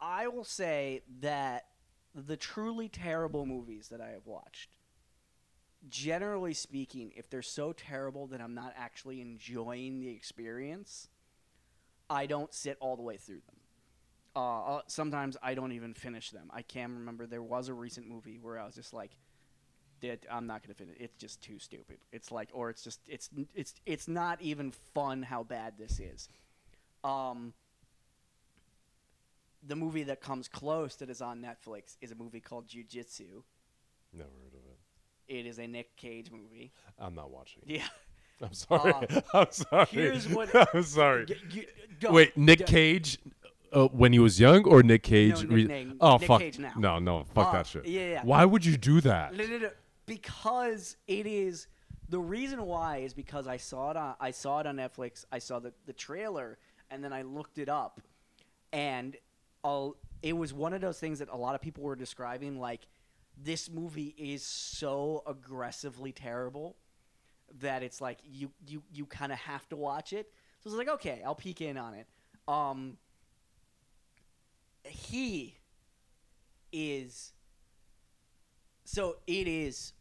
[0.00, 1.66] I will say that
[2.14, 4.76] the truly terrible movies that I have watched,
[5.88, 11.08] generally speaking, if they're so terrible that I'm not actually enjoying the experience,
[12.10, 13.56] I don't sit all the way through them.
[14.34, 16.50] Uh, uh, sometimes I don't even finish them.
[16.52, 19.16] I can remember there was a recent movie where I was just like,
[20.30, 20.96] I'm not going to finish.
[21.00, 21.98] It's just too stupid.
[22.12, 26.28] It's like, or it's just, it's, it's, it's not even fun how bad this is.
[27.02, 27.52] Um,
[29.66, 33.42] the movie that comes close that is on Netflix is a movie called Jiu Jitsu.
[34.12, 34.78] Never heard of it.
[35.38, 36.72] It is a Nick Cage movie.
[36.98, 37.62] I'm not watching.
[37.66, 37.76] it.
[37.76, 37.86] Yeah.
[38.46, 38.92] I'm sorry.
[38.92, 39.86] Uh, I'm sorry.
[39.90, 41.26] here's what- I'm sorry.
[41.26, 41.66] G- g-
[42.00, 43.18] go- Wait, Nick go- Cage
[43.72, 45.42] uh, when he was young or Nick Cage?
[45.42, 46.40] Nick- re- Nick- oh Nick fuck!
[46.40, 46.72] Cage now.
[46.78, 47.86] No, no, fuck Uh, that shit.
[47.86, 48.22] yeah, yeah.
[48.24, 49.34] Why would you do that?
[49.34, 49.70] No, no, no.
[50.06, 51.66] Because it is
[52.08, 55.26] the reason why is because I saw it on I saw it on Netflix.
[55.30, 56.58] I saw the the trailer
[56.90, 58.00] and then I looked it up,
[58.72, 59.14] and
[59.64, 59.90] i
[60.20, 62.88] it was one of those things that a lot of people were describing like
[63.36, 66.76] this movie is so aggressively terrible
[67.60, 70.30] that it's like you you you kind of have to watch it.
[70.60, 72.06] So it's like okay, I'll peek in on it.
[72.46, 72.96] Um,
[74.84, 75.56] he
[76.72, 77.32] is
[78.84, 79.92] so it is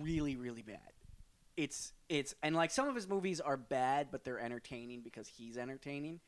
[0.00, 0.78] really really bad
[1.56, 5.56] it's it's and like some of his movies are bad but they're entertaining because he's
[5.56, 6.18] entertaining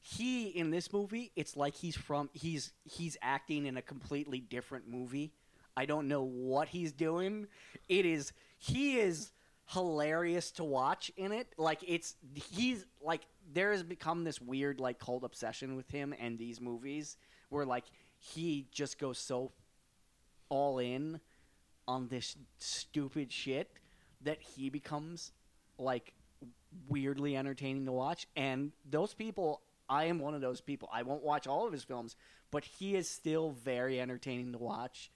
[0.00, 4.88] he in this movie it's like he's from he's he's acting in a completely different
[4.88, 5.32] movie.
[5.76, 7.46] I don't know what he's doing.
[7.88, 9.32] It is he is
[9.68, 11.48] hilarious to watch in it.
[11.56, 13.22] Like it's he's like
[13.52, 17.16] there has become this weird like cult obsession with him and these movies
[17.50, 17.84] where like
[18.18, 19.52] he just goes so
[20.48, 21.20] all in
[21.86, 23.70] on this stupid shit
[24.22, 25.32] that he becomes
[25.78, 26.12] like
[26.88, 28.26] weirdly entertaining to watch.
[28.36, 30.88] And those people I am one of those people.
[30.92, 32.16] I won't watch all of his films,
[32.50, 35.10] but he is still very entertaining to watch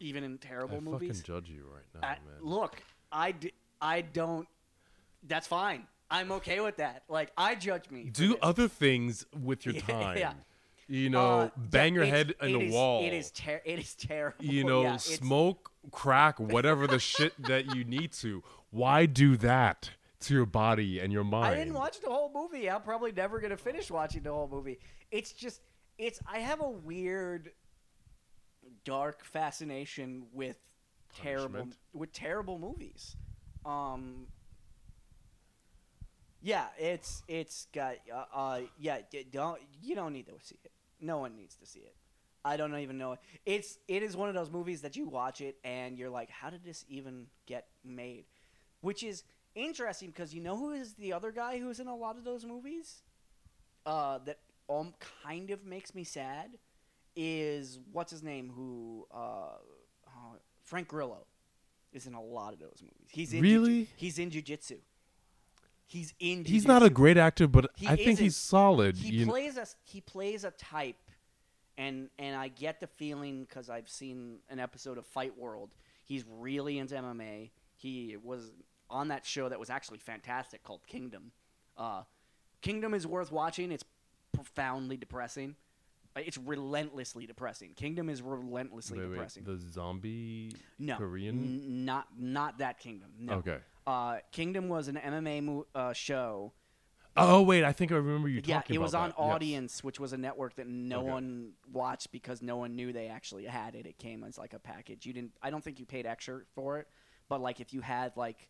[0.00, 1.20] even in terrible I movies.
[1.20, 2.42] fucking judge you right now, I- man.
[2.42, 2.82] look,
[3.12, 4.46] I, d- I don't.
[5.26, 5.86] That's fine.
[6.10, 7.04] I'm okay with that.
[7.08, 8.04] Like I judge me.
[8.12, 10.18] Do other things with your time.
[10.18, 10.32] yeah.
[10.88, 13.04] You know, Uh, bang your head in the is- wall.
[13.04, 14.44] It is ter- It is terrible.
[14.44, 18.42] you know, Yeah, smoke, crack, whatever the shit that you need to.
[18.70, 19.90] Why do that
[20.20, 21.46] to your body and your mind?
[21.46, 22.70] I didn't watch the whole movie.
[22.70, 24.78] I'm probably never gonna finish watching the whole movie.
[25.10, 25.60] It's just,
[25.98, 26.20] it's.
[26.30, 27.50] I have a weird,
[28.84, 30.56] dark fascination with
[31.20, 33.16] terrible, with terrible movies.
[33.64, 34.26] Um.
[36.42, 40.72] Yeah, it's it's got uh, uh yeah don't you don't need to see it.
[41.00, 41.94] No one needs to see it.
[42.44, 43.16] I don't even know.
[43.44, 46.50] It's it is one of those movies that you watch it and you're like, how
[46.50, 48.24] did this even get made?
[48.80, 49.24] Which is
[49.54, 52.44] interesting because you know who is the other guy who's in a lot of those
[52.44, 53.02] movies?
[53.86, 54.94] Uh, that um
[55.24, 56.58] kind of makes me sad
[57.16, 59.56] is what's his name who uh,
[60.06, 61.26] uh Frank Grillo
[61.92, 63.08] is in a lot of those movies.
[63.08, 63.80] He's in Really?
[63.80, 64.76] Jiu- he's in Jiu Jitsu.
[65.86, 66.44] He's in.
[66.44, 68.96] He's not a great actor, but He I think he's solid.
[68.96, 71.10] He plays a he plays a type,
[71.76, 75.70] and and I get the feeling because I've seen an episode of Fight World.
[76.04, 77.50] He's really into MMA.
[77.76, 78.52] He was
[78.90, 81.32] on that show that was actually fantastic called Kingdom.
[81.76, 82.02] Uh,
[82.60, 83.72] Kingdom is worth watching.
[83.72, 83.84] It's
[84.32, 85.56] profoundly depressing.
[86.16, 87.72] It's relentlessly depressing.
[87.74, 89.44] Kingdom is relentlessly Wait, wait, depressing.
[89.44, 91.36] the zombie no, Korean.
[91.38, 93.10] n- not not that Kingdom.
[93.18, 93.34] No.
[93.34, 93.58] Okay.
[93.86, 96.52] Uh, Kingdom was an MMA mo- uh, show
[97.16, 99.16] Oh wait, I think I remember you yeah, talking it was on that.
[99.18, 99.32] Yes.
[99.34, 101.10] Audience, which was a network that no Okay.
[101.10, 103.84] one watched because no one knew they actually had it.
[103.84, 105.06] It came as like a package.
[105.06, 105.32] You didn't.
[105.42, 106.86] I don't think you paid extra for it,
[107.28, 108.48] but like if you had like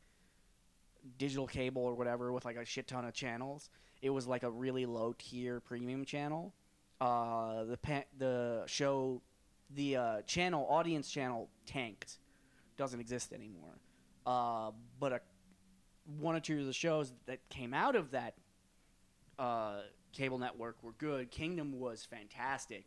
[1.18, 3.70] digital cable or whatever with like a shit ton of channels,
[4.02, 6.54] it was like a really low tier premium channel.
[7.00, 9.22] Uh, the pa- the show,
[9.74, 12.18] the uh, channel audience channel tanked,
[12.76, 13.78] doesn't exist anymore.
[14.26, 15.20] Uh, but a
[16.18, 18.34] one or two of the shows that came out of that
[19.38, 19.80] uh,
[20.12, 21.30] cable network were good.
[21.30, 22.84] Kingdom was fantastic.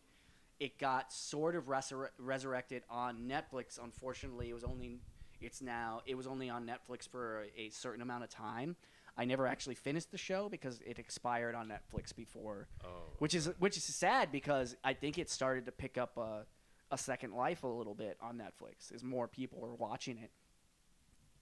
[0.59, 3.79] It got sort of resur- resurrected on Netflix.
[3.83, 4.99] Unfortunately, it was only
[5.43, 8.75] it's now it was only on Netflix for a, a certain amount of time.
[9.15, 12.87] I never actually finished the show because it expired on Netflix before, Oh.
[13.19, 16.45] which is which is sad because I think it started to pick up a,
[16.89, 20.31] a second life a little bit on Netflix as more people were watching it.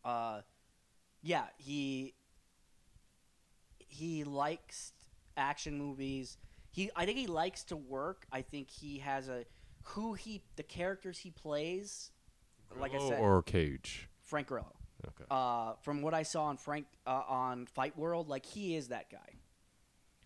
[0.03, 0.41] Uh,
[1.21, 2.13] yeah, he
[3.77, 4.93] he likes
[5.37, 6.37] action movies.
[6.71, 8.25] He I think he likes to work.
[8.31, 9.45] I think he has a
[9.83, 12.11] who he the characters he plays.
[12.79, 14.07] Like I said, or Cage.
[14.21, 14.73] Frank Grillo.
[15.07, 15.25] Okay.
[15.29, 19.09] Uh, from what I saw on Frank uh, on Fight World, like he is that
[19.09, 19.39] guy,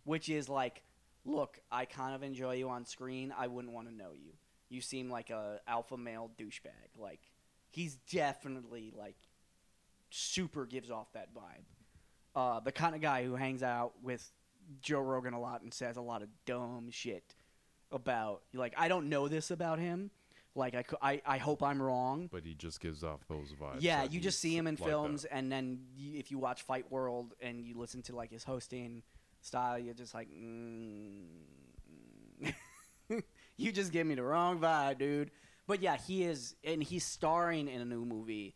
[0.03, 0.83] which is like,
[1.23, 3.33] look, I kind of enjoy you on screen.
[3.37, 4.33] I wouldn't want to know you.
[4.69, 6.99] You seem like a alpha male douchebag.
[6.99, 7.21] Like
[7.71, 9.15] he's definitely like
[10.09, 11.65] super gives off that vibe.
[12.35, 14.29] Uh, the kind of guy who hangs out with
[14.81, 17.35] Joe Rogan a lot and says a lot of dumb shit
[17.91, 20.11] about like I don't know this about him.
[20.55, 22.29] Like I, I, I hope I'm wrong.
[22.31, 23.77] but he just gives off those vibes.
[23.79, 24.89] Yeah, you just see him in like that.
[24.89, 28.43] films, and then you, if you watch Fight World and you listen to like his
[28.43, 29.03] hosting
[29.41, 31.25] style, you're just like, mm,
[33.57, 35.31] you just give me the wrong vibe, dude.
[35.67, 38.55] But yeah, he is, and he's starring in a new movie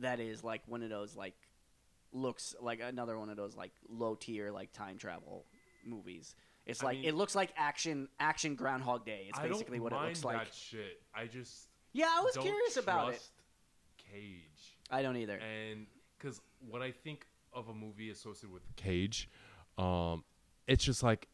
[0.00, 1.34] that is like one of those like
[2.12, 5.46] looks like another one of those like low tier like time travel
[5.84, 6.34] movies.
[6.66, 9.26] It's I like mean- it looks like action action Groundhog Day.
[9.28, 10.38] It's basically what it looks like.
[10.44, 11.02] That shit.
[11.14, 13.22] I just Yeah, I was don't curious about it.
[13.98, 14.76] Cage.
[14.90, 15.38] I don't either.
[15.38, 15.86] And
[16.18, 19.28] because what I think of a movie associated with Cage,
[19.78, 20.24] um,
[20.66, 21.28] it's just like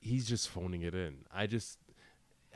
[0.00, 1.18] he's just phoning it in.
[1.32, 1.78] I just,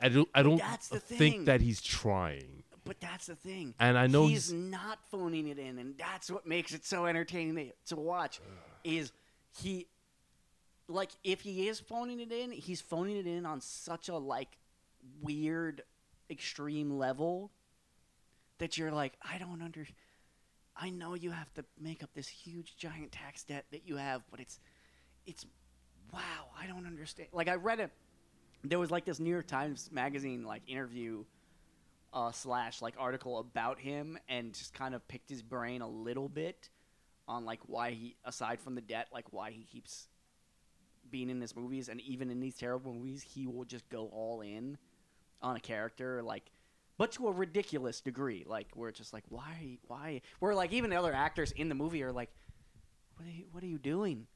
[0.01, 2.63] I don't, I don't think that he's trying.
[2.83, 3.73] But that's the thing.
[3.79, 7.05] And I know he's, he's- not phoning it in, and that's what makes it so
[7.05, 8.39] entertaining to, to watch.
[8.83, 9.11] Is
[9.61, 9.87] he
[10.87, 14.57] like if he is phoning it in, he's phoning it in on such a like
[15.21, 15.81] weird,
[16.29, 17.51] extreme level
[18.59, 19.85] that you're like, I don't under.
[20.75, 24.21] I know you have to make up this huge giant tax debt that you have,
[24.29, 24.59] but it's
[25.25, 25.45] it's
[26.13, 27.29] wow, I don't understand.
[27.33, 27.91] Like I read it.
[28.63, 31.23] There was like this New York Times magazine like interview
[32.13, 36.29] uh, slash like article about him and just kind of picked his brain a little
[36.29, 36.69] bit
[37.27, 40.07] on like why he aside from the debt, like why he keeps
[41.11, 44.41] being in his movies and even in these terrible movies, he will just go all
[44.41, 44.77] in
[45.41, 46.51] on a character like
[46.97, 50.95] but to a ridiculous degree, like we're just like why why We're like even the
[50.97, 52.31] other actors in the movie are like
[53.15, 54.27] what are you, what are you doing?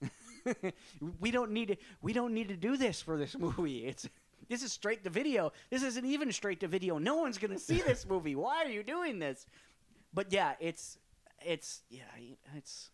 [1.19, 3.85] we don't need to we don't need to do this for this movie.
[3.85, 4.07] It's
[4.47, 5.53] this is straight to video.
[5.69, 6.97] This isn't even straight to video.
[6.97, 8.35] No one's gonna see this movie.
[8.35, 9.47] Why are you doing this?
[10.13, 10.99] But yeah, it's
[11.43, 12.03] it's yeah,
[12.55, 12.91] it's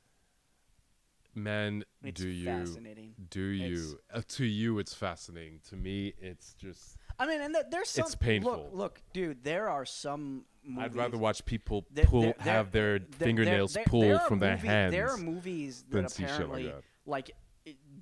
[1.38, 3.14] Man, it's do you fascinating.
[3.30, 5.60] do you uh, to you it's fascinating.
[5.70, 8.52] To me it's just I mean, and th- there's some It's painful.
[8.52, 10.84] Look, look, dude, there are some movies.
[10.84, 14.68] I'd rather watch people there- pull there- there- have their fingernails pulled from their movie-
[14.68, 14.92] hands.
[14.94, 16.84] There are movies that shit like that.
[17.06, 17.32] like,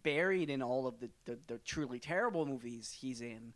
[0.03, 3.53] buried in all of the, the, the truly terrible movies he's in.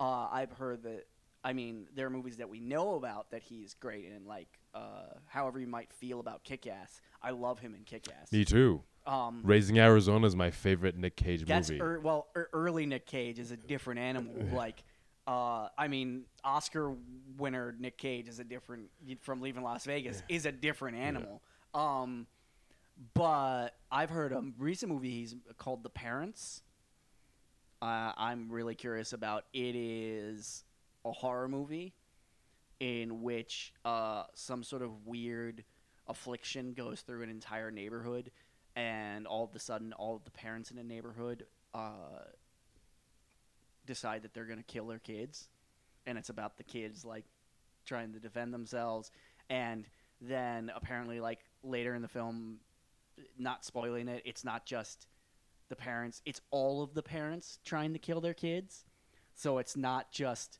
[0.00, 1.06] Uh, I've heard that.
[1.46, 5.04] I mean, there are movies that we know about that he's great in, like, uh,
[5.26, 7.00] however you might feel about Kick Ass.
[7.22, 8.32] I love him in Kick Ass.
[8.32, 8.82] Me too.
[9.06, 11.82] Um, Raising Arizona is my favorite Nick Cage that's movie.
[11.82, 14.32] er, well, er, early Nick Cage is a different animal.
[14.52, 14.82] like,
[15.26, 16.94] uh, I mean, Oscar
[17.36, 18.90] winner Nick Cage is a different
[19.20, 21.42] from Leaving Las Vegas is a different animal.
[21.74, 22.26] Um,
[23.12, 26.62] but I've heard a recent movie he's called The Parents.
[27.82, 29.44] Uh, I'm really curious about.
[29.52, 30.64] It is
[31.04, 31.94] a horror movie
[32.80, 35.64] in which uh, some sort of weird
[36.06, 38.30] affliction goes through an entire neighborhood,
[38.76, 42.24] and all of a sudden, all of the parents in the neighborhood uh,
[43.86, 45.48] decide that they're going to kill their kids,
[46.06, 47.24] and it's about the kids like
[47.84, 49.10] trying to defend themselves,
[49.48, 49.86] and
[50.20, 52.58] then apparently, like later in the film,
[53.38, 55.06] not spoiling it, it's not just
[55.68, 58.84] the parents; it's all of the parents trying to kill their kids.
[59.36, 60.58] So it's not just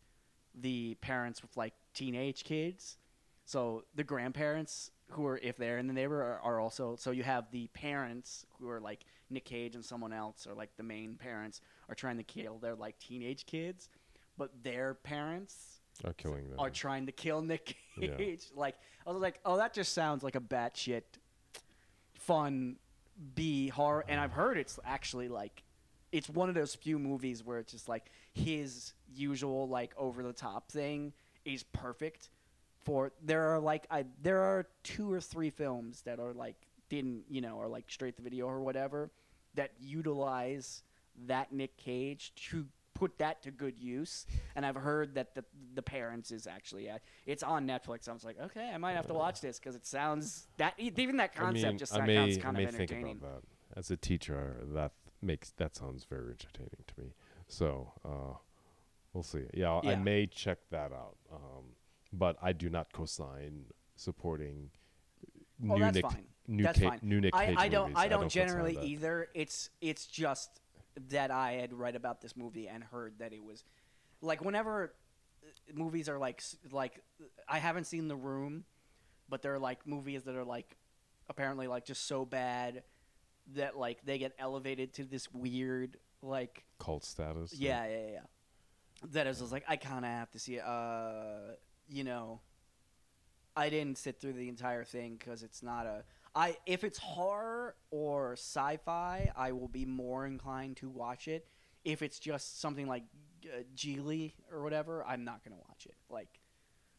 [0.54, 2.98] the parents with like teenage kids.
[3.44, 6.96] So the grandparents who are, if they're in the neighborhood, are, are also.
[6.96, 10.70] So you have the parents who are like Nick Cage and someone else, or like
[10.76, 13.88] the main parents are trying to kill their like teenage kids,
[14.38, 16.58] but their parents are killing them.
[16.58, 18.16] are trying to kill Nick Yeah.
[18.16, 18.46] Cage.
[18.54, 18.74] Like
[19.06, 21.02] I was like, oh, that just sounds like a batshit
[22.14, 22.76] fun
[23.34, 25.62] B horror, and I've heard it's actually like
[26.12, 30.32] it's one of those few movies where it's just like his usual like over the
[30.32, 31.12] top thing
[31.44, 32.30] is perfect
[32.84, 36.56] for there are like I there are two or three films that are like
[36.88, 39.10] didn't you know are like straight to video or whatever
[39.54, 40.82] that utilize
[41.26, 45.44] that Nick Cage to put that to good use and I've heard that the
[45.74, 49.06] the parents is actually at, it's on Netflix I was like okay I might have
[49.08, 52.06] to watch this because it sounds that even that concept I mean, just I sounds
[52.06, 53.78] may, kind I may of think entertaining about that.
[53.78, 57.14] As a teacher, that makes that sounds very entertaining to me.
[57.48, 58.36] So uh,
[59.12, 59.44] we'll see.
[59.52, 61.16] Yeah, I may check that out.
[61.32, 61.64] Um,
[62.18, 63.66] but I do not co-sign
[63.96, 64.70] supporting
[65.62, 66.26] Oh, new that's Nick, fine.
[66.48, 66.98] new That's Ca- fine.
[67.02, 67.90] new Nick I, Cage I don't.
[67.90, 68.04] movies.
[68.04, 69.28] I don't generally either.
[69.34, 70.60] It's it's just
[71.10, 73.62] that I had read about this movie and heard that it was
[74.20, 74.94] like whenever
[75.44, 76.42] uh, movies are like
[76.72, 77.00] like
[77.48, 78.64] I haven't seen The Room,
[79.28, 80.76] but they're like movies that are like
[81.30, 82.82] apparently like just so bad
[83.54, 87.54] that like they get elevated to this weird like cult status.
[87.54, 88.20] yeah yeah yeah.
[89.12, 90.64] That is just like I kind of have to see it.
[90.64, 91.54] Uh,
[91.88, 92.40] you know,
[93.56, 96.04] I didn't sit through the entire thing because it's not a.
[96.34, 101.46] I if it's horror or sci-fi, I will be more inclined to watch it.
[101.84, 103.04] If it's just something like
[103.44, 105.94] uh, Gigli or whatever, I'm not gonna watch it.
[106.10, 106.40] Like,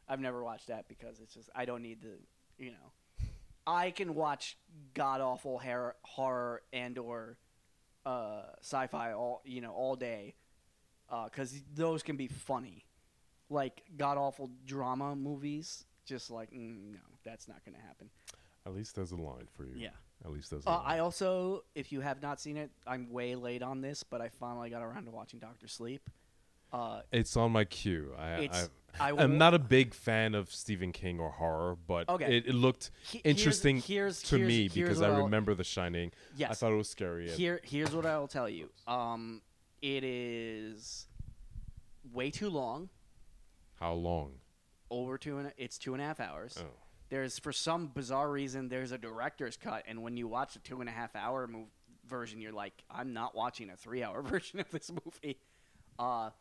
[0.08, 2.18] I've never watched that because it's just I don't need the,
[2.64, 3.28] you know,
[3.68, 4.58] I can watch
[4.94, 7.38] god awful horror, horror and or
[8.06, 10.36] uh, sci-fi all you know all day
[11.26, 12.86] because those can be funny.
[13.50, 18.10] Like god awful drama movies, just like mm, no, that's not gonna happen.
[18.66, 19.74] At least there's a line for you.
[19.76, 19.90] Yeah.
[20.24, 20.66] At least there's.
[20.66, 20.84] A Uh, line.
[20.86, 24.30] I also, if you have not seen it, I'm way late on this, but I
[24.30, 26.10] finally got around to watching Doctor Sleep.
[26.74, 28.14] Uh, It's on my queue.
[28.18, 28.70] I, it's
[29.00, 32.38] I, I will, I'm not a big fan of Stephen King or horror, but Okay.
[32.38, 35.24] it, it looked he- here's- interesting here's, to here's- me here's because what I I'll-
[35.26, 36.12] remember The Shining.
[36.36, 36.50] Yes.
[36.50, 37.30] I thought it was scary.
[37.30, 38.70] Here, here's what I will tell you.
[38.88, 39.42] Um,
[39.84, 41.06] it is
[42.12, 42.90] way too long.
[43.76, 44.34] How long?
[44.90, 46.58] Over two and it's two and a half hours.
[46.60, 46.66] Oh.
[47.10, 50.80] There's for some bizarre reason there's a director's cut, and when you watch the two
[50.80, 51.68] and a half hour move
[52.08, 55.38] version, you're like, I'm not watching a three hour version of this movie.
[56.00, 56.32] Uh,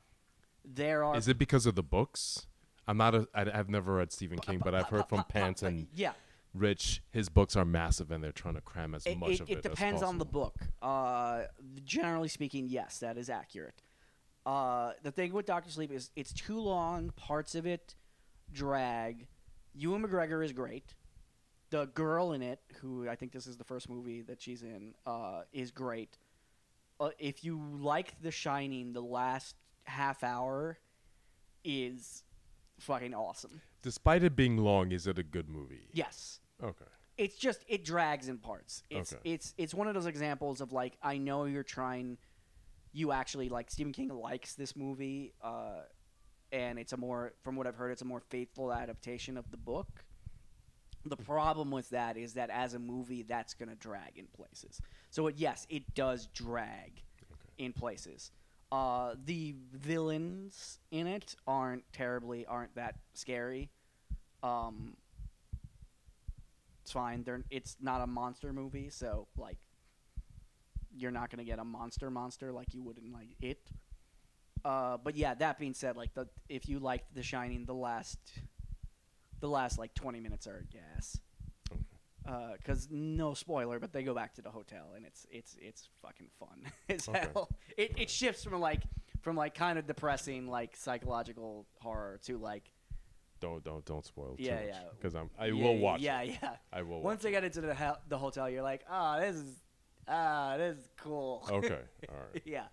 [0.65, 2.47] there are Is it because of the books?
[2.87, 3.29] I'm not a.
[3.35, 6.13] I, I've never read Stephen King, but I've heard from Pants and yeah.
[6.55, 9.51] Rich, his books are massive, and they're trying to cram as It, much it, of
[9.51, 9.63] it it.
[9.63, 10.55] depends on the book.
[10.81, 11.43] Uh,
[11.85, 13.83] generally speaking, yes, that is accurate.
[14.47, 17.11] Uh, the thing with Doctor Sleep is it's too long.
[17.17, 17.95] Parts of it
[18.53, 19.27] drag.
[19.75, 20.95] Ewan McGregor is great.
[21.71, 24.95] the girl in it, who I think this is the first movie that she's in,
[25.07, 26.19] uh, is great.
[27.01, 30.79] Uh, if you like The Shining, the last half hour
[31.65, 32.23] is
[32.79, 33.61] fucking awesome.
[33.83, 35.89] Despite it being long, is it a good movie?
[35.93, 36.39] Yes.
[36.63, 36.85] Okay.
[37.19, 38.83] It's just it drags in parts.
[38.91, 39.21] It's Okay.
[39.33, 42.19] it's it's one of those examples of like I know you're trying
[42.95, 45.83] you actually like Stephen King likes this movie uh
[46.53, 49.57] and it's a more from what I've heard it's a more faithful adaptation of the
[49.57, 50.05] book.
[51.05, 54.81] The problem with that is that as a movie that's going to drag in places.
[55.11, 57.03] So it, yes, it does drag
[57.59, 58.31] in places.
[58.73, 63.71] Uh, the villains in it aren't terribly aren't that scary.
[64.43, 64.97] Um,
[66.83, 67.25] it's fine.
[67.25, 69.59] They're it's not a monster movie, so like
[70.97, 73.71] you're not gonna get a monster monster like you would in like it.
[74.65, 78.19] Uh, but yeah, that being said, like the if you liked The Shining, the last
[79.41, 81.19] the last like 20 minutes are gas.
[82.57, 86.29] Because no spoiler, but they go back to the hotel and it's it's it's fucking
[86.39, 87.27] fun as Okay.
[87.35, 87.51] hell.
[87.77, 88.81] It it shifts from like
[89.21, 92.73] from like kind of depressing like psychological horror to like
[93.41, 94.75] Don't don't don't spoil Yeah, too much.
[94.75, 94.89] yeah.
[94.97, 96.01] Because I'm I yeah, will watch.
[96.01, 96.39] Yeah, it.
[96.43, 96.57] yeah.
[96.73, 97.03] I will.
[97.03, 99.61] Once they get into the ho- the hotel, you're like, ah, this is
[100.09, 101.47] ah, this is cool.
[101.51, 101.81] Okay.
[102.09, 102.43] All right.
[102.45, 102.65] yeah.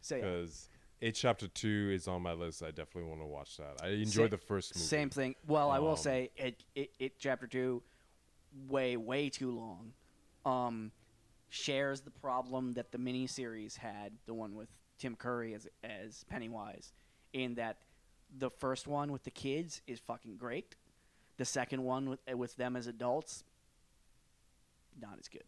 [0.00, 0.68] So yeah, Because
[1.00, 2.62] it chapter two is on my list.
[2.62, 3.80] I definitely want to watch that.
[3.82, 4.84] I enjoyed Sa- the first movie.
[4.86, 5.34] same thing.
[5.46, 7.82] Well, I will Um, say it, it it chapter two,
[8.68, 9.92] way way too long.
[10.44, 10.90] Um,
[11.50, 14.68] shares the problem that the miniseries had, the one with
[14.98, 16.92] Tim Curry as as Pennywise,
[17.32, 17.78] in that
[18.38, 20.74] the first one with the kids is fucking great.
[21.36, 23.44] The second one with with them as adults,
[25.00, 25.44] not as good.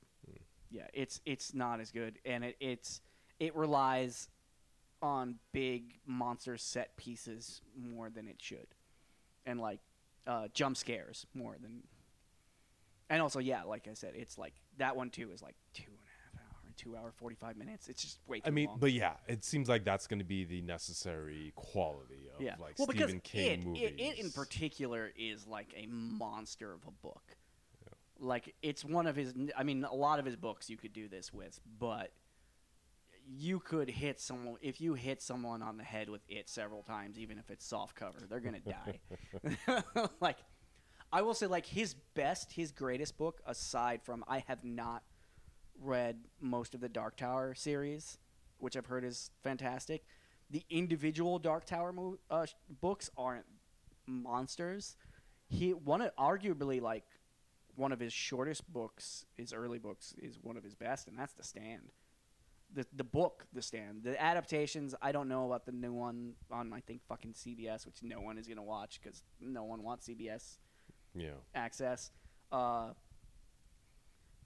[0.71, 3.01] Yeah, it's it's not as good, and it it's
[3.39, 4.29] it relies
[5.03, 8.67] on big monster set pieces more than it should,
[9.47, 9.81] and like
[10.27, 11.83] uh, jump scares more than.
[13.11, 15.99] And also, yeah, like I said, it's like that one too is like two and
[15.99, 17.89] a half hour, two hour forty five minutes.
[17.89, 18.79] It's just way too I mean, long.
[18.81, 22.79] but yeah, it seems like that's going to be the necessary quality of yeah, like
[22.79, 23.83] well, Stephen King it, movies.
[23.83, 27.37] it, it in particular is like a monster of a book.
[28.21, 29.35] Like it's one of his.
[29.57, 32.13] I mean, a lot of his books you could do this with, but
[33.27, 37.19] you could hit someone if you hit someone on the head with it several times,
[37.19, 39.83] even if it's soft cover, they're gonna die.
[40.21, 40.39] like,
[41.13, 45.03] I will say, like his best, his greatest book, aside from I have not
[45.81, 48.19] read most of the Dark Tower series,
[48.59, 50.05] which I've heard is fantastic.
[50.51, 52.47] The individual Dark Tower mo- uh,
[52.81, 53.47] books aren't
[54.07, 54.97] monsters.
[55.49, 57.05] He one of, arguably like
[57.77, 61.33] one of his shortest books, his early books, is one of his best, and that's
[61.35, 61.93] The Stand.
[62.73, 64.03] The the book, The Stand.
[64.03, 68.03] The adaptations, I don't know about the new one on I think fucking CBS, which
[68.03, 70.59] no one is gonna watch because no one wants CBS
[71.15, 71.31] yeah.
[71.55, 72.11] access.
[72.51, 72.91] Uh,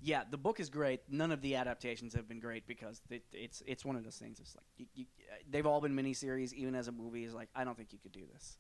[0.01, 1.01] yeah, the book is great.
[1.09, 4.39] None of the adaptations have been great because it, it's it's one of those things.
[4.39, 5.07] It's like you, you,
[5.51, 7.25] they've all been miniseries, even as a movie.
[7.25, 8.59] Is like I don't think you could do this.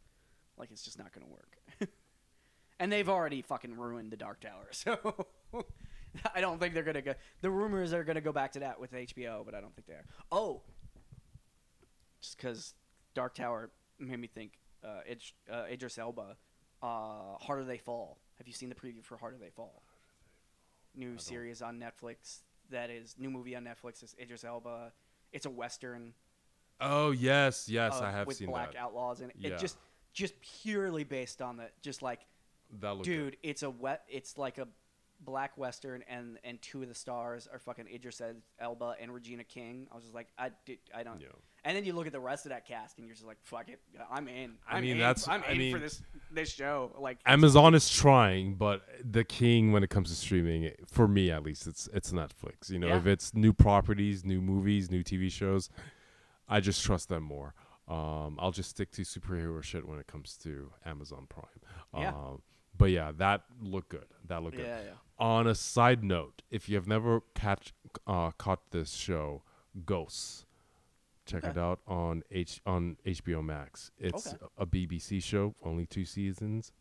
[0.57, 1.89] Like it's just not going to work.
[2.79, 4.97] and they've already fucking ruined the Dark Tower, so
[6.35, 7.15] I don't think they're going to go.
[7.41, 9.87] The rumors are going to go back to that with HBO, but I don't think
[9.87, 10.05] they are.
[10.33, 10.63] Oh,
[12.21, 12.75] just because
[13.15, 14.53] Dark Tower made me think.
[14.85, 16.37] Uh, Idris, uh, Idris Elba,
[16.83, 16.87] uh,
[17.41, 18.19] Harder They Fall.
[18.39, 19.83] Have you seen the preview for Harder They Fall?
[20.95, 22.41] New series on Netflix.
[22.71, 24.03] That is new movie on Netflix.
[24.05, 24.93] Is Idris Elba.
[25.33, 26.15] It's a western.
[26.81, 28.79] Oh yes, yes, uh, I have with seen black that.
[28.79, 29.51] outlaws and Yeah.
[29.51, 29.79] it just
[30.13, 32.21] just purely based on the just like
[32.81, 34.69] That looked dude it's a wet it's like a
[35.25, 38.23] black western and and two of the stars are fucking Idris
[38.61, 41.27] Elba and Regina King I was just like I did I don't Yeah.
[41.65, 43.69] and then you look at the rest of that cast and you're just like fuck
[43.69, 43.81] it
[44.11, 47.19] I'm in I I'm mean, in, that's- I'm I in for this this show like
[47.27, 51.67] Amazon is trying, but the king when it comes to streaming, for me at least,
[51.67, 52.69] it's it's Netflix.
[52.71, 52.99] You know, Yeah.
[52.99, 55.71] if it's new properties, new movies, new TV shows,
[56.49, 57.55] I just trust them more.
[57.89, 61.47] Um, I'll just stick to superhero shit when it comes to Amazon Prime.
[61.97, 62.13] Yeah.
[62.79, 64.07] But yeah, that looked good.
[64.29, 64.67] That looked good.
[64.67, 67.73] yeah yeah On a side note, if you have never catch
[68.07, 69.43] uh, caught this show,
[69.85, 70.47] Ghosts,
[71.27, 73.91] check it out on H on HBO Max.
[73.99, 74.37] It's Okay.
[74.57, 76.73] a BBC show, only two seasons.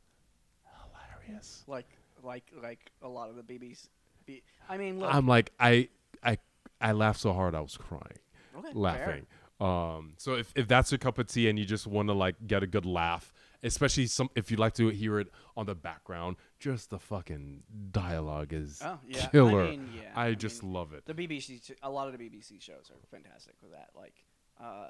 [1.26, 1.64] Hilarious.
[1.68, 1.88] like
[2.24, 3.90] like like a lot of the BB's
[4.26, 5.90] B, I mean look I'm like I
[6.24, 6.38] I
[6.82, 8.20] I laughed so hard I was crying,
[8.58, 8.74] okay, fair.
[8.76, 9.26] laughing.
[9.60, 12.36] Um, so if if that's your cup of tea and you just want to like
[12.46, 13.34] get a good laugh,
[13.64, 18.54] especially some if you like to hear it on the background, just the fucking dialogue
[18.54, 19.24] is Oh, yeah.
[19.26, 19.66] I killer.
[19.66, 21.06] mean, yeah, I I just mean, love it.
[21.06, 23.90] The BBC, a lot of the BBC shows are fantastic with that.
[23.96, 24.24] Like,
[24.62, 24.88] uh,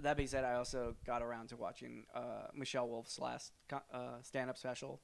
[0.00, 4.20] that being said, I also got around to watching uh, Michelle Wolf's last co- uh,
[4.22, 5.00] stand-up special,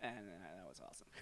[0.00, 1.06] and uh, that was awesome.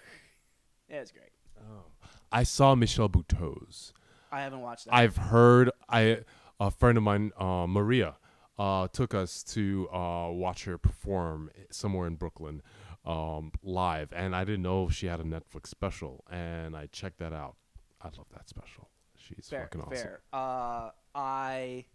[0.89, 1.31] It was great.
[1.57, 1.85] Oh,
[2.31, 3.93] I saw Michelle Buteau's.
[4.33, 4.93] I haven't watched that.
[4.93, 6.19] I've heard I
[6.59, 8.17] a friend of mine, uh, Maria,
[8.57, 12.61] uh, took us to uh, watch her perform somewhere in Brooklyn
[13.05, 17.19] um, live, and I didn't know if she had a Netflix special, and I checked
[17.19, 17.55] that out.
[18.01, 18.89] I love that special.
[19.17, 19.93] She's fair, fucking awesome.
[19.93, 20.21] fair.
[20.31, 21.85] Uh, I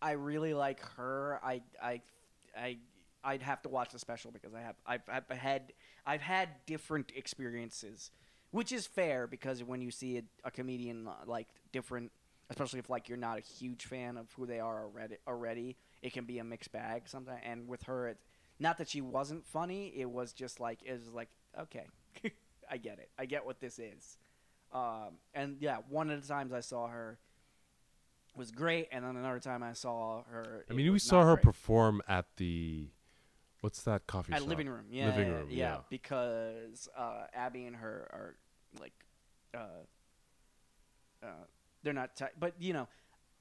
[0.00, 1.40] I really like her.
[1.42, 2.00] I I
[2.56, 2.78] I
[3.24, 5.72] I'd have to watch the special because I have I've, I've had
[6.06, 8.10] I've had different experiences,
[8.50, 12.12] which is fair because when you see a, a comedian uh, like different,
[12.50, 16.12] especially if like you're not a huge fan of who they are already, already it
[16.12, 17.40] can be a mixed bag sometimes.
[17.44, 18.18] And with her, it,
[18.58, 21.86] not that she wasn't funny, it was just like it was like okay,
[22.70, 24.18] I get it, I get what this is.
[24.72, 27.18] Um, and yeah, one of the times I saw her
[28.36, 30.64] was great, and then another time I saw her.
[30.70, 31.44] I mean, we saw her great.
[31.44, 32.88] perform at the
[33.60, 34.48] what's that coffee at shop?
[34.48, 34.86] living room.
[34.90, 35.76] Yeah, Living yeah, room, yeah, yeah.
[35.90, 38.36] because uh, Abby and her are
[38.80, 38.92] like,
[39.54, 39.84] uh,
[41.22, 41.26] uh,
[41.88, 42.86] they're not tight, but you know,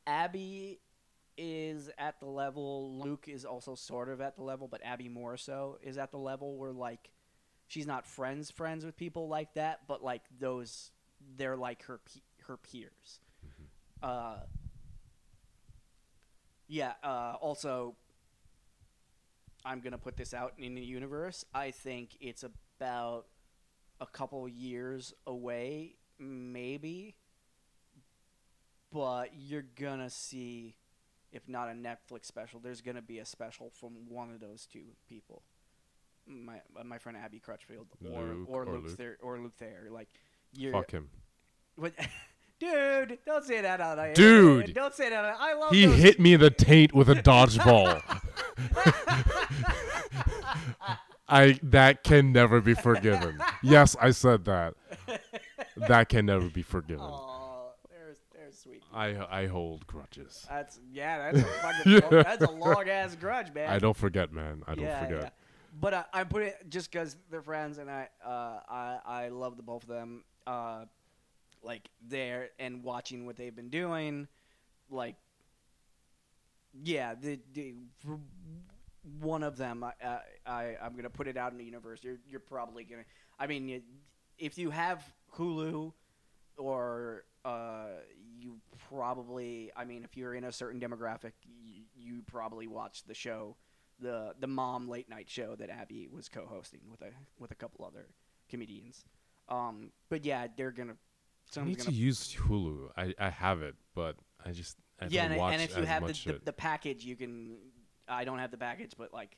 [0.06, 0.80] Abby
[1.38, 2.98] is at the level.
[2.98, 6.18] Luke is also sort of at the level, but Abby more so is at the
[6.18, 7.10] level where like,
[7.68, 10.92] she's not friends friends with people like that, but like those,
[11.36, 13.20] they're like her pe- her peers.
[14.02, 14.38] Uh,
[16.70, 16.94] yeah.
[17.04, 17.98] Uh, also,
[19.66, 21.44] I'm gonna put this out in the universe.
[21.54, 23.26] I think it's about
[24.00, 27.16] a couple years away, maybe.
[28.98, 30.76] But you're gonna see,
[31.32, 34.86] if not a Netflix special, there's gonna be a special from one of those two
[35.08, 35.44] people.
[36.26, 39.18] My uh, my friend Abby Crutchfield or Luke or, or Luke Luke.
[39.22, 39.90] Or Luke Thayer.
[39.92, 40.10] Like
[40.52, 41.10] you're Fuck him.
[41.76, 41.94] what,
[42.60, 44.14] dude, don't say that out there.
[44.16, 44.74] Dude.
[44.74, 45.24] don't say that.
[45.26, 48.02] out- I love He hit me in the taint with a dodgeball.
[51.30, 53.40] I that can never be forgiven.
[53.64, 54.76] Yes, I said that.
[55.76, 57.06] That can never be forgiven.
[57.06, 57.37] Sweet.
[58.98, 60.46] I I hold grudges.
[60.50, 62.24] That's yeah, that's a fucking Yeah.
[62.24, 63.70] that's a long ass grudge, man.
[63.70, 64.64] I don't forget, man.
[64.68, 65.22] I don't yeah, forget.
[65.22, 65.30] yeah.
[65.80, 69.58] But uh, I put it just because they're friends, and I uh, I I love
[69.58, 70.24] the both of them.
[70.46, 70.86] Uh,
[71.64, 74.28] like there and watching what they've been doing,
[74.90, 75.16] like
[76.84, 77.74] yeah, the, the
[79.20, 82.00] one of them, I, I I I'm gonna put it out in the universe.
[82.04, 83.04] You're you're probably gonna.
[83.40, 83.82] I mean, you,
[84.38, 85.04] if you have
[85.36, 85.94] Hulu,
[86.58, 87.88] or uh,
[88.40, 88.58] you
[88.90, 89.72] probably.
[89.76, 93.56] I mean, if you're in a certain demographic, you, you probably watch the show,
[94.00, 97.86] the the mom late night show that Abby was co-hosting with a with a couple
[97.86, 98.08] other
[98.50, 99.06] comedians.
[99.50, 100.96] Um, but yeah, they're gonna.
[101.56, 102.90] I need gonna to use Hulu.
[102.98, 106.06] I, I have it, but I just I yeah, and, watch and if you have
[106.06, 107.58] the, the, the package, you can.
[108.08, 109.38] I don't have the package, but like,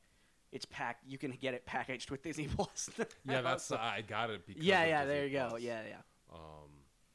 [0.51, 1.03] it's packed.
[1.07, 2.89] You can get it packaged with Disney Plus.
[3.25, 4.45] yeah, that's So- I got it.
[4.45, 5.01] Because yeah, yeah.
[5.01, 5.57] Disney There you go.
[5.59, 5.95] Yeah, yeah.
[6.33, 6.69] Um,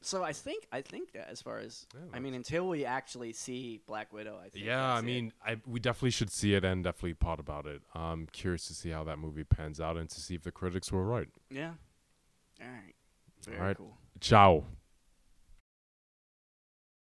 [0.04, 3.32] So I think I think that as far as Yeah, I mean, until we actually
[3.32, 4.64] see Black Widow, I think.
[4.64, 5.06] yeah, I that's it.
[5.06, 7.82] mean, I we definitely should see it and definitely pod about it.
[7.94, 10.92] I'm curious to see how that movie pans out and to see if the critics
[10.92, 11.28] were right.
[11.50, 11.72] yeah.
[12.60, 12.94] All right.
[13.46, 13.76] Very All right.
[13.76, 13.96] cool.
[14.20, 14.64] Ciao.